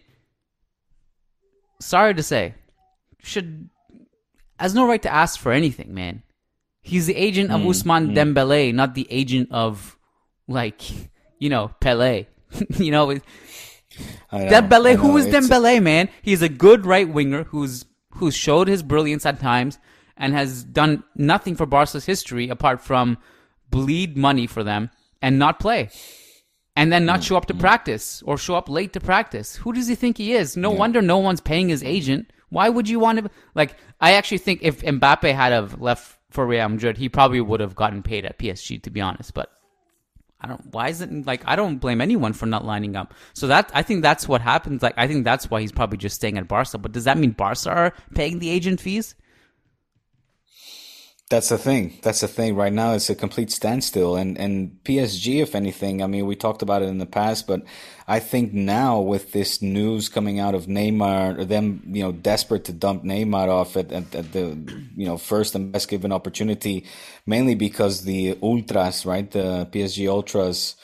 sorry 1.81 2.15
to 2.15 2.23
say, 2.23 2.55
should 3.23 3.69
has 4.59 4.75
no 4.75 4.87
right 4.87 5.03
to 5.03 5.13
ask 5.13 5.39
for 5.39 5.53
anything, 5.53 5.95
man. 5.95 6.23
He's 6.81 7.07
the 7.07 7.17
agent 7.17 7.51
of 7.51 7.63
hmm, 7.63 7.69
Ousmane 7.69 8.07
hmm. 8.07 8.15
Dembele, 8.15 8.73
not 8.73 8.95
the 8.95 9.07
agent 9.11 9.49
of 9.51 9.99
like, 10.47 10.83
you 11.39 11.49
know, 11.49 11.73
Pele. 11.81 12.27
you 12.79 12.91
know, 12.91 13.13
know, 13.13 13.21
Dembele, 14.33 14.93
I 14.93 14.95
who 14.95 15.09
know, 15.09 15.17
is 15.17 15.27
Dembele, 15.27 15.83
man? 15.83 16.09
He's 16.23 16.43
a 16.43 16.49
good 16.49 16.87
right 16.87 17.09
winger 17.09 17.45
who's 17.45 17.85
who's 18.13 18.35
showed 18.35 18.69
his 18.69 18.83
brilliance 18.83 19.27
at 19.27 19.41
times 19.41 19.79
and 20.17 20.33
has 20.33 20.65
done 20.65 21.05
nothing 21.15 21.55
for 21.55 21.67
Barca's 21.67 22.07
history 22.07 22.49
apart 22.49 22.81
from 22.81 23.19
bleed 23.69 24.17
money 24.17 24.47
for 24.47 24.65
them 24.65 24.91
and 25.21 25.39
not 25.39 25.61
play, 25.61 25.91
and 26.75 26.93
then 26.93 27.05
not 27.05 27.17
hmm, 27.17 27.23
show 27.23 27.37
up 27.37 27.47
to 27.47 27.55
practice 27.55 28.23
or 28.25 28.39
show 28.39 28.55
up 28.55 28.69
late 28.69 28.93
to 28.93 29.01
practice. 29.01 29.57
Who 29.57 29.73
does 29.73 29.89
he 29.89 29.95
think 29.95 30.19
he 30.19 30.33
is? 30.33 30.57
No 30.57 30.71
wonder 30.71 31.03
no 31.03 31.19
one's 31.19 31.41
paying 31.41 31.69
his 31.69 31.83
agent. 31.83 32.31
Why 32.49 32.69
would 32.69 32.89
you 32.89 33.01
want 33.01 33.19
to? 33.19 33.31
Like, 33.55 33.77
I 34.01 34.13
actually 34.13 34.39
think 34.39 34.61
if 34.63 34.83
Mbappe 34.83 35.35
had 35.35 35.53
have 35.53 35.81
left 35.81 36.19
for 36.31 36.47
Real 36.47 36.69
Madrid, 36.69 36.97
he 36.97 37.09
probably 37.09 37.41
would 37.41 37.61
have 37.61 37.75
gotten 37.75 38.03
paid 38.03 38.25
at 38.25 38.39
PSG. 38.39 38.83
To 38.83 38.91
be 38.91 39.01
honest, 39.01 39.35
but 39.35 39.51
I 40.41 40.49
don't. 40.49 40.65
Why 40.73 40.89
isn't 40.89 41.27
like 41.27 41.43
I 41.47 41.57
don't 41.57 41.79
blame 41.79 42.01
anyone 42.01 42.33
for 42.33 42.47
not 42.47 42.65
lining 42.65 42.95
up. 42.95 43.15
So 43.33 43.47
that 43.49 43.71
I 43.75 43.83
think 43.83 44.03
that's 44.03 44.29
what 44.29 44.41
happens. 44.41 44.83
Like 44.83 44.95
I 44.97 45.09
think 45.09 45.25
that's 45.25 45.51
why 45.51 45.61
he's 45.61 45.73
probably 45.73 45.99
just 45.99 46.17
staying 46.17 46.39
at 46.39 46.49
Barca. 46.49 46.79
But 46.79 46.93
does 46.93 47.05
that 47.05 47.19
mean 47.19 47.31
Barca 47.31 47.71
are 47.71 47.93
paying 48.15 48.39
the 48.39 48.51
agent 48.51 48.81
fees? 48.81 49.15
That's 51.29 51.49
the 51.49 51.59
thing. 51.59 51.99
That's 52.03 52.21
the 52.21 52.29
thing. 52.29 52.55
Right 52.55 52.73
now, 52.73 52.93
it's 52.93 53.11
a 53.11 53.15
complete 53.17 53.51
standstill. 53.51 54.15
And 54.15 54.39
and 54.39 54.79
PSG, 54.85 55.43
if 55.43 55.57
anything, 55.57 56.01
I 56.01 56.07
mean, 56.07 56.25
we 56.25 56.37
talked 56.37 56.63
about 56.63 56.83
it 56.83 56.89
in 56.89 56.99
the 56.99 57.07
past, 57.07 57.49
but 57.49 57.63
I 58.07 58.21
think 58.21 58.53
now 58.53 59.01
with 59.01 59.33
this 59.33 59.61
news 59.61 60.09
coming 60.09 60.39
out 60.39 60.55
of 60.55 60.67
Neymar, 60.67 61.41
or 61.41 61.45
them, 61.45 61.83
you 61.89 62.05
know, 62.05 62.13
desperate 62.13 62.65
to 62.67 62.73
dump 62.73 63.03
Neymar 63.03 63.49
off 63.49 63.77
at, 63.77 63.91
at, 63.91 64.15
at 64.15 64.33
the, 64.33 64.57
you 64.97 65.05
know, 65.05 65.19
first 65.19 65.57
and 65.57 65.73
best 65.73 65.89
given 65.89 66.13
opportunity, 66.13 66.87
mainly 67.27 67.57
because 67.57 68.05
the 68.05 68.39
ultras, 68.41 69.05
right, 69.05 69.29
the 69.29 69.67
PSG 69.73 70.09
ultras, 70.09 70.77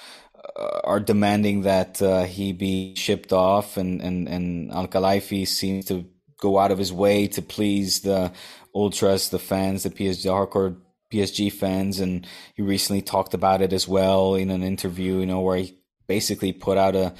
uh, 0.56 0.80
are 0.82 0.98
demanding 0.98 1.62
that 1.62 2.02
uh, 2.02 2.24
he 2.24 2.52
be 2.52 2.96
shipped 2.96 3.32
off, 3.32 3.76
and 3.76 4.00
and 4.02 4.28
and 4.28 4.72
Al 4.72 4.88
Khelaifi 4.88 5.46
seems 5.46 5.84
to 5.86 6.04
go 6.40 6.58
out 6.58 6.72
of 6.72 6.78
his 6.78 6.92
way 6.92 7.28
to 7.28 7.40
please 7.40 8.00
the 8.00 8.32
ultras, 8.74 9.28
the 9.28 9.38
fans, 9.38 9.82
the 9.82 9.90
PSG 9.90 10.26
hardcore 10.26 10.76
PSG 11.12 11.52
fans, 11.52 12.00
and 12.00 12.26
he 12.54 12.62
recently 12.62 13.02
talked 13.02 13.34
about 13.34 13.62
it 13.62 13.72
as 13.72 13.86
well 13.86 14.34
in 14.34 14.50
an 14.50 14.62
interview, 14.62 15.18
you 15.18 15.26
know, 15.26 15.40
where 15.40 15.58
he 15.58 15.78
basically 16.06 16.52
put 16.52 16.78
out 16.78 16.96
a 16.96 17.14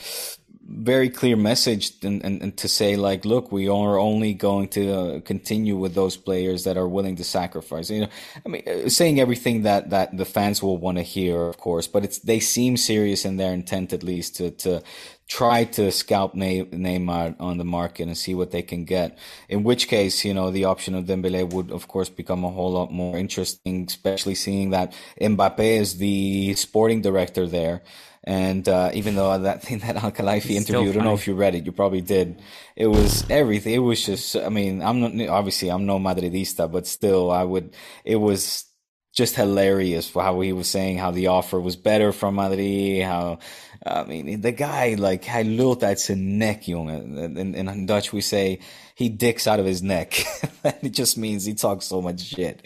very 0.73 1.11
clear 1.11 1.37
message 1.37 1.93
and, 2.03 2.25
and, 2.25 2.43
and 2.43 2.57
to 2.57 2.69
say 2.69 2.97
like, 2.97 3.25
look, 3.25 3.53
we 3.53 3.69
are 3.69 3.99
only 3.99 4.33
going 4.33 4.69
to 4.69 4.93
uh, 4.93 5.21
continue 5.21 5.77
with 5.77 5.95
those 5.95 6.17
players 6.17 6.65
that 6.65 6.77
are 6.77 6.89
willing 6.89 7.17
to 7.17 7.25
sacrifice. 7.25 7.91
You 7.91 8.03
know, 8.03 8.09
I 8.45 8.49
mean, 8.49 8.63
uh, 8.67 8.89
saying 8.89 9.21
everything 9.21 9.63
that 9.63 9.91
that 9.91 10.17
the 10.17 10.25
fans 10.25 10.63
will 10.63 10.79
want 10.79 10.99
to 10.99 11.03
hear, 11.03 11.43
of 11.43 11.59
course, 11.59 11.87
but 11.87 12.05
it's 12.05 12.19
they 12.19 12.41
seem 12.41 12.77
serious 12.77 13.25
in 13.25 13.37
their 13.37 13.53
intent 13.53 13.93
at 13.93 14.03
least 14.03 14.37
to 14.37 14.51
to 14.51 14.83
try 15.29 15.65
to 15.65 15.91
scalp 15.91 16.35
Ney- 16.35 16.65
Neymar 16.65 17.37
on 17.41 17.57
the 17.57 17.65
market 17.65 18.07
and 18.07 18.19
see 18.19 18.35
what 18.35 18.51
they 18.51 18.63
can 18.63 18.85
get. 18.85 19.19
In 19.49 19.63
which 19.63 19.89
case, 19.89 20.25
you 20.25 20.35
know, 20.35 20.51
the 20.51 20.67
option 20.67 20.95
of 20.95 21.05
Dembele 21.07 21.51
would, 21.53 21.71
of 21.71 21.89
course, 21.89 22.11
become 22.11 22.45
a 22.45 22.51
whole 22.51 22.73
lot 22.73 22.93
more 22.93 23.17
interesting, 23.17 23.87
especially 23.89 24.35
seeing 24.35 24.71
that 24.71 24.93
Mbappe 25.21 25.61
is 25.61 25.97
the 25.97 26.55
sporting 26.55 27.01
director 27.01 27.47
there. 27.47 27.83
And 28.25 28.69
uh, 28.69 28.91
even 28.95 29.17
though 29.17 29.37
that 29.37 29.63
thing 29.63 29.79
that 29.85 29.97
Al 29.97 30.11
interview, 30.29 30.91
I 30.91 30.93
don't 30.93 31.05
know 31.05 31.15
if 31.15 31.27
you 31.27 31.35
read 31.35 31.55
it, 31.55 31.67
you 31.67 31.73
probably 31.73 32.01
did. 32.03 32.41
It 32.77 32.87
was 32.87 33.25
everything. 33.29 33.75
It 33.75 33.79
was 33.79 34.05
just, 34.07 34.37
I 34.37 34.49
mean, 34.49 34.81
I'm 34.83 35.01
not, 35.01 35.29
obviously, 35.29 35.71
I'm 35.71 35.87
no 35.87 35.99
Madridista, 35.99 36.71
but 36.71 36.87
still, 36.87 37.31
I 37.31 37.43
would, 37.43 37.75
it 38.05 38.17
was 38.17 38.65
just 39.13 39.35
hilarious 39.35 40.09
for 40.09 40.23
how 40.23 40.41
he 40.41 40.53
was 40.53 40.69
saying 40.69 40.99
how 40.99 41.11
the 41.11 41.27
offer 41.27 41.61
was 41.61 41.77
better 41.77 42.13
from 42.13 42.37
Madrid, 42.37 43.03
how, 43.03 43.41
I 43.85 44.05
mean, 44.05 44.41
the 44.41 44.53
guy, 44.53 44.95
like, 44.99 45.25
hij 45.25 45.45
lult 45.45 45.83
uit 45.83 46.01
zijn 46.01 46.37
nek, 46.39 46.63
jongen. 46.63 47.37
In, 47.37 47.55
in 47.55 47.87
Dutch, 47.87 48.13
we 48.13 48.21
say, 48.21 48.61
he 48.95 49.09
dicks 49.17 49.47
out 49.47 49.59
of 49.59 49.67
his 49.67 49.83
neck. 49.83 50.25
it 50.83 50.95
just 50.97 51.17
means 51.17 51.45
he 51.45 51.55
talks 51.55 51.87
so 51.87 52.01
much 52.01 52.21
shit. 52.21 52.61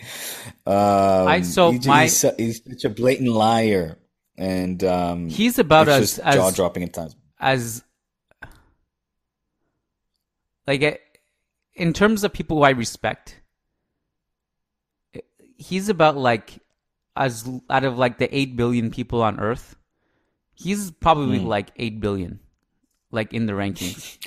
Um, 0.66 1.28
I- 1.28 1.42
so 1.42 1.70
he- 1.72 1.80
my- 1.88 2.02
he's, 2.02 2.24
he's 2.36 2.62
such 2.62 2.84
a 2.84 2.90
blatant 2.90 3.30
liar. 3.30 3.96
And, 4.38 4.82
um, 4.84 5.28
He's 5.28 5.58
about 5.58 5.88
as- 5.88 6.18
as- 6.18 6.34
jaw 6.34 6.50
dropping 6.50 6.82
at 6.84 6.92
times. 6.92 7.16
as 7.40 7.82
like 10.66 10.82
eh, 10.82 10.96
in 11.74 11.92
terms 11.92 12.24
of 12.24 12.32
people 12.32 12.58
who 12.58 12.62
I 12.64 12.70
respect, 12.70 13.40
he's 15.56 15.88
about 15.88 16.16
like 16.16 16.58
as 17.16 17.48
out 17.70 17.84
of 17.84 17.96
like 17.98 18.18
the 18.18 18.34
eight 18.36 18.56
billion 18.56 18.90
people 18.90 19.22
on 19.22 19.38
Earth, 19.40 19.76
he's 20.54 20.90
probably 20.90 21.38
Hmm. 21.38 21.46
like 21.46 21.70
eight 21.76 22.00
billion, 22.00 22.40
like 23.10 23.32
in 23.32 23.46
the 23.46 23.52
rankings. 23.54 24.18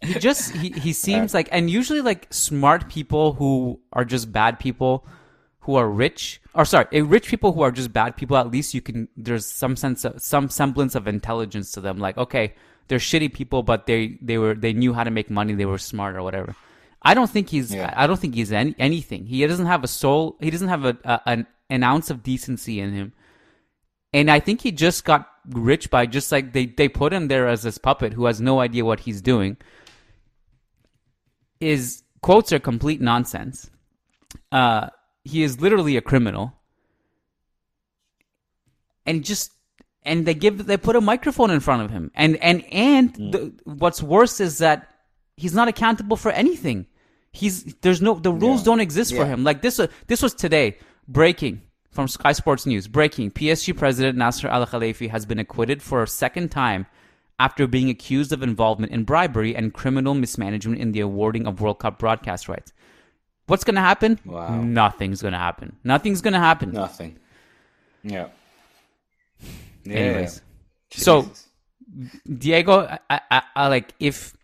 he 0.00 0.14
just 0.14 0.50
he, 0.56 0.70
he 0.70 0.92
seems 1.06 1.34
like 1.34 1.48
and 1.52 1.70
usually 1.70 2.00
like 2.00 2.26
smart 2.32 2.88
people 2.88 3.34
who 3.34 3.80
are 3.92 4.04
just 4.04 4.32
bad 4.32 4.58
people 4.58 5.06
who 5.66 5.74
are 5.76 5.88
rich 5.88 6.40
or 6.54 6.64
sorry 6.64 6.86
eh, 6.92 7.02
rich 7.04 7.28
people 7.28 7.52
who 7.52 7.60
are 7.60 7.70
just 7.70 7.92
bad 7.92 8.16
people 8.16 8.36
at 8.36 8.50
least 8.50 8.72
you 8.74 8.80
can 8.80 9.08
there's 9.16 9.44
some 9.46 9.76
sense 9.76 10.04
of 10.04 10.20
some 10.20 10.48
semblance 10.48 10.94
of 10.94 11.06
intelligence 11.06 11.70
to 11.72 11.80
them 11.80 11.98
like 11.98 12.16
okay 12.16 12.54
they're 12.88 12.98
shitty 12.98 13.32
people 13.32 13.62
but 13.62 13.86
they 13.86 14.18
they 14.22 14.38
were 14.38 14.54
they 14.54 14.72
knew 14.72 14.92
how 14.94 15.04
to 15.04 15.10
make 15.10 15.28
money 15.28 15.52
they 15.54 15.66
were 15.66 15.78
smart 15.78 16.16
or 16.16 16.22
whatever 16.22 16.54
i 17.02 17.12
don't 17.14 17.30
think 17.30 17.50
he's 17.50 17.74
Yeah. 17.74 17.92
i 17.96 18.06
don't 18.06 18.18
think 18.18 18.34
he's 18.34 18.52
any, 18.52 18.74
anything 18.78 19.26
he 19.26 19.46
doesn't 19.46 19.66
have 19.66 19.84
a 19.84 19.88
soul 19.88 20.36
he 20.40 20.50
doesn't 20.50 20.68
have 20.68 20.84
a, 20.84 20.96
a 21.04 21.20
an, 21.26 21.46
an 21.68 21.82
ounce 21.82 22.10
of 22.10 22.22
decency 22.22 22.80
in 22.80 22.92
him 22.92 23.12
and 24.12 24.30
I 24.30 24.40
think 24.40 24.62
he 24.62 24.72
just 24.72 25.04
got 25.04 25.28
rich 25.50 25.90
by 25.90 26.06
just 26.06 26.32
like 26.32 26.54
they, 26.54 26.64
they 26.64 26.88
put 26.88 27.12
him 27.12 27.28
there 27.28 27.46
as 27.46 27.62
this 27.62 27.76
puppet 27.76 28.14
who 28.14 28.24
has 28.24 28.40
no 28.40 28.60
idea 28.60 28.82
what 28.82 29.00
he's 29.00 29.20
doing. 29.20 29.58
His 31.60 32.02
quotes 32.22 32.50
are 32.50 32.58
complete 32.58 33.00
nonsense. 33.00 33.70
Uh, 34.50 34.88
he 35.26 35.42
is 35.42 35.60
literally 35.60 35.96
a 35.96 36.00
criminal. 36.00 36.54
And 39.04 39.24
just 39.24 39.52
and 40.04 40.24
they 40.24 40.34
give 40.34 40.66
they 40.66 40.76
put 40.76 40.96
a 40.96 41.00
microphone 41.00 41.50
in 41.50 41.60
front 41.60 41.82
of 41.82 41.90
him. 41.90 42.10
And 42.14 42.36
and 42.36 42.64
and 42.72 43.14
the, 43.14 43.52
what's 43.64 44.02
worse 44.02 44.40
is 44.40 44.58
that 44.58 44.88
he's 45.36 45.54
not 45.54 45.68
accountable 45.68 46.16
for 46.16 46.30
anything. 46.30 46.86
He's 47.32 47.74
there's 47.82 48.00
no 48.00 48.14
the 48.14 48.32
rules 48.32 48.62
don't 48.62 48.80
exist 48.80 49.14
for 49.14 49.26
him. 49.26 49.44
Like 49.44 49.62
this 49.62 49.78
uh, 49.78 49.88
this 50.06 50.22
was 50.22 50.32
today 50.32 50.78
breaking 51.08 51.62
from 51.90 52.08
Sky 52.08 52.32
Sports 52.32 52.66
News. 52.66 52.88
Breaking: 52.88 53.30
PSG 53.30 53.76
president 53.76 54.16
Nasser 54.16 54.48
Al 54.48 54.66
Khelaifi 54.66 55.10
has 55.10 55.26
been 55.26 55.38
acquitted 55.38 55.82
for 55.82 56.02
a 56.02 56.08
second 56.08 56.50
time 56.50 56.86
after 57.38 57.66
being 57.66 57.90
accused 57.90 58.32
of 58.32 58.42
involvement 58.42 58.92
in 58.92 59.04
bribery 59.04 59.54
and 59.54 59.74
criminal 59.74 60.14
mismanagement 60.14 60.80
in 60.80 60.92
the 60.92 61.00
awarding 61.00 61.46
of 61.46 61.60
World 61.60 61.80
Cup 61.80 61.98
broadcast 61.98 62.48
rights. 62.48 62.72
What's 63.46 63.64
going 63.64 63.76
to 63.76 63.80
happen? 63.80 64.18
Wow. 64.24 64.60
Nothing's 64.60 65.22
going 65.22 65.32
to 65.32 65.38
happen. 65.38 65.76
Nothing's 65.84 66.20
going 66.20 66.34
to 66.34 66.40
happen. 66.40 66.72
Nothing. 66.72 67.18
Yeah. 68.02 68.28
Yeah. 69.84 69.94
Anyways, 69.94 70.42
so 70.90 71.30
Diego, 72.38 72.98
I, 73.08 73.20
I, 73.30 73.42
I 73.54 73.68
like 73.68 73.94
if 74.00 74.36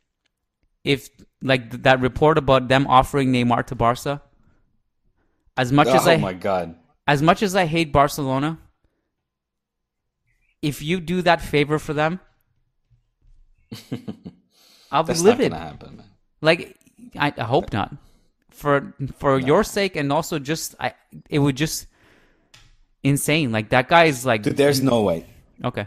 if 0.85 1.11
like 1.43 1.71
th- 1.71 1.83
that 1.83 2.01
report 2.01 2.39
about 2.39 2.69
them 2.69 2.87
offering 2.87 3.33
Neymar 3.33 3.67
to 3.67 3.75
Barca. 3.75 4.23
As 5.57 5.73
much 5.73 5.89
as 5.89 6.07
oh 6.07 6.11
I 6.11 6.15
oh 6.15 6.19
my 6.19 6.33
god. 6.33 6.77
as 7.07 7.21
much 7.23 7.43
as 7.43 7.57
I 7.57 7.67
hate 7.67 7.93
Barcelona, 7.93 8.59
if 10.63 10.81
you 10.81 11.01
do 11.01 11.23
that 11.23 11.43
favor 11.43 11.79
for 11.79 11.93
them, 11.93 12.21
I'll 14.93 15.03
be 15.03 15.15
livid. 15.15 15.53
happen, 15.53 15.97
man. 15.99 16.07
Like 16.41 16.77
I, 17.19 17.35
I 17.37 17.43
hope 17.43 17.73
not. 17.73 17.95
For 18.53 18.95
for 19.19 19.39
your 19.39 19.65
sake 19.65 19.97
and 19.97 20.13
also 20.13 20.39
just 20.39 20.75
I 20.79 20.95
it 21.29 21.39
would 21.41 21.57
just 21.57 21.87
insane. 23.03 23.53
Like 23.53 23.71
that 23.71 23.89
guy 23.89 24.05
is 24.05 24.25
like 24.25 24.43
Dude, 24.43 24.57
there's 24.57 24.83
no 24.83 25.03
way. 25.03 25.27
okay. 25.65 25.87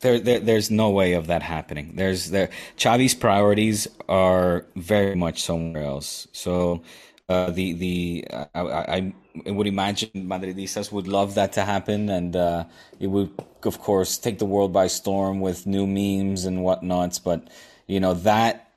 There, 0.00 0.20
there, 0.20 0.38
there's 0.38 0.70
no 0.70 0.90
way 0.90 1.14
of 1.14 1.26
that 1.26 1.42
happening. 1.42 1.94
There's 1.96 2.30
there. 2.30 2.50
Xavi's 2.78 3.14
priorities 3.14 3.88
are 4.08 4.64
very 4.76 5.16
much 5.16 5.42
somewhere 5.42 5.82
else. 5.82 6.28
So, 6.30 6.82
uh, 7.28 7.50
the 7.50 7.72
the 7.72 8.24
I, 8.54 8.60
I, 8.60 9.12
I 9.46 9.50
would 9.50 9.66
imagine 9.66 10.10
Madridistas 10.14 10.92
would 10.92 11.08
love 11.08 11.34
that 11.34 11.52
to 11.54 11.64
happen, 11.64 12.08
and 12.10 12.36
uh, 12.36 12.64
it 13.00 13.08
would, 13.08 13.30
of 13.64 13.80
course, 13.80 14.18
take 14.18 14.38
the 14.38 14.46
world 14.46 14.72
by 14.72 14.86
storm 14.86 15.40
with 15.40 15.66
new 15.66 15.84
memes 15.84 16.44
and 16.44 16.62
whatnots. 16.62 17.18
But 17.18 17.48
you 17.88 17.98
know 17.98 18.14
that 18.14 18.67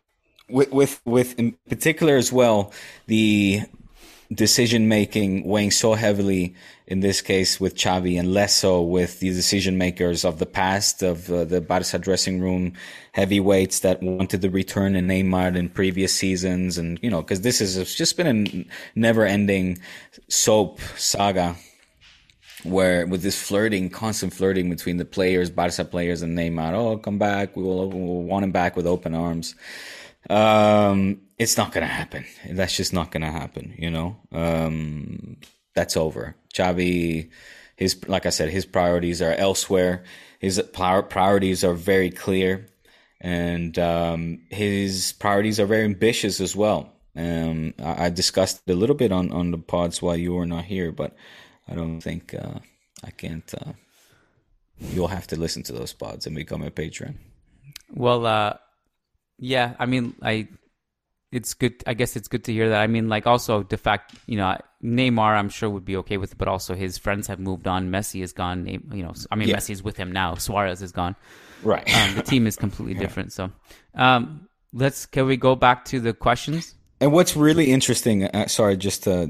with 0.51 0.71
with 0.71 1.01
with 1.05 1.37
in 1.39 1.55
particular 1.69 2.15
as 2.15 2.31
well 2.31 2.71
the 3.07 3.61
decision 4.33 4.87
making 4.87 5.45
weighing 5.45 5.71
so 5.71 5.93
heavily 5.93 6.55
in 6.87 7.01
this 7.01 7.21
case 7.21 7.59
with 7.59 7.75
Xavi 7.75 8.17
and 8.17 8.33
less 8.33 8.55
so 8.55 8.81
with 8.81 9.19
the 9.19 9.29
decision 9.29 9.77
makers 9.77 10.23
of 10.23 10.39
the 10.39 10.45
past 10.45 11.03
of 11.03 11.29
uh, 11.31 11.43
the 11.43 11.59
Barca 11.59 11.99
dressing 11.99 12.39
room 12.39 12.73
heavyweights 13.11 13.81
that 13.81 14.01
wanted 14.01 14.41
the 14.41 14.49
return 14.49 14.95
in 14.95 15.07
Neymar 15.07 15.55
in 15.55 15.69
previous 15.69 16.13
seasons 16.13 16.77
and 16.77 16.97
you 17.01 17.09
know 17.09 17.21
because 17.21 17.41
this 17.41 17.59
is 17.59 17.77
it's 17.77 17.95
just 17.95 18.15
been 18.15 18.47
a 18.47 18.65
never 18.95 19.25
ending 19.25 19.77
soap 20.29 20.79
saga 20.95 21.55
where 22.63 23.07
with 23.07 23.23
this 23.23 23.41
flirting, 23.41 23.89
constant 23.89 24.33
flirting 24.33 24.69
between 24.69 24.97
the 24.97 25.05
players, 25.05 25.49
Barca 25.49 25.85
players 25.85 26.21
and 26.21 26.37
Neymar. 26.37 26.73
Oh, 26.73 26.97
come 26.97 27.17
back. 27.17 27.55
We 27.55 27.63
will, 27.63 27.89
we'll 27.89 28.23
want 28.23 28.43
him 28.43 28.51
back 28.51 28.75
with 28.75 28.85
open 28.85 29.15
arms. 29.15 29.55
Um, 30.31 31.21
it's 31.37 31.57
not 31.57 31.73
going 31.73 31.85
to 31.85 31.93
happen. 31.93 32.25
That's 32.49 32.77
just 32.77 32.93
not 32.93 33.11
going 33.11 33.21
to 33.21 33.31
happen. 33.31 33.75
You 33.77 33.91
know, 33.91 34.17
um, 34.31 35.37
that's 35.75 35.97
over. 35.97 36.35
Xavi, 36.53 37.29
his 37.75 38.07
like 38.07 38.25
I 38.25 38.29
said, 38.29 38.49
his 38.49 38.65
priorities 38.65 39.21
are 39.21 39.33
elsewhere. 39.33 40.03
His 40.39 40.61
priorities 40.71 41.63
are 41.63 41.73
very 41.73 42.11
clear, 42.11 42.67
and 43.19 43.77
um, 43.77 44.41
his 44.49 45.13
priorities 45.19 45.59
are 45.59 45.65
very 45.65 45.83
ambitious 45.83 46.39
as 46.39 46.55
well. 46.55 46.93
Um, 47.15 47.73
I, 47.83 48.05
I, 48.05 48.09
discussed 48.09 48.61
a 48.69 48.73
little 48.73 48.95
bit 48.95 49.11
on 49.11 49.33
on 49.33 49.51
the 49.51 49.57
pods 49.57 50.01
while 50.01 50.15
you 50.15 50.33
were 50.33 50.45
not 50.45 50.63
here, 50.63 50.93
but 50.93 51.13
I 51.67 51.75
don't 51.75 51.99
think 51.99 52.33
uh, 52.33 52.59
I 53.03 53.11
can't. 53.11 53.53
Uh, 53.53 53.73
you'll 54.79 55.09
have 55.09 55.27
to 55.27 55.35
listen 55.35 55.63
to 55.63 55.73
those 55.73 55.91
pods 55.91 56.25
and 56.25 56.35
become 56.35 56.63
a 56.63 56.71
patron. 56.71 57.19
Well, 57.93 58.25
uh, 58.25 58.53
yeah, 59.41 59.73
I 59.79 59.87
mean, 59.87 60.13
I 60.21 60.47
it's 61.31 61.55
good. 61.55 61.83
I 61.87 61.95
guess 61.95 62.15
it's 62.15 62.27
good 62.27 62.43
to 62.45 62.53
hear 62.53 62.69
that. 62.69 62.79
I 62.79 62.87
mean, 62.87 63.09
like 63.09 63.25
also 63.25 63.63
the 63.63 63.77
fact, 63.77 64.15
you 64.27 64.37
know, 64.37 64.55
Neymar, 64.83 65.35
I'm 65.35 65.49
sure 65.49 65.69
would 65.69 65.83
be 65.83 65.97
okay 65.97 66.17
with 66.17 66.33
it, 66.33 66.37
but 66.37 66.47
also 66.47 66.75
his 66.75 66.99
friends 66.99 67.27
have 67.27 67.39
moved 67.39 67.67
on. 67.67 67.89
Messi 67.89 68.21
is 68.21 68.33
gone. 68.33 68.67
You 68.67 69.03
know, 69.03 69.13
I 69.31 69.35
mean, 69.35 69.49
yeah. 69.49 69.57
Messi's 69.57 69.81
with 69.81 69.97
him 69.97 70.11
now. 70.11 70.35
Suarez 70.35 70.83
is 70.83 70.91
gone. 70.91 71.15
Right. 71.63 71.83
Um, 71.93 72.15
the 72.15 72.23
team 72.23 72.45
is 72.45 72.55
completely 72.55 72.93
yeah. 73.01 73.01
different. 73.01 73.33
So, 73.33 73.51
um, 73.95 74.47
let's 74.73 75.07
can 75.07 75.25
we 75.25 75.37
go 75.37 75.55
back 75.55 75.85
to 75.85 75.99
the 75.99 76.13
questions? 76.13 76.75
And 76.99 77.11
what's 77.11 77.35
really 77.35 77.71
interesting, 77.71 78.25
uh, 78.25 78.47
sorry, 78.47 78.77
just 78.77 79.07
uh, 79.07 79.25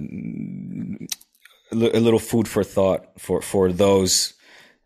a 1.71 1.99
little 1.99 2.19
food 2.19 2.49
for 2.49 2.65
thought 2.65 3.17
for 3.17 3.41
for 3.41 3.71
those 3.71 4.33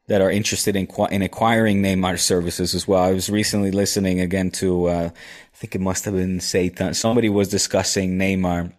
that 0.08 0.22
are 0.22 0.30
interested 0.30 0.76
in 0.76 0.88
in 1.12 1.22
acquiring 1.22 1.82
Neymar 1.82 2.20
services 2.20 2.76
as 2.76 2.88
well. 2.88 3.02
I 3.04 3.12
was 3.12 3.30
recently 3.30 3.72
listening 3.72 4.20
again 4.20 4.52
to 4.52 4.86
uh, 4.86 5.10
I 5.56 5.58
think 5.58 5.76
it 5.76 5.82
must 5.82 6.06
have 6.06 6.16
been 6.16 6.40
Satan. 6.42 6.94
Somebody 6.94 7.30
was 7.30 7.48
discussing 7.48 8.18
Neymar. 8.20 8.74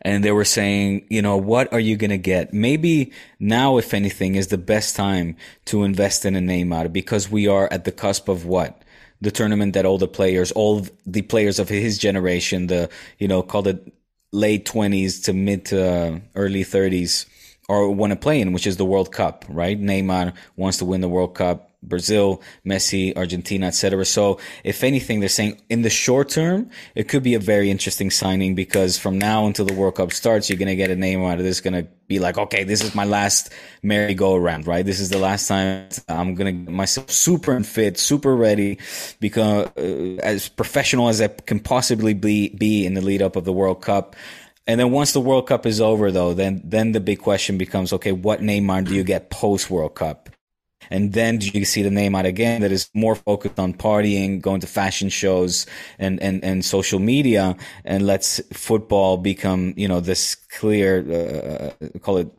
And 0.00 0.24
they 0.24 0.32
were 0.32 0.46
saying, 0.46 1.06
you 1.10 1.20
know, 1.20 1.36
what 1.36 1.70
are 1.74 1.80
you 1.80 1.98
going 1.98 2.10
to 2.10 2.16
get? 2.16 2.54
Maybe 2.54 3.12
now, 3.38 3.76
if 3.76 3.92
anything, 3.92 4.34
is 4.34 4.46
the 4.46 4.56
best 4.56 4.96
time 4.96 5.36
to 5.66 5.82
invest 5.82 6.24
in 6.24 6.34
a 6.36 6.40
Neymar 6.40 6.90
because 6.90 7.30
we 7.30 7.48
are 7.48 7.68
at 7.70 7.84
the 7.84 7.92
cusp 7.92 8.28
of 8.28 8.46
what? 8.46 8.82
The 9.20 9.30
tournament 9.30 9.74
that 9.74 9.84
all 9.84 9.98
the 9.98 10.08
players, 10.08 10.52
all 10.52 10.86
the 11.04 11.20
players 11.20 11.58
of 11.58 11.68
his 11.68 11.98
generation, 11.98 12.68
the, 12.68 12.88
you 13.18 13.28
know, 13.28 13.42
called 13.42 13.66
it 13.66 13.92
late 14.32 14.64
20s 14.64 15.24
to 15.24 15.34
mid 15.34 15.66
to 15.66 15.84
uh, 15.84 16.20
early 16.34 16.64
30s, 16.64 17.26
or 17.68 17.90
want 17.90 18.12
to 18.12 18.18
play 18.18 18.40
in, 18.40 18.52
which 18.52 18.66
is 18.66 18.76
the 18.76 18.84
World 18.84 19.12
Cup, 19.12 19.44
right? 19.48 19.80
Neymar 19.80 20.32
wants 20.56 20.78
to 20.78 20.84
win 20.84 21.00
the 21.00 21.08
World 21.08 21.34
Cup. 21.34 21.68
Brazil, 21.82 22.42
Messi, 22.66 23.16
Argentina, 23.16 23.66
etc. 23.66 24.04
So, 24.04 24.40
if 24.64 24.82
anything, 24.82 25.20
they're 25.20 25.28
saying 25.28 25.60
in 25.68 25.82
the 25.82 25.90
short 25.90 26.28
term, 26.28 26.70
it 26.96 27.08
could 27.08 27.22
be 27.22 27.34
a 27.34 27.38
very 27.38 27.70
interesting 27.70 28.10
signing 28.10 28.56
because 28.56 28.98
from 28.98 29.16
now 29.16 29.46
until 29.46 29.64
the 29.64 29.74
World 29.74 29.94
Cup 29.94 30.12
starts, 30.12 30.50
you're 30.50 30.58
going 30.58 30.68
to 30.68 30.76
get 30.76 30.90
a 30.90 30.96
Neymar 30.96 31.36
that 31.36 31.46
is 31.46 31.60
going 31.60 31.74
to 31.74 31.88
be 32.08 32.18
like, 32.18 32.36
okay, 32.36 32.64
this 32.64 32.82
is 32.82 32.94
my 32.94 33.04
last 33.04 33.52
merry-go-round, 33.82 34.66
right? 34.66 34.84
This 34.84 34.98
is 34.98 35.10
the 35.10 35.18
last 35.18 35.46
time 35.46 35.88
I'm 36.08 36.34
going 36.34 36.46
to 36.46 36.64
get 36.64 36.74
myself 36.74 37.10
super 37.10 37.62
fit, 37.62 37.96
super 37.96 38.34
ready, 38.34 38.78
because 39.20 39.68
uh, 39.76 40.20
as 40.22 40.48
professional 40.48 41.08
as 41.08 41.20
I 41.20 41.28
can 41.28 41.60
possibly 41.60 42.12
be, 42.12 42.48
be 42.48 42.86
in 42.86 42.94
the 42.94 43.02
lead 43.02 43.22
up 43.22 43.36
of 43.36 43.44
the 43.44 43.52
World 43.52 43.82
Cup. 43.82 44.16
And 44.68 44.78
then 44.78 44.92
once 44.92 45.12
the 45.12 45.20
World 45.20 45.48
Cup 45.48 45.66
is 45.66 45.80
over, 45.80 46.12
though, 46.12 46.34
then 46.34 46.60
then 46.62 46.92
the 46.92 47.00
big 47.00 47.18
question 47.18 47.58
becomes: 47.58 47.92
Okay, 47.92 48.12
what 48.12 48.40
Neymar 48.40 48.86
do 48.86 48.94
you 48.94 49.02
get 49.02 49.30
post 49.30 49.70
World 49.70 49.94
Cup? 49.94 50.28
And 50.90 51.12
then 51.12 51.38
do 51.38 51.50
you 51.52 51.64
see 51.64 51.82
the 51.82 51.90
Neymar 51.90 52.24
again 52.24 52.62
that 52.62 52.72
is 52.72 52.88
more 52.94 53.14
focused 53.14 53.58
on 53.58 53.74
partying, 53.74 54.40
going 54.40 54.60
to 54.60 54.66
fashion 54.66 55.08
shows 55.08 55.66
and, 55.98 56.20
and, 56.22 56.42
and 56.42 56.64
social 56.64 56.98
media 56.98 57.56
and 57.84 58.06
lets 58.06 58.40
football 58.52 59.16
become, 59.18 59.74
you 59.76 59.88
know, 59.88 60.00
this 60.00 60.34
clear, 60.34 61.74
uh, 61.82 61.98
call 61.98 62.18
it, 62.18 62.30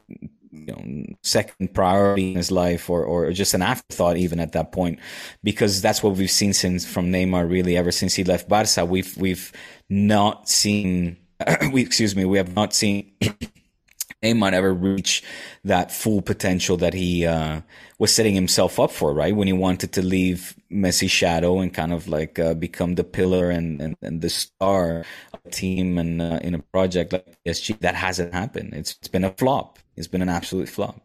you 0.51 0.65
know, 0.65 1.15
second 1.21 1.73
priority 1.73 2.31
in 2.31 2.37
his 2.37 2.49
life 2.49 2.89
or, 2.89 3.03
or 3.03 3.31
just 3.31 3.53
an 3.53 3.61
afterthought 3.61 4.17
even 4.17 4.39
at 4.39 4.53
that 4.53 4.71
point, 4.71 4.99
because 5.43 5.81
that's 5.81 6.01
what 6.01 6.15
we've 6.15 6.31
seen 6.31 6.53
since 6.53 6.85
from 6.85 7.11
Neymar 7.11 7.49
really 7.49 7.77
ever 7.77 7.91
since 7.91 8.15
he 8.15 8.23
left 8.23 8.49
Barca. 8.49 8.83
We've, 8.85 9.15
we've 9.17 9.51
not 9.89 10.49
seen, 10.49 11.17
we, 11.71 11.81
excuse 11.81 12.15
me, 12.15 12.25
we 12.25 12.37
have 12.37 12.55
not 12.55 12.73
seen 12.73 13.11
Neymar 14.23 14.51
ever 14.51 14.73
reach 14.73 15.23
that 15.63 15.91
full 15.91 16.21
potential 16.21 16.75
that 16.77 16.93
he 16.93 17.25
uh, 17.25 17.61
was 17.99 18.13
setting 18.13 18.35
himself 18.35 18.79
up 18.79 18.91
for, 18.91 19.13
right? 19.13 19.35
When 19.35 19.47
he 19.47 19.53
wanted 19.53 19.93
to 19.93 20.01
leave 20.01 20.55
Messi's 20.71 21.11
shadow 21.11 21.59
and 21.59 21.73
kind 21.73 21.93
of 21.93 22.07
like 22.07 22.37
uh, 22.37 22.53
become 22.53 22.95
the 22.95 23.03
pillar 23.03 23.49
and, 23.49 23.81
and, 23.81 23.95
and, 24.01 24.21
the 24.21 24.29
star 24.29 25.05
of 25.33 25.39
a 25.45 25.49
team 25.49 25.97
and 25.97 26.21
uh, 26.21 26.39
in 26.41 26.53
a 26.53 26.59
project 26.59 27.13
like 27.13 27.37
PSG. 27.45 27.79
That 27.79 27.95
hasn't 27.95 28.33
happened. 28.33 28.73
It's, 28.73 28.95
it's 28.99 29.07
been 29.07 29.23
a 29.23 29.31
flop. 29.31 29.79
It's 29.95 30.07
been 30.07 30.21
an 30.21 30.29
absolute 30.29 30.67
flop. 30.67 31.01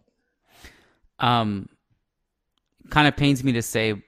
Um, 1.21 1.69
kind 2.91 3.07
of 3.07 3.17
pains 3.17 3.45
me 3.45 3.53
to 3.53 3.63
say, 3.63 4.03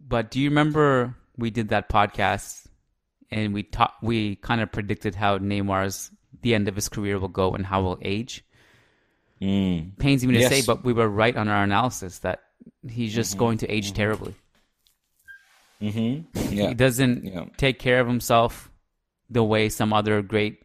but 0.00 0.30
do 0.30 0.40
you 0.40 0.48
remember 0.48 1.16
we 1.36 1.50
did 1.50 1.68
that 1.70 1.88
podcast 1.88 2.61
and 3.32 3.54
we 3.54 3.62
taught 3.62 3.94
we 4.02 4.36
kind 4.36 4.60
of 4.60 4.70
predicted 4.70 5.14
how 5.14 5.38
Neymar's 5.38 6.10
the 6.42 6.54
end 6.54 6.68
of 6.68 6.74
his 6.74 6.88
career 6.88 7.18
will 7.18 7.28
go 7.28 7.54
and 7.54 7.64
how 7.64 7.82
he'll 7.82 7.98
age? 8.02 8.44
Mm. 9.40 9.98
Pains 9.98 10.24
me 10.24 10.34
to 10.34 10.40
yes. 10.40 10.50
say, 10.50 10.62
but 10.64 10.84
we 10.84 10.92
were 10.92 11.08
right 11.08 11.36
on 11.36 11.48
our 11.48 11.64
analysis 11.64 12.20
that 12.20 12.40
he's 12.88 13.12
just 13.12 13.32
mm-hmm. 13.32 13.38
going 13.40 13.58
to 13.58 13.68
age 13.68 13.86
mm-hmm. 13.86 13.96
terribly. 13.96 14.34
Mm-hmm. 15.80 16.54
Yeah. 16.54 16.68
He 16.68 16.74
doesn't 16.74 17.24
yeah. 17.24 17.44
take 17.56 17.78
care 17.78 18.00
of 18.00 18.06
himself 18.06 18.70
the 19.28 19.42
way 19.42 19.68
some 19.68 19.92
other 19.92 20.22
great 20.22 20.62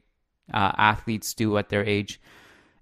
uh, 0.54 0.72
athletes 0.78 1.34
do 1.34 1.58
at 1.58 1.70
their 1.70 1.84
age. 1.84 2.22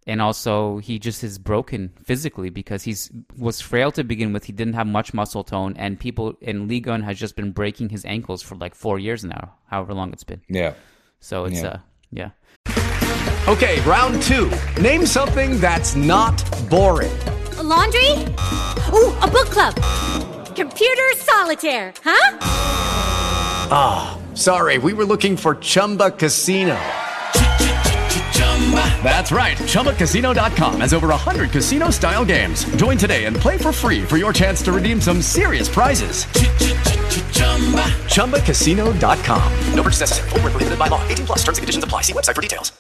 And 0.08 0.22
also, 0.22 0.78
he 0.78 1.00
just 1.00 1.24
is 1.24 1.40
broken 1.40 1.92
physically 2.04 2.52
because 2.52 2.84
he's 2.84 3.12
was 3.38 3.60
frail 3.60 3.92
to 3.94 4.04
begin 4.04 4.34
with. 4.34 4.44
He 4.44 4.54
didn't 4.54 4.76
have 4.76 4.86
much 4.86 5.16
muscle 5.16 5.44
tone, 5.44 5.76
and 5.78 6.00
people 6.00 6.38
in 6.42 6.68
Ligue 6.68 6.88
1 6.88 7.02
has 7.02 7.18
just 7.18 7.36
been 7.36 7.52
breaking 7.52 7.90
his 7.90 8.06
ankles 8.06 8.44
for 8.44 8.56
like 8.56 8.76
four 8.76 9.00
years 9.00 9.26
now, 9.26 9.54
however 9.66 9.96
long 9.96 10.14
it's 10.14 10.24
been. 10.24 10.42
Yeah. 10.48 10.74
So 11.20 11.46
it's 11.46 11.62
yeah. 11.62 11.68
uh 11.68 11.78
yeah. 12.12 12.30
Okay, 13.48 13.80
round 13.82 14.22
two. 14.24 14.52
Name 14.82 15.06
something 15.06 15.60
that's 15.60 15.96
not 15.96 16.36
boring. 16.70 17.16
A 17.58 17.64
laundry? 17.64 18.12
Ooh, 18.92 19.14
a 19.22 19.28
book 19.28 19.50
club. 19.50 19.76
Computer 20.56 21.04
solitaire, 21.18 21.94
huh? 22.04 22.38
Ah, 23.72 24.18
oh, 24.18 24.36
sorry, 24.36 24.78
we 24.78 24.94
were 24.94 25.06
looking 25.06 25.38
for 25.38 25.56
Chumba 25.56 26.12
Casino. 26.12 26.78
That's 29.06 29.32
right. 29.32 29.56
ChumbaCasino.com 29.56 30.82
has 30.82 30.92
over 30.92 31.10
100 31.10 31.52
casino 31.52 31.92
style 31.92 32.26
games. 32.26 32.66
Join 32.76 32.98
today 32.98 33.26
and 33.26 33.36
play 33.36 33.56
for 33.60 33.72
free 33.72 34.02
for 34.02 34.18
your 34.18 34.34
chance 34.34 34.64
to 34.64 34.72
redeem 34.72 35.00
some 35.00 35.22
serious 35.22 35.70
prizes. 35.70 36.26
ChumbaCasino.com. 38.16 39.54
No 39.76 39.84
purchase 39.84 40.00
necessary. 40.00 40.30
Full 40.30 40.40
prohibited 40.40 40.80
by 40.80 40.88
law. 40.88 41.08
18 41.08 41.28
plus 41.28 41.44
terms 41.44 41.60
and 41.60 41.64
conditions 41.64 41.84
apply. 41.84 42.02
See 42.02 42.14
website 42.14 42.34
for 42.34 42.42
details. 42.42 42.72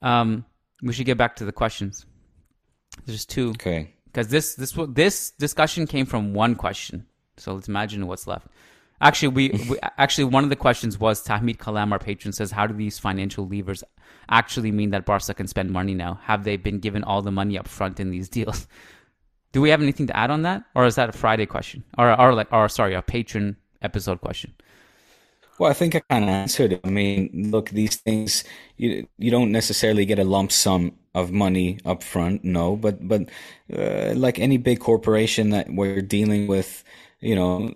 Um, 0.00 0.46
we 0.82 0.94
should 0.94 1.04
get 1.04 1.18
back 1.18 1.36
to 1.36 1.44
the 1.44 1.52
questions. 1.52 2.06
There's 3.04 3.26
two. 3.26 3.50
Okay. 3.50 3.92
Because 4.06 4.28
this 4.28 4.54
this 4.54 4.74
this 4.88 5.32
discussion 5.32 5.86
came 5.86 6.06
from 6.06 6.32
one 6.32 6.54
question. 6.54 7.04
So 7.36 7.52
let's 7.52 7.68
imagine 7.68 8.06
what's 8.06 8.26
left. 8.26 8.46
Actually, 9.02 9.28
we, 9.28 9.50
we, 9.68 9.78
actually 9.98 10.24
one 10.24 10.44
of 10.44 10.50
the 10.50 10.56
questions 10.56 10.98
was 10.98 11.22
Tahmid 11.22 11.58
Kalam, 11.58 11.92
our 11.92 11.98
patron, 11.98 12.32
says, 12.32 12.52
"How 12.52 12.66
do 12.66 12.72
these 12.72 12.98
financial 12.98 13.46
levers 13.46 13.84
actually 14.28 14.72
mean 14.72 14.90
that 14.90 15.06
Barca 15.06 15.34
can 15.34 15.46
spend 15.46 15.70
money 15.70 15.94
now? 15.94 16.20
Have 16.24 16.44
they 16.44 16.56
been 16.56 16.78
given 16.78 17.04
all 17.04 17.22
the 17.22 17.30
money 17.32 17.58
up 17.58 17.68
front 17.68 18.00
in 18.00 18.10
these 18.10 18.28
deals?" 18.38 18.66
Do 19.52 19.62
we 19.62 19.70
have 19.70 19.80
anything 19.82 20.06
to 20.08 20.16
add 20.16 20.30
on 20.30 20.42
that, 20.42 20.64
or 20.74 20.84
is 20.84 20.96
that 20.96 21.08
a 21.08 21.12
Friday 21.12 21.46
question, 21.46 21.84
or 21.96 22.18
or 22.20 22.34
like, 22.34 22.52
or 22.52 22.68
sorry, 22.68 22.94
a 22.94 23.02
patron 23.02 23.56
episode 23.82 24.20
question? 24.20 24.54
Well, 25.58 25.70
I 25.70 25.74
think 25.74 25.96
I 25.96 26.00
kind 26.08 26.24
of 26.24 26.30
answered 26.30 26.72
it. 26.74 26.80
I 26.84 26.90
mean, 26.90 27.50
look, 27.50 27.70
these 27.70 27.96
things 27.96 28.44
you 28.76 29.08
you 29.18 29.30
don't 29.30 29.50
necessarily 29.50 30.04
get 30.06 30.18
a 30.18 30.24
lump 30.24 30.52
sum 30.52 30.92
of 31.14 31.32
money 31.32 31.80
up 31.84 32.02
front, 32.04 32.44
no, 32.44 32.76
but 32.76 33.06
but 33.06 33.28
uh, 33.76 34.12
like 34.14 34.38
any 34.38 34.56
big 34.56 34.78
corporation 34.80 35.50
that 35.50 35.72
you're 35.72 36.00
dealing 36.02 36.46
with, 36.46 36.84
you 37.20 37.34
know, 37.34 37.74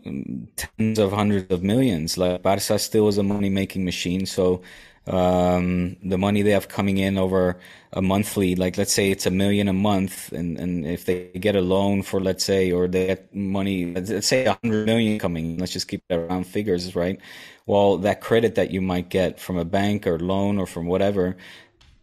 tens 0.57 0.99
of 0.99 1.13
hundreds 1.13 1.53
of 1.53 1.65
millions, 1.65 2.17
like 2.17 2.43
Barca 2.43 2.79
still 2.79 3.09
is 3.09 3.19
a 3.19 3.23
money 3.25 3.51
making 3.51 3.85
machine, 3.85 4.27
so 4.27 4.63
um, 5.07 5.97
the 6.03 6.17
money 6.17 6.43
they 6.43 6.51
have 6.53 6.69
coming 6.69 6.99
in 6.99 7.19
over 7.19 7.59
a 7.93 8.01
monthly, 8.01 8.55
like 8.55 8.79
let's 8.79 8.93
say 8.93 9.11
it's 9.11 9.27
a 9.27 9.31
million 9.31 9.69
a 9.69 9.73
month, 9.73 10.33
and, 10.33 10.59
and 10.59 10.87
if 10.87 11.05
they 11.05 11.27
get 11.41 11.57
a 11.57 11.61
loan 11.61 12.03
for 12.03 12.21
let's 12.21 12.45
say, 12.45 12.71
or 12.71 12.87
they 12.87 13.09
get 13.09 13.35
money, 13.35 13.87
let's 13.87 14.27
say 14.27 14.45
a 14.45 14.59
hundred 14.63 14.87
million 14.87 15.19
coming, 15.19 15.59
let's 15.59 15.73
just 15.73 15.89
keep 15.89 16.03
that 16.09 16.19
around 16.19 16.45
figures, 16.47 16.95
right? 16.95 17.21
Well, 17.67 17.99
that 17.99 18.21
credit 18.21 18.55
that 18.55 18.71
you 18.71 18.81
might 18.81 19.09
get 19.09 19.41
from 19.41 19.57
a 19.59 19.65
bank 19.65 20.07
or 20.07 20.19
loan 20.19 20.59
or 20.59 20.67
from 20.67 20.87
whatever, 20.87 21.37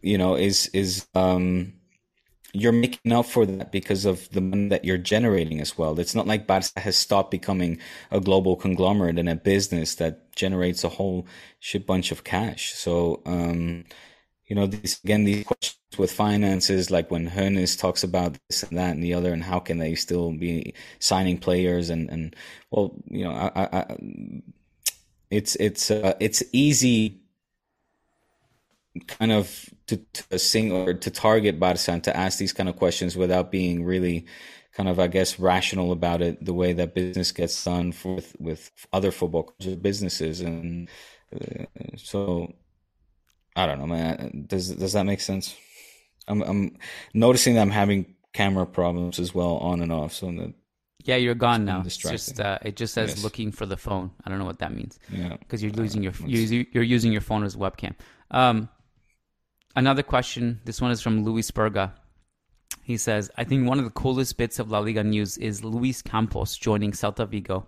you 0.02 0.18
know, 0.18 0.34
is 0.36 0.68
is 0.68 1.06
um, 1.14 1.72
you're 2.52 2.72
making 2.72 3.12
up 3.12 3.26
for 3.26 3.46
that 3.46 3.72
because 3.72 4.04
of 4.04 4.28
the 4.30 4.40
money 4.40 4.68
that 4.68 4.84
you're 4.84 4.98
generating 4.98 5.60
as 5.60 5.78
well. 5.78 5.98
It's 5.98 6.14
not 6.14 6.26
like 6.26 6.46
Barca 6.46 6.80
has 6.80 6.96
stopped 6.96 7.30
becoming 7.30 7.78
a 8.10 8.20
global 8.20 8.56
conglomerate 8.56 9.18
and 9.18 9.28
a 9.28 9.36
business 9.36 9.94
that 9.96 10.34
generates 10.34 10.84
a 10.84 10.88
whole 10.88 11.26
shit 11.60 11.86
bunch 11.86 12.12
of 12.12 12.24
cash. 12.24 12.72
So, 12.74 13.22
um, 13.26 13.84
you 14.46 14.56
know, 14.56 14.66
these, 14.66 15.00
again, 15.04 15.24
these 15.24 15.44
questions 15.44 15.78
with 15.96 16.10
finances, 16.10 16.90
like 16.90 17.10
when 17.10 17.26
Hernes 17.26 17.76
talks 17.76 18.02
about 18.02 18.36
this 18.48 18.64
and 18.64 18.76
that 18.76 18.94
and 18.94 19.02
the 19.02 19.14
other, 19.14 19.32
and 19.32 19.44
how 19.44 19.60
can 19.60 19.78
they 19.78 19.94
still 19.94 20.32
be 20.32 20.74
signing 20.98 21.38
players 21.38 21.88
and 21.88 22.10
and 22.10 22.34
well, 22.70 22.96
you 23.06 23.24
know, 23.24 23.32
I, 23.32 23.50
I, 23.54 23.78
I 23.78 23.96
it's 25.30 25.54
it's 25.56 25.90
uh, 25.90 26.14
it's 26.18 26.42
easy 26.52 27.19
kind 29.06 29.32
of 29.32 29.70
to, 29.86 29.96
to 29.96 30.38
sing 30.38 30.72
or 30.72 30.94
to 30.94 31.10
target 31.10 31.60
Barca 31.60 31.92
and 31.92 32.04
to 32.04 32.16
ask 32.16 32.38
these 32.38 32.52
kind 32.52 32.68
of 32.68 32.76
questions 32.76 33.16
without 33.16 33.50
being 33.50 33.84
really 33.84 34.26
kind 34.72 34.88
of 34.88 34.98
I 34.98 35.06
guess 35.06 35.38
rational 35.38 35.92
about 35.92 36.22
it 36.22 36.44
the 36.44 36.54
way 36.54 36.72
that 36.72 36.94
business 36.94 37.32
gets 37.32 37.64
done 37.64 37.92
for, 37.92 38.16
with 38.16 38.36
with 38.40 38.70
other 38.92 39.10
football 39.10 39.52
businesses 39.80 40.40
and 40.40 40.88
uh, 41.34 41.64
so 41.96 42.52
I 43.54 43.66
don't 43.66 43.78
know 43.78 43.86
man 43.86 44.44
does 44.48 44.70
does 44.70 44.94
that 44.94 45.06
make 45.06 45.20
sense 45.20 45.54
I'm 46.26 46.42
I'm 46.42 46.76
noticing 47.14 47.54
that 47.54 47.62
I'm 47.62 47.70
having 47.70 48.14
camera 48.32 48.66
problems 48.66 49.18
as 49.18 49.34
well 49.34 49.56
on 49.58 49.82
and 49.82 49.92
off 49.92 50.12
so 50.12 50.26
that 50.26 50.54
yeah, 51.04 51.16
you're 51.16 51.34
gone 51.34 51.64
now. 51.64 51.82
It's 51.84 51.96
just 51.96 52.40
uh, 52.40 52.58
it 52.62 52.76
just 52.76 52.94
says 52.94 53.10
yes. 53.10 53.24
looking 53.24 53.52
for 53.52 53.66
the 53.66 53.76
phone. 53.76 54.10
I 54.24 54.28
don't 54.28 54.38
know 54.38 54.44
what 54.44 54.58
that 54.58 54.74
means. 54.74 54.98
Yeah, 55.10 55.36
because 55.38 55.62
you're 55.62 55.72
losing 55.72 56.02
your 56.02 56.12
you're, 56.26 56.66
you're 56.72 56.82
using 56.82 57.12
your 57.12 57.20
phone 57.20 57.42
as 57.44 57.56
webcam. 57.56 57.94
Um, 58.30 58.68
another 59.76 60.02
question. 60.02 60.60
This 60.64 60.80
one 60.80 60.90
is 60.90 61.00
from 61.00 61.24
Luis 61.24 61.50
Berga. 61.50 61.92
He 62.82 62.96
says, 62.96 63.30
I 63.36 63.44
think 63.44 63.68
one 63.68 63.78
of 63.78 63.84
the 63.84 63.90
coolest 63.90 64.36
bits 64.36 64.58
of 64.58 64.70
La 64.70 64.78
Liga 64.78 65.04
news 65.04 65.38
is 65.38 65.64
Luis 65.64 66.02
Campos 66.02 66.56
joining 66.56 66.92
Celta 66.92 67.28
Vigo 67.28 67.66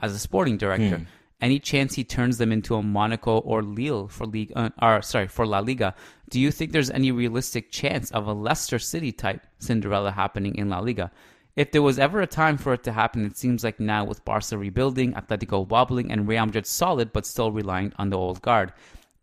as 0.00 0.14
a 0.14 0.18
sporting 0.18 0.56
director. 0.56 0.98
Hmm. 0.98 1.04
Any 1.40 1.58
chance 1.58 1.94
he 1.94 2.04
turns 2.04 2.38
them 2.38 2.52
into 2.52 2.76
a 2.76 2.82
Monaco 2.82 3.38
or 3.38 3.62
Lille 3.62 4.06
for 4.06 4.26
league, 4.26 4.52
uh, 4.54 4.70
or 4.80 5.02
sorry, 5.02 5.26
for 5.26 5.44
La 5.44 5.58
Liga? 5.58 5.94
Do 6.30 6.38
you 6.40 6.52
think 6.52 6.70
there's 6.70 6.90
any 6.90 7.10
realistic 7.10 7.72
chance 7.72 8.12
of 8.12 8.28
a 8.28 8.32
Leicester 8.32 8.78
City 8.78 9.10
type 9.10 9.44
Cinderella 9.58 10.12
happening 10.12 10.54
in 10.54 10.70
La 10.70 10.78
Liga? 10.78 11.10
If 11.56 11.72
there 11.72 11.82
was 11.82 11.98
ever 11.98 12.22
a 12.22 12.26
time 12.26 12.56
for 12.56 12.72
it 12.72 12.84
to 12.84 12.92
happen, 12.92 13.26
it 13.26 13.36
seems 13.36 13.64
like 13.64 13.78
now 13.78 14.04
with 14.04 14.24
Barca 14.24 14.56
rebuilding, 14.56 15.12
Atletico 15.14 15.68
wobbling, 15.68 16.10
and 16.10 16.26
Real 16.26 16.46
Madrid 16.46 16.64
solid 16.64 17.12
but 17.12 17.26
still 17.26 17.52
relying 17.52 17.92
on 17.96 18.10
the 18.10 18.16
old 18.16 18.40
guard. 18.40 18.72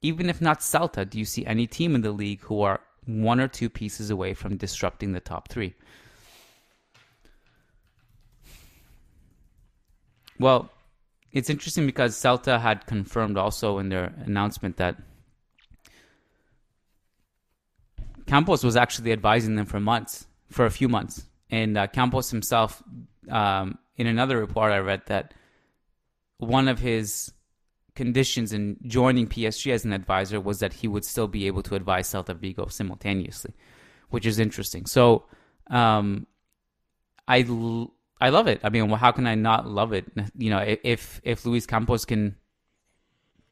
Even 0.01 0.29
if 0.29 0.41
not 0.41 0.59
Celta, 0.59 1.09
do 1.09 1.19
you 1.19 1.25
see 1.25 1.45
any 1.45 1.67
team 1.67 1.93
in 1.95 2.01
the 2.01 2.11
league 2.11 2.41
who 2.41 2.61
are 2.61 2.79
one 3.09 3.39
or 3.39 3.47
two 3.47 3.69
pieces 3.69 4.09
away 4.09 4.33
from 4.33 4.57
disrupting 4.57 5.13
the 5.13 5.19
top 5.19 5.47
three. 5.47 5.73
Well, 10.39 10.69
it's 11.31 11.49
interesting 11.49 11.85
because 11.85 12.15
Celta 12.15 12.59
had 12.59 12.85
confirmed 12.85 13.37
also 13.37 13.79
in 13.79 13.89
their 13.89 14.13
announcement 14.25 14.77
that 14.77 14.95
Campos 18.25 18.63
was 18.63 18.77
actually 18.77 19.11
advising 19.11 19.55
them 19.55 19.65
for 19.65 19.79
months, 19.79 20.27
for 20.49 20.65
a 20.65 20.71
few 20.71 20.87
months. 20.87 21.25
And 21.49 21.77
uh, 21.77 21.87
Campos 21.87 22.29
himself, 22.29 22.81
um, 23.29 23.79
in 23.97 24.07
another 24.07 24.37
report 24.37 24.71
I 24.71 24.77
read, 24.77 25.01
that 25.07 25.33
one 26.37 26.67
of 26.67 26.79
his 26.79 27.31
conditions 27.99 28.53
in 28.53 28.77
joining 28.85 29.27
PSG 29.27 29.73
as 29.73 29.83
an 29.83 29.91
advisor 29.91 30.39
was 30.39 30.59
that 30.59 30.71
he 30.71 30.87
would 30.87 31.03
still 31.03 31.27
be 31.27 31.47
able 31.47 31.61
to 31.61 31.75
advise 31.75 32.07
Celta 32.07 32.33
Vigo 32.33 32.67
simultaneously, 32.67 33.53
which 34.09 34.25
is 34.25 34.39
interesting. 34.39 34.85
So, 34.85 35.25
um, 35.69 36.25
I 37.27 37.39
I 38.21 38.29
love 38.29 38.47
it. 38.47 38.61
I 38.63 38.69
mean, 38.69 38.87
well, 38.87 38.95
how 39.05 39.11
can 39.11 39.27
I 39.27 39.35
not 39.35 39.67
love 39.67 39.91
it? 39.91 40.05
You 40.37 40.49
know, 40.49 40.77
if 40.83 41.19
if 41.25 41.45
Luis 41.45 41.65
Campos 41.65 42.05
can 42.05 42.37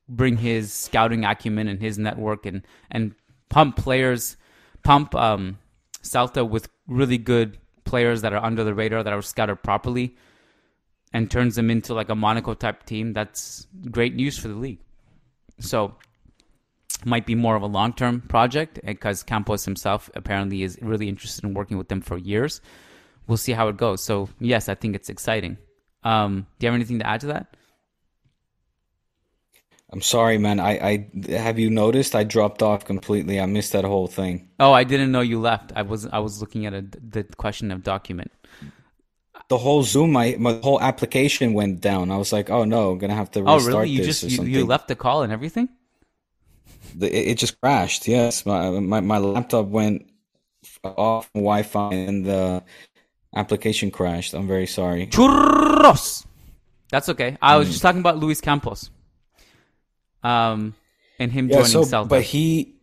bring 0.07 0.37
his 0.37 0.71
scouting 0.71 1.25
acumen 1.25 1.67
and 1.67 1.81
his 1.81 1.97
network 1.97 2.45
and 2.45 2.65
and 2.89 3.15
pump 3.49 3.75
players, 3.75 4.37
pump 4.81 5.13
um, 5.13 5.59
Celta 6.03 6.49
with 6.49 6.69
really 6.87 7.17
good 7.17 7.57
players 7.83 8.21
that 8.21 8.31
are 8.31 8.41
under 8.41 8.63
the 8.63 8.73
radar 8.73 9.03
that 9.03 9.11
are 9.11 9.21
scouted 9.21 9.61
properly 9.61 10.15
and 11.13 11.31
turns 11.31 11.55
them 11.55 11.69
into 11.69 11.93
like 11.93 12.09
a 12.09 12.15
Monaco 12.15 12.53
type 12.53 12.85
team, 12.85 13.13
that's 13.13 13.67
great 13.91 14.15
news 14.15 14.37
for 14.37 14.47
the 14.47 14.55
league. 14.55 14.79
So 15.59 15.95
might 17.05 17.25
be 17.25 17.35
more 17.35 17.55
of 17.55 17.61
a 17.61 17.67
long 17.67 17.93
term 17.93 18.21
project 18.21 18.79
because 18.83 19.23
Campos 19.23 19.65
himself 19.65 20.09
apparently 20.15 20.63
is 20.63 20.77
really 20.81 21.07
interested 21.07 21.43
in 21.43 21.53
working 21.53 21.77
with 21.77 21.89
them 21.89 22.01
for 22.01 22.17
years. 22.17 22.61
We'll 23.27 23.37
see 23.37 23.51
how 23.51 23.67
it 23.67 23.77
goes. 23.77 24.03
So 24.03 24.29
yes, 24.39 24.69
I 24.69 24.75
think 24.75 24.95
it's 24.95 25.09
exciting. 25.09 25.57
Um, 26.03 26.47
do 26.59 26.65
you 26.65 26.71
have 26.71 26.75
anything 26.75 26.99
to 26.99 27.07
add 27.07 27.21
to 27.21 27.27
that? 27.27 27.57
I'm 29.91 30.01
sorry, 30.01 30.37
man. 30.37 30.59
I, 30.59 31.07
I 31.29 31.31
have 31.31 31.57
you 31.57 31.69
noticed 31.69 32.13
I 32.13 32.25
dropped 32.25 32.61
off 32.61 32.83
completely. 32.83 33.39
I 33.39 33.45
missed 33.45 33.71
that 33.71 33.85
whole 33.85 34.07
thing. 34.07 34.49
Oh, 34.59 34.73
I 34.73 34.83
didn't 34.83 35.13
know 35.13 35.21
you 35.21 35.39
left. 35.39 35.71
I 35.75 35.83
was 35.83 36.05
I 36.07 36.19
was 36.19 36.41
looking 36.41 36.65
at 36.65 36.73
a, 36.73 36.81
the 36.81 37.23
question 37.23 37.71
of 37.71 37.83
document 37.83 38.31
the 39.49 39.57
whole 39.57 39.83
Zoom, 39.83 40.11
my, 40.11 40.35
my 40.37 40.59
whole 40.63 40.81
application 40.81 41.53
went 41.53 41.79
down. 41.79 42.11
I 42.11 42.17
was 42.17 42.33
like, 42.33 42.49
oh 42.49 42.65
no, 42.65 42.91
I'm 42.91 42.97
gonna 42.97 43.15
have 43.15 43.31
to 43.31 43.41
restart 43.41 43.61
oh, 43.61 43.67
really? 43.79 43.89
You 43.89 44.03
just 44.03 44.23
you, 44.23 44.43
you, 44.43 44.65
left 44.65 44.87
the 44.87 44.95
call 44.95 45.23
and 45.23 45.31
everything. 45.31 45.69
The, 46.95 47.07
it, 47.07 47.31
it, 47.31 47.37
just 47.37 47.59
crashed. 47.61 48.07
Yes, 48.07 48.45
my, 48.45 48.69
my 48.69 48.99
my 48.99 49.17
laptop 49.17 49.67
went 49.67 50.09
off 50.83 51.29
Wi-Fi 51.33 51.93
and 51.93 52.25
the 52.25 52.63
application 53.35 53.91
crashed. 53.91 54.33
I'm 54.33 54.47
very 54.47 54.67
sorry. 54.67 55.07
Churros. 55.07 56.25
That's 56.89 57.09
okay. 57.09 57.37
I 57.41 57.57
was 57.57 57.67
mm. 57.67 57.71
just 57.71 57.81
talking 57.81 57.99
about 57.99 58.17
Luis 58.17 58.41
Campos. 58.41 58.89
Um, 60.23 60.75
and 61.19 61.31
him 61.31 61.47
yeah, 61.47 61.57
joining 61.57 61.71
so, 61.71 61.83
Celta. 61.83 62.09
But 62.09 62.23
he 62.23 62.75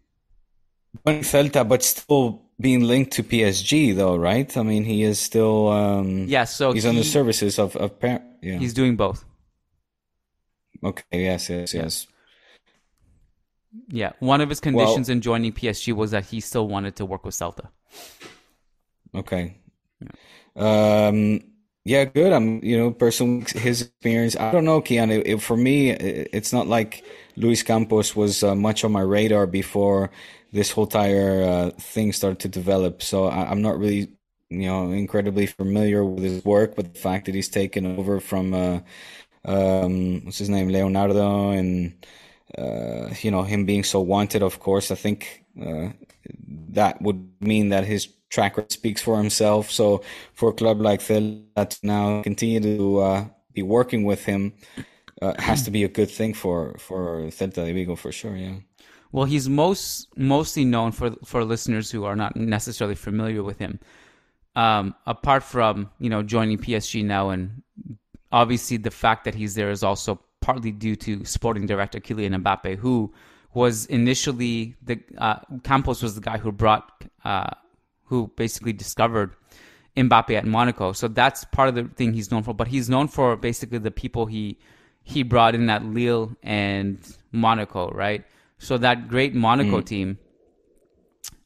joining 1.06 1.22
Celta, 1.22 1.66
but 1.68 1.82
still 1.82 2.43
being 2.60 2.82
linked 2.82 3.12
to 3.12 3.22
PSG 3.22 3.94
though, 3.94 4.16
right? 4.16 4.56
I 4.56 4.62
mean, 4.62 4.84
he 4.84 5.02
is 5.02 5.18
still 5.18 5.68
um 5.68 6.26
yeah, 6.26 6.44
so 6.44 6.72
he's 6.72 6.84
he, 6.84 6.88
on 6.88 6.96
the 6.96 7.04
services 7.04 7.58
of 7.58 7.76
of 7.76 7.98
par- 7.98 8.22
yeah. 8.42 8.58
He's 8.58 8.74
doing 8.74 8.96
both. 8.96 9.24
Okay, 10.82 11.04
yes, 11.12 11.48
yes, 11.48 11.74
yes. 11.74 12.06
Yeah, 13.88 14.12
one 14.20 14.40
of 14.40 14.48
his 14.48 14.60
conditions 14.60 15.08
well, 15.08 15.16
in 15.16 15.20
joining 15.20 15.52
PSG 15.52 15.92
was 15.94 16.12
that 16.12 16.26
he 16.26 16.40
still 16.40 16.68
wanted 16.68 16.96
to 16.96 17.04
work 17.04 17.24
with 17.24 17.34
Celta. 17.34 17.68
Okay. 19.14 19.56
Yeah. 20.00 21.08
Um 21.08 21.40
yeah, 21.86 22.06
good. 22.06 22.32
I'm, 22.32 22.64
you 22.64 22.78
know, 22.78 22.90
person 22.90 23.42
his 23.42 23.82
experience. 23.82 24.36
I 24.36 24.50
don't 24.52 24.64
know, 24.64 24.80
Kian. 24.80 25.10
It, 25.10 25.26
it, 25.26 25.42
for 25.42 25.54
me, 25.54 25.90
it, 25.90 26.30
it's 26.32 26.50
not 26.50 26.66
like 26.66 27.04
Luis 27.36 27.62
Campos 27.62 28.16
was 28.16 28.42
uh, 28.42 28.54
much 28.54 28.84
on 28.84 28.92
my 28.92 29.02
radar 29.02 29.46
before 29.46 30.10
this 30.54 30.70
whole 30.70 30.84
entire 30.84 31.42
uh, 31.42 31.70
thing 31.80 32.12
started 32.12 32.38
to 32.38 32.48
develop. 32.48 33.02
So 33.02 33.26
I, 33.26 33.50
am 33.50 33.60
not 33.60 33.78
really, 33.78 34.12
you 34.50 34.68
know, 34.68 34.92
incredibly 34.92 35.46
familiar 35.46 36.04
with 36.04 36.22
his 36.22 36.44
work, 36.44 36.76
but 36.76 36.94
the 36.94 37.00
fact 37.00 37.26
that 37.26 37.34
he's 37.34 37.48
taken 37.48 37.98
over 37.98 38.20
from, 38.20 38.54
uh, 38.54 38.78
um, 39.44 40.24
what's 40.24 40.38
his 40.38 40.48
name, 40.48 40.68
Leonardo, 40.68 41.50
and 41.50 41.92
uh, 42.56 43.10
you 43.20 43.32
know 43.32 43.42
him 43.42 43.64
being 43.64 43.82
so 43.82 44.00
wanted. 44.00 44.42
Of 44.42 44.60
course, 44.60 44.92
I 44.92 44.94
think 44.94 45.44
uh, 45.60 45.88
that 46.70 47.02
would 47.02 47.28
mean 47.40 47.70
that 47.70 47.84
his 47.84 48.08
track 48.30 48.56
record 48.56 48.70
speaks 48.72 49.02
for 49.02 49.16
himself. 49.18 49.70
So 49.70 50.02
for 50.34 50.50
a 50.50 50.52
club 50.52 50.80
like 50.80 51.00
Celta 51.00 51.68
to 51.68 51.78
now 51.82 52.22
continue 52.22 52.60
to 52.60 52.98
uh, 53.00 53.24
be 53.52 53.62
working 53.62 54.04
with 54.04 54.24
him. 54.24 54.52
Uh, 55.22 55.32
has 55.38 55.62
to 55.62 55.70
be 55.70 55.84
a 55.84 55.88
good 55.88 56.10
thing 56.10 56.32
for 56.34 56.76
for 56.78 57.22
Celta 57.30 57.64
de 57.66 57.72
Vigo 57.72 57.96
for 57.96 58.12
sure. 58.12 58.36
Yeah. 58.36 58.58
Well, 59.14 59.26
he's 59.26 59.48
most 59.48 60.08
mostly 60.16 60.64
known 60.64 60.90
for 60.90 61.12
for 61.24 61.44
listeners 61.44 61.88
who 61.88 62.04
are 62.04 62.16
not 62.16 62.34
necessarily 62.34 62.96
familiar 62.96 63.44
with 63.44 63.60
him. 63.60 63.78
Um, 64.56 64.96
apart 65.06 65.44
from 65.44 65.88
you 66.00 66.10
know 66.10 66.24
joining 66.24 66.58
PSG 66.58 67.04
now, 67.04 67.30
and 67.30 67.62
obviously 68.32 68.76
the 68.76 68.90
fact 68.90 69.24
that 69.24 69.36
he's 69.36 69.54
there 69.54 69.70
is 69.70 69.84
also 69.84 70.18
partly 70.40 70.72
due 70.72 70.96
to 70.96 71.24
sporting 71.24 71.64
director 71.64 72.00
Kylian 72.00 72.42
Mbappe, 72.42 72.78
who 72.78 73.14
was 73.52 73.86
initially 73.86 74.74
the 74.82 74.98
uh, 75.18 75.36
Campos 75.62 76.02
was 76.02 76.16
the 76.16 76.20
guy 76.20 76.38
who 76.38 76.50
brought 76.50 77.04
uh, 77.24 77.50
who 78.06 78.32
basically 78.34 78.72
discovered 78.72 79.36
Mbappe 79.96 80.36
at 80.36 80.44
Monaco. 80.44 80.90
So 80.90 81.06
that's 81.06 81.44
part 81.44 81.68
of 81.68 81.76
the 81.76 81.84
thing 81.84 82.14
he's 82.14 82.32
known 82.32 82.42
for. 82.42 82.52
But 82.52 82.66
he's 82.66 82.90
known 82.90 83.06
for 83.06 83.36
basically 83.36 83.78
the 83.78 83.92
people 83.92 84.26
he 84.26 84.58
he 85.04 85.22
brought 85.22 85.54
in 85.54 85.70
at 85.70 85.84
Lille 85.84 86.36
and 86.42 86.98
Monaco, 87.30 87.90
right? 87.90 88.24
So 88.64 88.78
that 88.78 89.08
great 89.08 89.34
Monaco 89.34 89.80
mm. 89.80 89.84
team, 89.84 90.18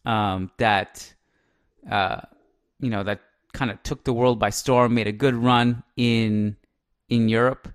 um, 0.04 0.50
that 0.58 1.12
uh, 1.90 2.20
you 2.80 2.90
know 2.90 3.02
that 3.02 3.20
kind 3.52 3.70
of 3.70 3.82
took 3.82 4.04
the 4.04 4.12
world 4.12 4.38
by 4.38 4.50
storm, 4.50 4.94
made 4.94 5.08
a 5.08 5.12
good 5.12 5.34
run 5.34 5.82
in 5.96 6.56
in 7.08 7.28
Europe. 7.28 7.68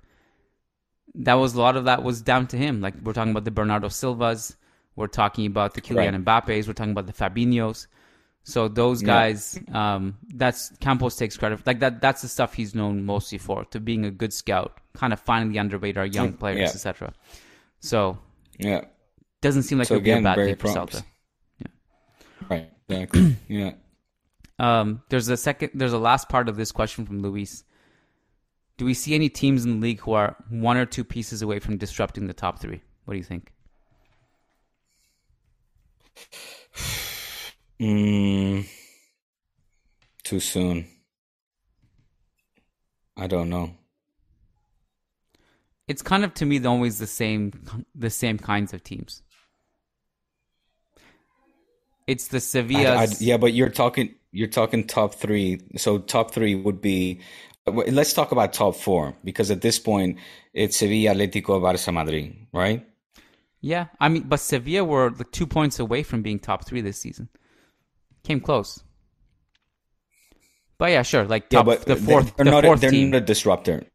That 1.16 1.36
was 1.36 1.56
a 1.56 1.60
lot 1.60 1.76
of 1.76 1.86
that 1.86 2.04
was 2.04 2.22
down 2.22 2.48
to 2.48 2.58
him. 2.58 2.82
Like 2.82 2.96
we're 3.04 3.14
talking 3.14 3.32
about 3.32 3.44
the 3.44 3.52
Bernardo 3.52 3.90
Silvas, 3.90 4.56
we're 4.96 5.08
talking 5.08 5.46
about 5.46 5.74
the 5.74 5.82
Kylian 5.82 6.26
right. 6.26 6.46
Mbappes, 6.46 6.68
we're 6.68 6.74
talking 6.74 6.92
about 6.92 7.08
the 7.08 7.14
Fabinhos. 7.14 7.88
So 8.46 8.68
those 8.68 9.02
guys, 9.02 9.58
yeah. 9.70 9.96
um, 9.96 10.18
that's 10.34 10.72
Campos 10.82 11.16
takes 11.16 11.38
credit. 11.38 11.60
for, 11.60 11.64
Like 11.66 11.80
that, 11.80 12.02
that's 12.02 12.22
the 12.22 12.28
stuff 12.28 12.54
he's 12.54 12.76
known 12.76 13.06
mostly 13.06 13.38
for, 13.38 13.64
to 13.66 13.80
being 13.80 14.06
a 14.06 14.12
good 14.12 14.34
scout, 14.34 14.80
kind 14.94 15.14
of 15.14 15.20
finding 15.22 15.54
the 15.54 15.60
under 15.60 15.78
radar 15.78 16.06
young 16.06 16.34
players, 16.34 16.60
yeah. 16.60 16.66
etc. 16.66 17.14
So 17.80 18.18
yeah, 18.58 18.82
doesn't 19.44 19.64
seem 19.64 19.78
like 19.78 19.88
so 19.88 19.96
it 19.96 19.98
would 19.98 20.04
again, 20.04 20.24
be 20.24 20.30
a 20.30 20.36
bad 20.36 20.36
day 20.36 20.56
for 20.56 20.68
Celta. 20.68 21.04
Yeah. 21.60 21.68
Right. 22.50 22.70
exactly. 22.90 23.36
yeah. 23.48 23.72
Um, 24.58 25.04
there's 25.10 25.28
a 25.28 25.38
second. 25.38 25.72
There's 25.74 25.94
a 25.94 26.00
last 26.00 26.30
part 26.30 26.50
of 26.50 26.56
this 26.56 26.72
question 26.72 27.06
from 27.06 27.22
Luis. 27.22 27.64
Do 28.78 28.86
we 28.86 28.94
see 28.94 29.14
any 29.14 29.30
teams 29.30 29.66
in 29.66 29.80
the 29.80 29.88
league 29.88 30.00
who 30.00 30.14
are 30.14 30.36
one 30.50 30.78
or 30.78 30.86
two 30.86 31.04
pieces 31.04 31.42
away 31.42 31.60
from 31.60 31.78
disrupting 31.78 32.28
the 32.28 32.34
top 32.34 32.60
three? 32.60 32.82
What 33.06 33.14
do 33.14 33.18
you 33.18 33.24
think? 33.24 33.52
Mm, 37.80 38.66
too 40.24 40.40
soon. 40.40 40.88
I 43.18 43.28
don't 43.28 43.50
know. 43.50 43.72
It's 45.88 46.02
kind 46.02 46.24
of 46.24 46.34
to 46.36 46.46
me 46.46 46.64
always 46.66 47.00
the 47.00 47.08
same, 47.08 47.52
the 47.94 48.10
same 48.10 48.38
kinds 48.38 48.74
of 48.74 48.84
teams. 48.84 49.22
It's 52.08 52.28
the 52.28 52.40
Sevilla. 52.40 53.08
Yeah, 53.20 53.38
but 53.38 53.54
you're 53.54 53.70
talking 53.70 54.16
you're 54.32 54.48
talking 54.50 54.86
top 54.86 55.16
three. 55.16 55.60
So 55.78 56.00
top 56.00 56.32
three 56.32 56.56
would 56.56 56.82
be. 56.82 57.22
Let's 57.66 58.12
talk 58.14 58.34
about 58.34 58.52
top 58.52 58.76
four 58.76 59.16
because 59.24 59.50
at 59.50 59.62
this 59.62 59.80
point 59.80 60.20
it's 60.54 60.76
Sevilla, 60.78 61.16
Atletico, 61.16 61.62
Barça, 61.62 61.94
Madrid, 61.94 62.36
right? 62.52 62.86
Yeah, 63.62 63.86
I 64.02 64.10
mean, 64.10 64.24
but 64.24 64.42
Sevilla 64.42 64.84
were 64.84 65.12
like 65.12 65.32
two 65.32 65.48
points 65.48 65.80
away 65.80 66.04
from 66.04 66.22
being 66.22 66.40
top 66.40 66.66
three 66.66 66.82
this 66.82 67.00
season. 67.00 67.30
Came 68.26 68.42
close. 68.42 68.84
But 70.78 70.92
yeah, 70.92 71.04
sure. 71.04 71.24
Like 71.26 71.48
Yeah, 71.50 71.64
but 71.64 71.86
the 71.86 71.96
fourth, 71.96 72.36
they're 72.36 72.44
the 72.46 72.52
not. 72.52 72.66
fourth 72.66 72.82
they're 72.82 72.92
team. 72.92 73.12
not 73.12 73.18
a 73.18 73.22
disruptor. 73.22 73.86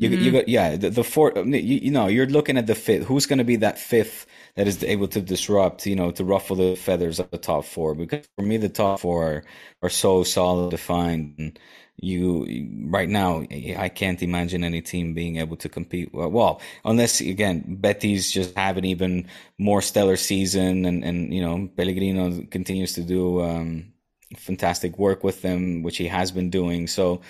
You, 0.00 0.10
you 0.10 0.32
Mhm. 0.32 0.32
got 0.32 0.48
yeah 0.48 0.76
the, 0.76 0.90
the 0.90 1.04
four 1.04 1.32
you, 1.36 1.52
you 1.58 1.90
know 1.90 2.06
you're 2.06 2.26
looking 2.26 2.56
at 2.56 2.66
the 2.66 2.74
fifth. 2.74 3.06
Who's 3.06 3.26
going 3.26 3.38
to 3.38 3.44
be 3.44 3.56
that 3.56 3.78
fifth 3.78 4.26
that 4.56 4.66
is 4.66 4.82
able 4.82 5.08
to 5.08 5.20
disrupt 5.20 5.86
you 5.86 5.94
know 5.96 6.10
to 6.12 6.24
ruffle 6.24 6.56
the 6.56 6.74
feathers 6.76 7.20
of 7.20 7.30
the 7.30 7.38
top 7.38 7.64
four? 7.66 7.94
Because 7.94 8.26
for 8.36 8.42
me 8.42 8.56
the 8.56 8.70
top 8.70 9.00
four 9.00 9.24
are, 9.26 9.44
are 9.82 9.90
so 9.90 10.24
solid 10.24 10.70
defined 10.70 11.34
and 11.38 11.58
you 12.02 12.46
right 12.88 13.08
now 13.10 13.44
I 13.76 13.90
can't 13.90 14.22
imagine 14.22 14.64
any 14.64 14.80
team 14.80 15.12
being 15.12 15.36
able 15.36 15.56
to 15.58 15.68
compete 15.68 16.14
well, 16.14 16.30
well 16.30 16.62
unless 16.84 17.20
again 17.20 17.76
Betis 17.80 18.30
just 18.30 18.56
have 18.56 18.78
an 18.78 18.86
even 18.86 19.28
more 19.58 19.82
stellar 19.82 20.16
season 20.16 20.86
and 20.86 21.04
and 21.04 21.32
you 21.34 21.42
know 21.42 21.68
Pellegrini 21.76 22.46
continues 22.46 22.94
to 22.94 23.02
do 23.02 23.42
um 23.42 23.92
fantastic 24.36 24.96
work 24.98 25.24
with 25.24 25.42
them 25.42 25.82
which 25.82 25.96
he 25.98 26.06
has 26.06 26.30
been 26.32 26.50
doing. 26.50 26.86
So 26.86 27.20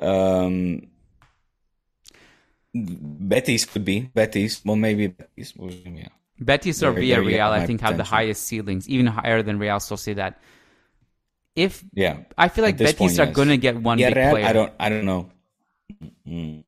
um 0.00 0.82
Betis 2.74 3.64
could 3.66 3.84
be 3.84 4.00
Betis. 4.12 4.64
Well, 4.64 4.76
maybe 4.76 5.06
Betis. 5.08 5.54
Yeah. 5.56 6.08
Betis 6.40 6.82
or 6.82 6.92
There- 6.92 6.94
there 6.94 7.22
you 7.22 7.30
Villarreal, 7.30 7.50
I 7.50 7.66
think, 7.66 7.80
have 7.80 7.96
the 7.96 8.04
highest 8.04 8.42
ceilings, 8.44 8.88
even 8.88 9.06
higher 9.06 9.42
than 9.42 9.58
Real 9.58 9.76
Sociedad. 9.76 10.34
If 11.54 11.84
Yeah. 11.94 12.24
I 12.36 12.48
feel 12.48 12.64
like 12.64 12.76
Betis 12.76 12.94
point, 12.94 13.18
are 13.20 13.26
yes. 13.26 13.34
going 13.34 13.48
to 13.48 13.56
get 13.56 13.76
one 13.80 13.98
Yeah, 13.98 14.08
big 14.08 14.16
Real, 14.16 14.30
player. 14.30 14.46
I 14.46 14.52
don't. 14.52 14.72
I 14.80 14.88
don't 14.88 15.04
know. 15.04 15.30
Mm. 16.26 16.64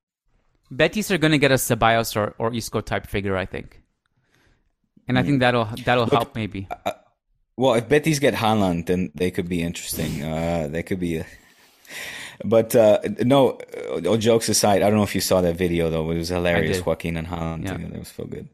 Betis 0.70 1.10
are 1.10 1.18
going 1.18 1.32
to 1.32 1.38
get 1.38 1.50
a 1.50 1.54
Ceballos 1.54 2.14
or, 2.16 2.34
or 2.38 2.54
Isco 2.54 2.80
type 2.80 3.06
figure, 3.06 3.36
I 3.36 3.46
think, 3.46 3.82
and 5.08 5.18
I 5.18 5.22
think 5.22 5.40
that'll 5.40 5.68
that'll 5.84 6.06
help 6.06 6.34
maybe. 6.36 6.68
Well, 7.56 7.74
if 7.74 7.88
Betis 7.88 8.18
get 8.20 8.34
Haaland, 8.34 8.86
then 8.86 9.10
they 9.14 9.30
could 9.30 9.48
be 9.48 9.62
interesting. 9.62 10.22
Uh, 10.22 10.68
they 10.70 10.82
could 10.82 11.00
be. 11.00 11.22
But 12.44 12.74
uh, 12.76 13.00
no, 13.24 13.58
uh, 13.76 14.08
all 14.08 14.16
jokes 14.18 14.48
aside, 14.48 14.82
I 14.82 14.88
don't 14.90 14.96
know 14.98 15.02
if 15.04 15.14
you 15.14 15.20
saw 15.20 15.40
that 15.40 15.56
video 15.56 15.90
though. 15.90 16.10
It 16.10 16.18
was 16.18 16.28
hilarious. 16.28 16.84
Joaquin 16.84 17.16
and 17.16 17.26
Haaland 17.28 17.64
Yeah. 17.64 17.74
together. 17.74 17.96
It 17.96 17.98
was 18.00 18.08
so 18.08 18.24
good. 18.24 18.48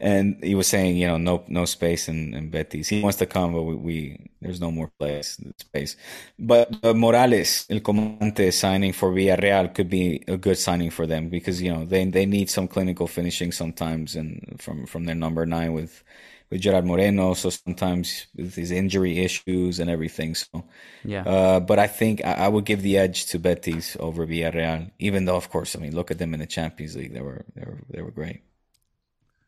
And 0.00 0.42
he 0.42 0.54
was 0.54 0.66
saying, 0.66 0.96
you 0.96 1.06
know, 1.06 1.18
no, 1.18 1.44
no 1.48 1.64
space 1.64 2.08
in, 2.08 2.34
in 2.34 2.50
Betis. 2.50 2.88
He 2.88 3.00
wants 3.02 3.18
to 3.18 3.26
come, 3.26 3.52
but 3.52 3.62
we, 3.62 3.74
we 3.76 4.30
there's 4.40 4.60
no 4.60 4.70
more 4.70 4.88
place 4.98 5.40
space. 5.58 5.96
But 6.38 6.76
uh, 6.84 6.94
Morales, 6.94 7.66
El 7.70 7.80
Comandante, 7.80 8.52
signing 8.52 8.92
for 8.92 9.10
Villarreal 9.12 9.74
could 9.74 9.90
be 9.90 10.22
a 10.28 10.36
good 10.36 10.58
signing 10.58 10.90
for 10.90 11.06
them 11.06 11.28
because 11.28 11.60
you 11.62 11.72
know 11.72 11.84
they 11.84 12.04
they 12.04 12.26
need 12.26 12.50
some 12.50 12.68
clinical 12.68 13.06
finishing 13.06 13.52
sometimes, 13.52 14.14
and 14.16 14.56
from 14.60 14.86
from 14.86 15.04
their 15.04 15.14
number 15.16 15.46
nine 15.46 15.72
with 15.72 16.02
with 16.50 16.60
Gerard 16.60 16.84
Moreno. 16.84 17.34
So 17.34 17.50
sometimes 17.50 18.26
with 18.36 18.54
his 18.54 18.70
injury 18.70 19.18
issues 19.18 19.80
and 19.80 19.90
everything. 19.90 20.34
So 20.34 20.64
Yeah. 21.04 21.22
uh, 21.22 21.60
but 21.60 21.78
I 21.78 21.86
think 21.86 22.24
I, 22.24 22.32
I 22.32 22.48
would 22.48 22.64
give 22.64 22.82
the 22.82 22.96
edge 22.98 23.26
to 23.26 23.38
Betis 23.38 23.96
over 24.00 24.26
Villarreal, 24.26 24.90
even 24.98 25.24
though, 25.24 25.36
of 25.36 25.50
course, 25.50 25.76
I 25.76 25.78
mean, 25.78 25.94
look 25.94 26.10
at 26.10 26.18
them 26.18 26.34
in 26.34 26.40
the 26.40 26.46
Champions 26.46 26.96
League; 26.96 27.12
they 27.14 27.20
were 27.20 27.44
they 27.54 27.64
were 27.64 27.78
they 27.90 28.02
were 28.02 28.10
great. 28.10 28.42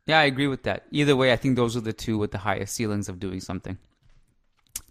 Yeah, 0.07 0.19
I 0.19 0.25
agree 0.25 0.49
with 0.49 0.65
that. 0.65 0.85
Either 0.91 1.15
way, 1.15 1.33
I 1.33 1.37
think 1.37 1.57
those 1.57 1.77
are 1.77 1.81
the 1.83 1.93
two 1.93 2.19
with 2.19 2.33
the 2.33 2.39
highest 2.39 2.75
ceilings 2.75 3.09
of 3.09 3.21
doing 3.21 3.41
something 3.41 3.79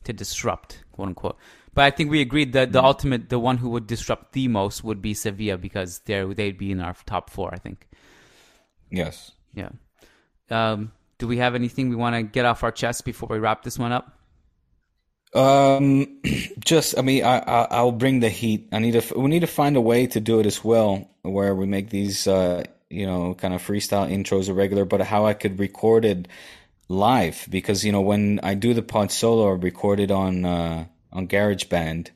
to 0.05 0.13
disrupt, 0.13 0.83
quote 0.93 1.09
unquote. 1.09 1.37
But 1.73 1.83
I 1.85 1.91
think 1.91 2.09
we 2.09 2.21
agreed 2.21 2.53
that 2.53 2.71
the 2.71 2.83
ultimate, 2.83 3.29
the 3.29 3.39
one 3.39 3.57
who 3.57 3.69
would 3.69 3.85
disrupt 3.85 4.33
the 4.33 4.47
most 4.47 4.83
would 4.83 5.01
be 5.01 5.13
Sevilla 5.13 5.57
because 5.57 5.99
they 6.05 6.23
they'd 6.33 6.57
be 6.57 6.71
in 6.71 6.79
our 6.79 6.95
top 7.05 7.29
four. 7.29 7.53
I 7.53 7.57
think. 7.57 7.87
Yes. 8.91 9.31
Yeah. 9.53 9.69
Um, 10.49 10.91
do 11.19 11.27
we 11.27 11.37
have 11.37 11.53
anything 11.53 11.89
we 11.89 11.95
want 11.95 12.15
to 12.15 12.23
get 12.23 12.45
off 12.45 12.63
our 12.63 12.71
chest 12.71 13.05
before 13.05 13.29
we 13.29 13.37
wrap 13.37 13.63
this 13.63 13.77
one 13.77 13.91
up? 13.91 14.17
Um, 15.33 16.21
just 16.59 16.97
I 16.97 17.01
mean, 17.01 17.23
I, 17.23 17.37
I 17.39 17.67
I'll 17.69 17.91
bring 17.91 18.21
the 18.21 18.29
heat. 18.29 18.69
I 18.71 18.79
need 18.79 18.99
to. 18.99 19.19
We 19.19 19.29
need 19.29 19.41
to 19.41 19.47
find 19.47 19.75
a 19.75 19.81
way 19.81 20.07
to 20.07 20.19
do 20.19 20.39
it 20.39 20.47
as 20.47 20.63
well, 20.63 21.07
where 21.21 21.53
we 21.53 21.67
make 21.67 21.89
these, 21.91 22.27
uh, 22.27 22.63
you 22.89 23.05
know, 23.05 23.35
kind 23.35 23.53
of 23.53 23.61
freestyle 23.61 24.09
intros 24.09 24.49
irregular, 24.49 24.85
but 24.85 25.01
how 25.01 25.27
I 25.27 25.35
could 25.35 25.59
record 25.59 26.05
it 26.05 26.27
live 26.87 27.45
because 27.51 27.85
you 27.85 27.91
know 27.91 28.01
when 28.01 28.39
I 28.41 28.55
do 28.55 28.73
the 28.73 28.81
pod 28.81 29.11
solo, 29.11 29.51
I 29.51 29.55
record 29.55 29.99
it 29.99 30.09
on 30.09 30.45
uh, 30.45 30.85
on 31.11 31.27
GarageBand, 31.27 32.09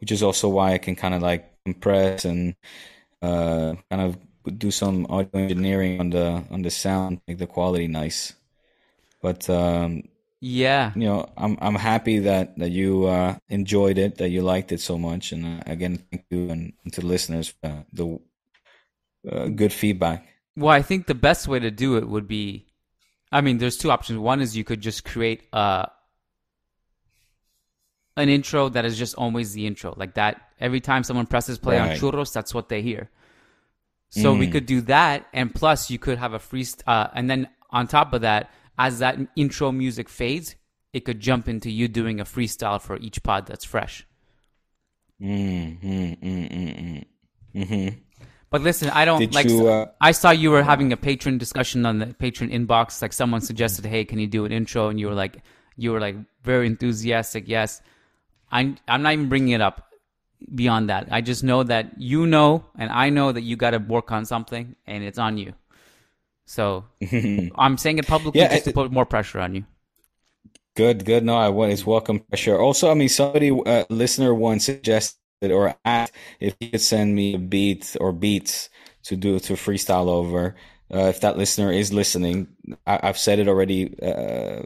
which 0.00 0.12
is 0.12 0.22
also 0.22 0.48
why 0.48 0.72
I 0.72 0.78
can 0.78 0.96
kind 0.96 1.14
of 1.14 1.22
like 1.22 1.50
compress 1.64 2.24
and 2.24 2.54
uh, 3.22 3.74
kind 3.90 4.02
of 4.02 4.18
do 4.58 4.70
some 4.70 5.06
audio 5.08 5.30
engineering 5.40 6.00
on 6.00 6.10
the 6.10 6.44
on 6.50 6.62
the 6.62 6.70
sound, 6.70 7.20
make 7.26 7.38
the 7.38 7.46
quality 7.46 7.88
nice. 7.88 8.34
But 9.20 9.48
um, 9.50 10.02
Yeah. 10.40 10.92
you 10.94 11.02
know, 11.06 11.28
I'm 11.36 11.58
I'm 11.60 11.74
happy 11.74 12.20
that 12.20 12.56
that 12.58 12.70
you 12.70 13.06
uh, 13.06 13.36
enjoyed 13.48 13.98
it, 13.98 14.18
that 14.18 14.30
you 14.30 14.42
liked 14.42 14.72
it 14.72 14.80
so 14.80 14.98
much, 14.98 15.32
and 15.32 15.44
uh, 15.44 15.62
again, 15.66 15.98
thank 16.10 16.24
you 16.30 16.50
and, 16.50 16.72
and 16.84 16.92
to 16.94 17.00
the 17.00 17.06
listeners 17.06 17.48
for 17.48 17.66
uh, 17.66 17.82
the 17.92 18.20
uh, 19.30 19.48
good 19.48 19.72
feedback. 19.72 20.26
Well, 20.56 20.70
I 20.74 20.82
think 20.82 21.06
the 21.06 21.14
best 21.14 21.48
way 21.48 21.58
to 21.60 21.70
do 21.70 21.96
it 21.96 22.08
would 22.08 22.26
be, 22.26 22.66
I 23.30 23.40
mean, 23.40 23.58
there's 23.58 23.76
two 23.76 23.90
options. 23.90 24.18
One 24.18 24.40
is 24.40 24.56
you 24.56 24.64
could 24.64 24.80
just 24.80 25.04
create 25.04 25.42
uh, 25.52 25.86
an 28.16 28.28
intro 28.28 28.68
that 28.68 28.84
is 28.84 28.98
just 28.98 29.14
always 29.14 29.52
the 29.52 29.66
intro, 29.66 29.94
like 29.96 30.14
that. 30.14 30.40
Every 30.60 30.80
time 30.80 31.04
someone 31.04 31.26
presses 31.26 31.58
play 31.58 31.78
on 31.78 31.90
churros, 31.90 32.32
that's 32.32 32.52
what 32.52 32.68
they 32.68 32.82
hear. 32.82 33.10
So 34.10 34.34
we 34.34 34.48
Mm. 34.48 34.52
could 34.52 34.66
do 34.66 34.80
that, 34.82 35.26
and 35.32 35.54
plus 35.54 35.90
you 35.90 35.98
could 35.98 36.18
have 36.18 36.32
a 36.32 36.38
free, 36.38 36.66
uh, 36.86 37.08
and 37.14 37.28
then 37.30 37.48
on 37.70 37.86
top 37.86 38.12
of 38.14 38.22
that, 38.22 38.50
as 38.78 39.00
that 39.00 39.18
intro 39.36 39.72
music 39.72 40.08
fades, 40.08 40.54
it 40.92 41.00
could 41.00 41.20
jump 41.20 41.48
into 41.48 41.70
you 41.70 41.88
doing 41.88 42.20
a 42.20 42.24
freestyle 42.24 42.80
for 42.80 42.96
each 42.96 43.22
pod 43.22 43.46
that's 43.46 43.64
fresh. 43.64 44.06
Mm, 45.20 45.80
mm, 45.82 46.20
mm, 46.20 46.52
mm, 46.52 46.80
mm. 46.80 47.04
Mm-hmm. 47.54 47.98
But 48.50 48.62
listen, 48.62 48.88
I 48.90 49.04
don't 49.04 49.20
Did 49.20 49.34
like. 49.34 49.46
you, 49.46 49.68
uh, 49.68 49.86
I 50.00 50.12
saw 50.12 50.30
you 50.30 50.50
were 50.50 50.62
having 50.62 50.92
a 50.92 50.96
patron 50.96 51.36
discussion 51.38 51.84
on 51.84 51.98
the 51.98 52.06
patron 52.06 52.50
inbox. 52.50 53.02
Like 53.02 53.12
someone 53.12 53.40
suggested, 53.40 53.84
"Hey, 53.84 54.04
can 54.04 54.18
you 54.18 54.26
do 54.26 54.44
an 54.44 54.52
intro?" 54.52 54.88
And 54.88 54.98
you 54.98 55.08
were 55.08 55.14
like, 55.14 55.42
you 55.76 55.92
were 55.92 56.00
like 56.00 56.16
very 56.44 56.66
enthusiastic. 56.66 57.44
Yes, 57.46 57.82
I'm. 58.50 58.76
I'm 58.86 59.02
not 59.02 59.12
even 59.12 59.28
bringing 59.28 59.50
it 59.50 59.60
up. 59.60 59.84
Beyond 60.54 60.88
that, 60.88 61.08
I 61.10 61.20
just 61.20 61.42
know 61.42 61.64
that 61.64 62.00
you 62.00 62.24
know, 62.24 62.64
and 62.78 62.90
I 62.90 63.10
know 63.10 63.32
that 63.32 63.42
you 63.42 63.56
got 63.56 63.72
to 63.72 63.78
work 63.78 64.12
on 64.12 64.24
something, 64.24 64.76
and 64.86 65.02
it's 65.02 65.18
on 65.18 65.36
you. 65.36 65.52
So 66.48 66.86
I'm 67.54 67.76
saying 67.78 67.98
it 67.98 68.06
publicly 68.06 68.40
Yeah, 68.40 68.48
just 68.48 68.64
to 68.64 68.72
put 68.72 68.90
more 68.90 69.06
pressure 69.06 69.40
on 69.40 69.54
you. 69.54 69.64
Good, 70.76 71.04
good. 71.04 71.24
No, 71.24 71.36
I 71.36 71.48
want 71.48 71.72
it's 71.72 71.84
welcome 71.84 72.20
pressure. 72.20 72.58
Also, 72.58 72.90
I 72.90 72.94
mean, 72.94 73.08
somebody, 73.08 73.50
uh, 73.50 73.84
listener 73.90 74.32
once 74.32 74.64
suggested 74.64 75.16
or 75.42 75.74
asked 75.84 76.12
if 76.40 76.54
he 76.60 76.70
could 76.70 76.80
send 76.80 77.14
me 77.16 77.34
a 77.34 77.38
beat 77.38 77.96
or 78.00 78.12
beats 78.12 78.70
to 79.04 79.16
do 79.16 79.40
to 79.40 79.54
freestyle 79.54 80.08
over. 80.08 80.54
Uh, 80.92 81.08
if 81.10 81.20
that 81.20 81.36
listener 81.36 81.72
is 81.72 81.92
listening, 81.92 82.48
I, 82.86 83.00
I've 83.02 83.18
said 83.18 83.40
it 83.40 83.48
already. 83.48 83.98
Uh, 84.00 84.62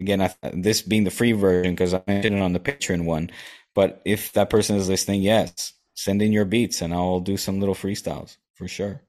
again, 0.00 0.22
I, 0.22 0.34
this 0.52 0.80
being 0.82 1.04
the 1.04 1.10
free 1.10 1.32
version 1.32 1.74
because 1.74 1.92
I 1.92 2.02
mentioned 2.06 2.36
it 2.36 2.42
on 2.42 2.52
the 2.52 2.60
Patreon 2.60 3.04
one. 3.04 3.30
But 3.74 4.00
if 4.04 4.32
that 4.32 4.50
person 4.50 4.76
is 4.76 4.88
listening, 4.88 5.22
yes, 5.22 5.74
send 5.94 6.22
in 6.22 6.32
your 6.32 6.44
beats 6.44 6.82
and 6.82 6.94
I'll 6.94 7.20
do 7.20 7.36
some 7.36 7.58
little 7.60 7.74
freestyles 7.74 8.36
for 8.54 8.68
sure. 8.68 9.02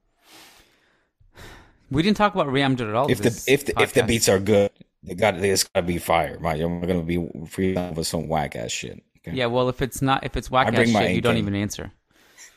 We 1.90 2.02
didn't 2.02 2.16
talk 2.16 2.34
about 2.34 2.50
Real 2.52 2.70
at 2.70 2.94
all. 2.94 3.10
If 3.10 3.18
the 3.22 3.44
if 3.46 3.66
the, 3.66 3.82
if 3.82 3.92
the 3.94 4.02
beats 4.04 4.28
are 4.28 4.38
good, 4.38 4.70
they 5.02 5.14
got 5.14 5.36
it's 5.36 5.64
got 5.64 5.80
to 5.80 5.86
be 5.86 5.98
fire. 5.98 6.36
Right, 6.38 6.60
I'm 6.60 6.80
gonna 6.80 7.02
be 7.02 7.16
freestyling 7.16 7.94
with 7.94 8.06
some 8.06 8.28
whack 8.28 8.56
ass 8.56 8.70
shit. 8.70 9.02
Okay? 9.18 9.36
Yeah, 9.36 9.46
well, 9.46 9.68
if 9.68 9.82
it's 9.82 10.00
not, 10.00 10.24
if 10.24 10.36
it's 10.36 10.50
whack 10.50 10.72
ass 10.72 10.88
shit, 10.88 11.14
you 11.14 11.20
don't 11.20 11.36
even 11.36 11.54
answer. 11.54 11.92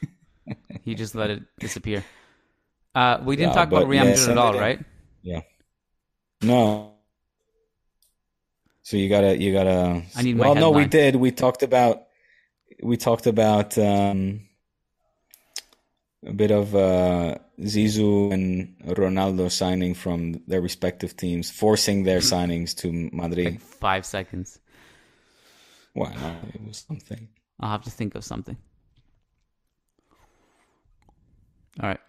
you 0.83 0.95
just 0.95 1.15
let 1.15 1.29
it 1.29 1.43
disappear. 1.59 2.03
Uh, 2.95 3.19
we 3.23 3.35
didn't 3.35 3.49
Yeah, 3.49 3.55
talk 3.55 3.67
about 3.69 3.87
but 3.87 3.95
yeah, 3.95 4.31
at 4.31 4.37
all, 4.37 4.53
right? 4.53 4.79
Yeah. 5.23 5.41
No. 6.41 6.93
So 8.83 8.97
you 8.97 9.09
gotta, 9.09 9.37
you 9.41 9.53
gotta. 9.53 10.03
I 10.15 10.21
need 10.21 10.35
my 10.35 10.45
Well, 10.45 10.55
no, 10.55 10.71
we 10.71 10.85
did. 10.85 11.15
We 11.15 11.31
talked 11.31 11.63
about, 11.63 12.03
we 12.83 12.97
talked 12.97 13.25
about 13.27 13.77
um, 13.77 14.41
a 16.25 16.33
bit 16.33 16.51
of 16.51 16.75
uh, 16.75 17.35
Zizou 17.59 18.31
and 18.31 18.75
Ronaldo 18.85 19.51
signing 19.51 19.93
from 19.93 20.41
their 20.47 20.61
respective 20.61 21.15
teams, 21.17 21.51
forcing 21.51 22.03
their 22.03 22.19
signings 22.33 22.75
to 22.77 23.09
Madrid. 23.11 23.61
Five 23.61 24.05
seconds. 24.05 24.59
Why 25.93 26.13
not? 26.15 26.35
It 26.53 26.65
was 26.65 26.85
something. 26.87 27.27
I'll 27.59 27.71
have 27.71 27.83
to 27.83 27.91
think 27.91 28.15
of 28.15 28.23
something. 28.23 28.57
All 31.81 31.89
right. 31.89 31.99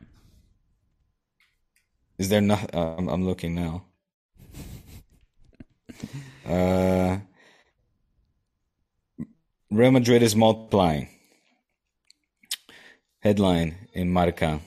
Is 2.19 2.29
there 2.29 2.41
not? 2.41 2.75
Uh, 2.75 2.95
I'm, 2.99 3.09
I'm 3.09 3.25
looking 3.27 3.55
now. 3.55 3.85
Uh, 6.47 7.19
Real 9.71 9.91
Madrid 9.91 10.23
is 10.23 10.37
multiplying. 10.37 11.09
Headline 13.25 13.75
in 13.95 14.11
Marca. 14.11 14.61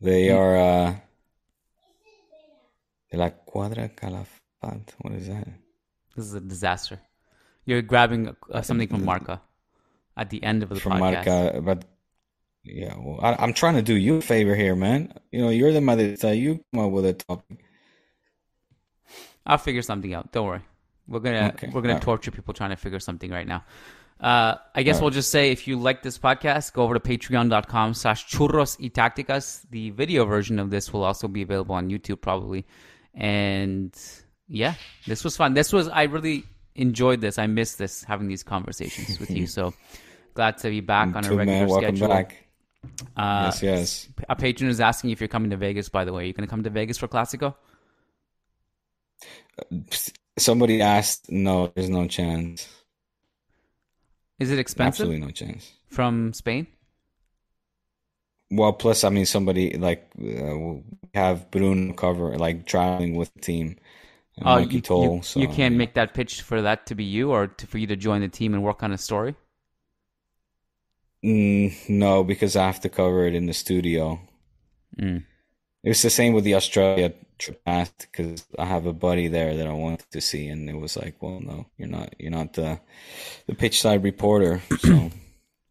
They 0.00 0.30
are 0.30 0.56
uh, 0.56 0.94
de 3.10 3.16
la 3.18 3.28
Cuadra 3.46 3.94
Calafat. 3.94 4.94
What 5.02 5.12
is 5.12 5.28
that? 5.28 5.46
This 6.16 6.24
is 6.24 6.34
a 6.34 6.40
disaster. 6.40 6.98
You're 7.66 7.82
grabbing 7.82 8.34
uh, 8.50 8.62
something 8.62 8.88
from 8.88 9.04
Marca 9.04 9.42
at 10.16 10.30
the 10.30 10.42
end 10.42 10.62
of 10.62 10.70
the 10.70 10.80
From 10.80 10.92
podcast. 10.92 11.26
Marca, 11.26 11.60
but 11.62 11.84
yeah, 12.62 12.94
well, 12.98 13.20
I, 13.22 13.34
I'm 13.38 13.52
trying 13.52 13.74
to 13.74 13.82
do 13.82 13.94
you 13.94 14.16
a 14.16 14.20
favor 14.22 14.54
here, 14.54 14.74
man. 14.74 15.12
You 15.30 15.42
know, 15.42 15.50
you're 15.50 15.72
the 15.72 15.80
Madridista. 15.80 16.38
You 16.38 16.64
come 16.72 16.86
up 16.86 16.92
with 16.92 17.04
a 17.04 17.12
topic. 17.12 17.62
I'll 19.44 19.58
figure 19.58 19.82
something 19.82 20.14
out. 20.14 20.32
Don't 20.32 20.46
worry. 20.46 20.62
We're 21.06 21.20
gonna 21.20 21.52
Okay, 21.54 21.66
we're 21.68 21.82
gonna 21.82 21.94
alright. 21.94 22.02
torture 22.02 22.30
people 22.30 22.54
trying 22.54 22.70
to 22.70 22.76
figure 22.76 23.00
something 23.00 23.30
right 23.30 23.46
now. 23.46 23.64
Uh, 24.24 24.56
I 24.74 24.82
guess 24.82 24.94
Alright. 24.94 25.02
we'll 25.02 25.10
just 25.10 25.30
say 25.30 25.50
if 25.50 25.68
you 25.68 25.78
like 25.78 26.02
this 26.02 26.18
podcast, 26.18 26.72
go 26.72 26.82
over 26.82 26.94
to 26.94 27.00
patreon.com 27.00 27.92
slash 27.92 28.26
churros 28.26 28.80
y 28.80 28.88
tacticas. 28.88 29.66
The 29.68 29.90
video 29.90 30.24
version 30.24 30.58
of 30.58 30.70
this 30.70 30.94
will 30.94 31.04
also 31.04 31.28
be 31.28 31.42
available 31.42 31.74
on 31.74 31.90
YouTube 31.90 32.22
probably. 32.22 32.64
And 33.12 33.94
yeah, 34.48 34.76
this 35.06 35.24
was 35.24 35.36
fun. 35.36 35.52
This 35.52 35.74
was 35.74 35.88
I 35.88 36.04
really 36.04 36.44
enjoyed 36.74 37.20
this. 37.20 37.38
I 37.38 37.46
missed 37.48 37.76
this 37.76 38.02
having 38.02 38.26
these 38.26 38.42
conversations 38.42 39.20
with 39.20 39.30
you. 39.30 39.46
So 39.46 39.74
glad 40.32 40.56
to 40.58 40.70
be 40.70 40.80
back 40.80 41.14
on 41.14 41.26
a 41.26 41.28
regular 41.28 41.44
man. 41.44 41.68
Welcome 41.68 41.96
schedule. 41.96 42.08
back. 42.08 42.46
Uh, 43.14 43.50
yes, 43.52 43.62
yes. 43.62 44.08
A 44.30 44.36
patron 44.36 44.70
is 44.70 44.80
asking 44.80 45.10
if 45.10 45.20
you're 45.20 45.28
coming 45.28 45.50
to 45.50 45.58
Vegas. 45.58 45.90
By 45.90 46.06
the 46.06 46.14
way, 46.14 46.22
are 46.22 46.26
you 46.26 46.32
going 46.32 46.48
to 46.48 46.50
come 46.50 46.62
to 46.62 46.70
Vegas 46.70 46.96
for 46.96 47.08
Classico? 47.08 47.56
Somebody 50.38 50.80
asked. 50.80 51.30
No, 51.30 51.66
there's 51.74 51.90
no 51.90 52.08
chance. 52.08 52.66
Is 54.38 54.50
it 54.52 54.58
expensive 54.60 55.08
Absolutely 55.08 55.18
no 55.18 55.30
chance. 55.32 55.72
from 55.88 56.32
Spain? 56.32 56.68
Well, 58.50 58.72
plus, 58.72 59.04
I 59.04 59.08
mean, 59.10 59.26
somebody 59.26 59.76
like 59.76 60.10
uh, 60.18 60.56
we 60.56 60.82
have 61.14 61.50
Bruno 61.50 61.92
cover, 61.94 62.36
like 62.38 62.66
traveling 62.66 63.16
with 63.16 63.32
the 63.34 63.40
team. 63.40 63.76
And 64.36 64.46
Oh, 64.46 64.52
Mikey 64.52 64.80
you, 64.80 64.82
Toll, 64.82 65.16
you, 65.16 65.22
so, 65.22 65.40
you 65.40 65.48
can't 65.48 65.74
yeah. 65.74 65.76
make 65.76 65.94
that 65.94 66.14
pitch 66.14 66.42
for 66.42 66.62
that 66.62 66.86
to 66.86 66.94
be 66.94 67.04
you, 67.04 67.30
or 67.32 67.46
to, 67.48 67.66
for 67.66 67.78
you 67.78 67.86
to 67.88 67.96
join 67.96 68.20
the 68.20 68.28
team 68.28 68.54
and 68.54 68.62
work 68.62 68.82
on 68.82 68.92
a 68.92 68.98
story. 68.98 69.34
Mm, 71.24 71.88
no, 71.88 72.22
because 72.22 72.54
I 72.54 72.66
have 72.66 72.78
to 72.82 72.88
cover 72.88 73.26
it 73.26 73.34
in 73.34 73.46
the 73.46 73.52
studio. 73.52 74.20
Mm. 74.98 75.24
It 75.84 75.88
was 75.90 76.02
the 76.02 76.10
same 76.10 76.32
with 76.32 76.44
the 76.44 76.54
Australia 76.54 77.12
trip 77.38 77.60
because 77.64 78.46
I 78.58 78.64
have 78.64 78.86
a 78.86 78.92
buddy 78.92 79.28
there 79.28 79.54
that 79.54 79.66
I 79.66 79.72
wanted 79.72 80.10
to 80.12 80.20
see, 80.20 80.48
and 80.48 80.68
it 80.70 80.76
was 80.76 80.96
like, 80.96 81.22
well, 81.22 81.40
no, 81.40 81.66
you're 81.76 81.88
not, 81.88 82.14
you're 82.18 82.30
not 82.30 82.54
the 82.54 82.80
the 83.46 83.54
pitch 83.54 83.82
side 83.82 84.02
reporter. 84.02 84.62
So 84.78 85.10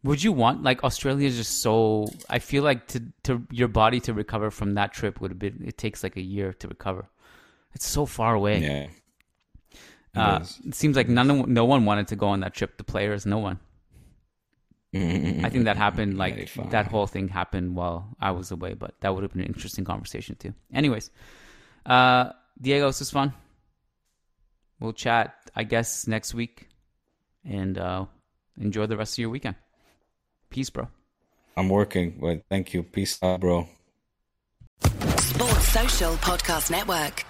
Would 0.03 0.21
you 0.21 0.33
want 0.33 0.63
like 0.63 0.83
Australia 0.83 1.27
is 1.27 1.37
just 1.37 1.61
so? 1.61 2.07
I 2.29 2.39
feel 2.39 2.63
like 2.63 2.87
to 2.87 3.01
to 3.23 3.47
your 3.49 3.69
body 3.69 3.99
to 4.01 4.13
recover 4.13 4.51
from 4.51 4.75
that 4.75 4.93
trip 4.93 5.21
would 5.21 5.31
have 5.31 5.39
been. 5.39 5.63
It 5.65 5.77
takes 5.77 6.03
like 6.03 6.17
a 6.17 6.21
year 6.21 6.53
to 6.53 6.67
recover. 6.67 7.07
It's 7.73 7.87
so 7.87 8.05
far 8.05 8.35
away. 8.35 8.59
yeah, 8.59 8.83
It 8.83 8.89
Uh, 10.15 10.39
it 10.67 10.75
seems 10.75 10.95
like 10.95 11.07
none 11.09 11.31
of, 11.31 11.47
no 11.47 11.65
one 11.65 11.85
wanted 11.85 12.07
to 12.09 12.15
go 12.15 12.27
on 12.27 12.41
that 12.41 12.53
trip. 12.53 12.77
The 12.77 12.83
players, 12.83 13.25
no 13.25 13.39
one. 13.39 13.59
I 14.93 15.49
think 15.49 15.65
that 15.65 15.77
happened 15.77 16.17
like 16.23 16.35
Very 16.35 16.45
fun. 16.45 16.69
that 16.69 16.87
whole 16.87 17.07
thing 17.07 17.27
happened 17.27 17.75
while 17.75 18.15
I 18.19 18.31
was 18.31 18.51
away, 18.51 18.73
but 18.73 18.93
that 19.01 19.13
would 19.13 19.23
have 19.23 19.33
been 19.33 19.41
an 19.41 19.47
interesting 19.47 19.85
conversation 19.85 20.35
too. 20.35 20.53
Anyways, 20.73 21.09
uh, 21.85 22.31
Diego, 22.61 22.87
this 22.87 22.99
was 22.99 23.09
fun. 23.11 23.33
We'll 24.79 24.93
chat, 24.93 25.33
I 25.55 25.63
guess, 25.63 26.07
next 26.07 26.33
week, 26.33 26.67
and 27.43 27.77
uh, 27.77 28.05
enjoy 28.59 28.85
the 28.85 28.97
rest 28.97 29.13
of 29.15 29.19
your 29.19 29.29
weekend. 29.29 29.55
Peace, 30.49 30.69
bro. 30.69 30.87
I'm 31.57 31.69
working, 31.69 32.17
but 32.19 32.43
thank 32.49 32.73
you. 32.73 32.83
Peace 32.83 33.17
out, 33.23 33.39
bro. 33.39 33.67
Sports 34.81 35.67
Social 35.69 36.13
Podcast 36.17 36.69
Network. 36.69 37.25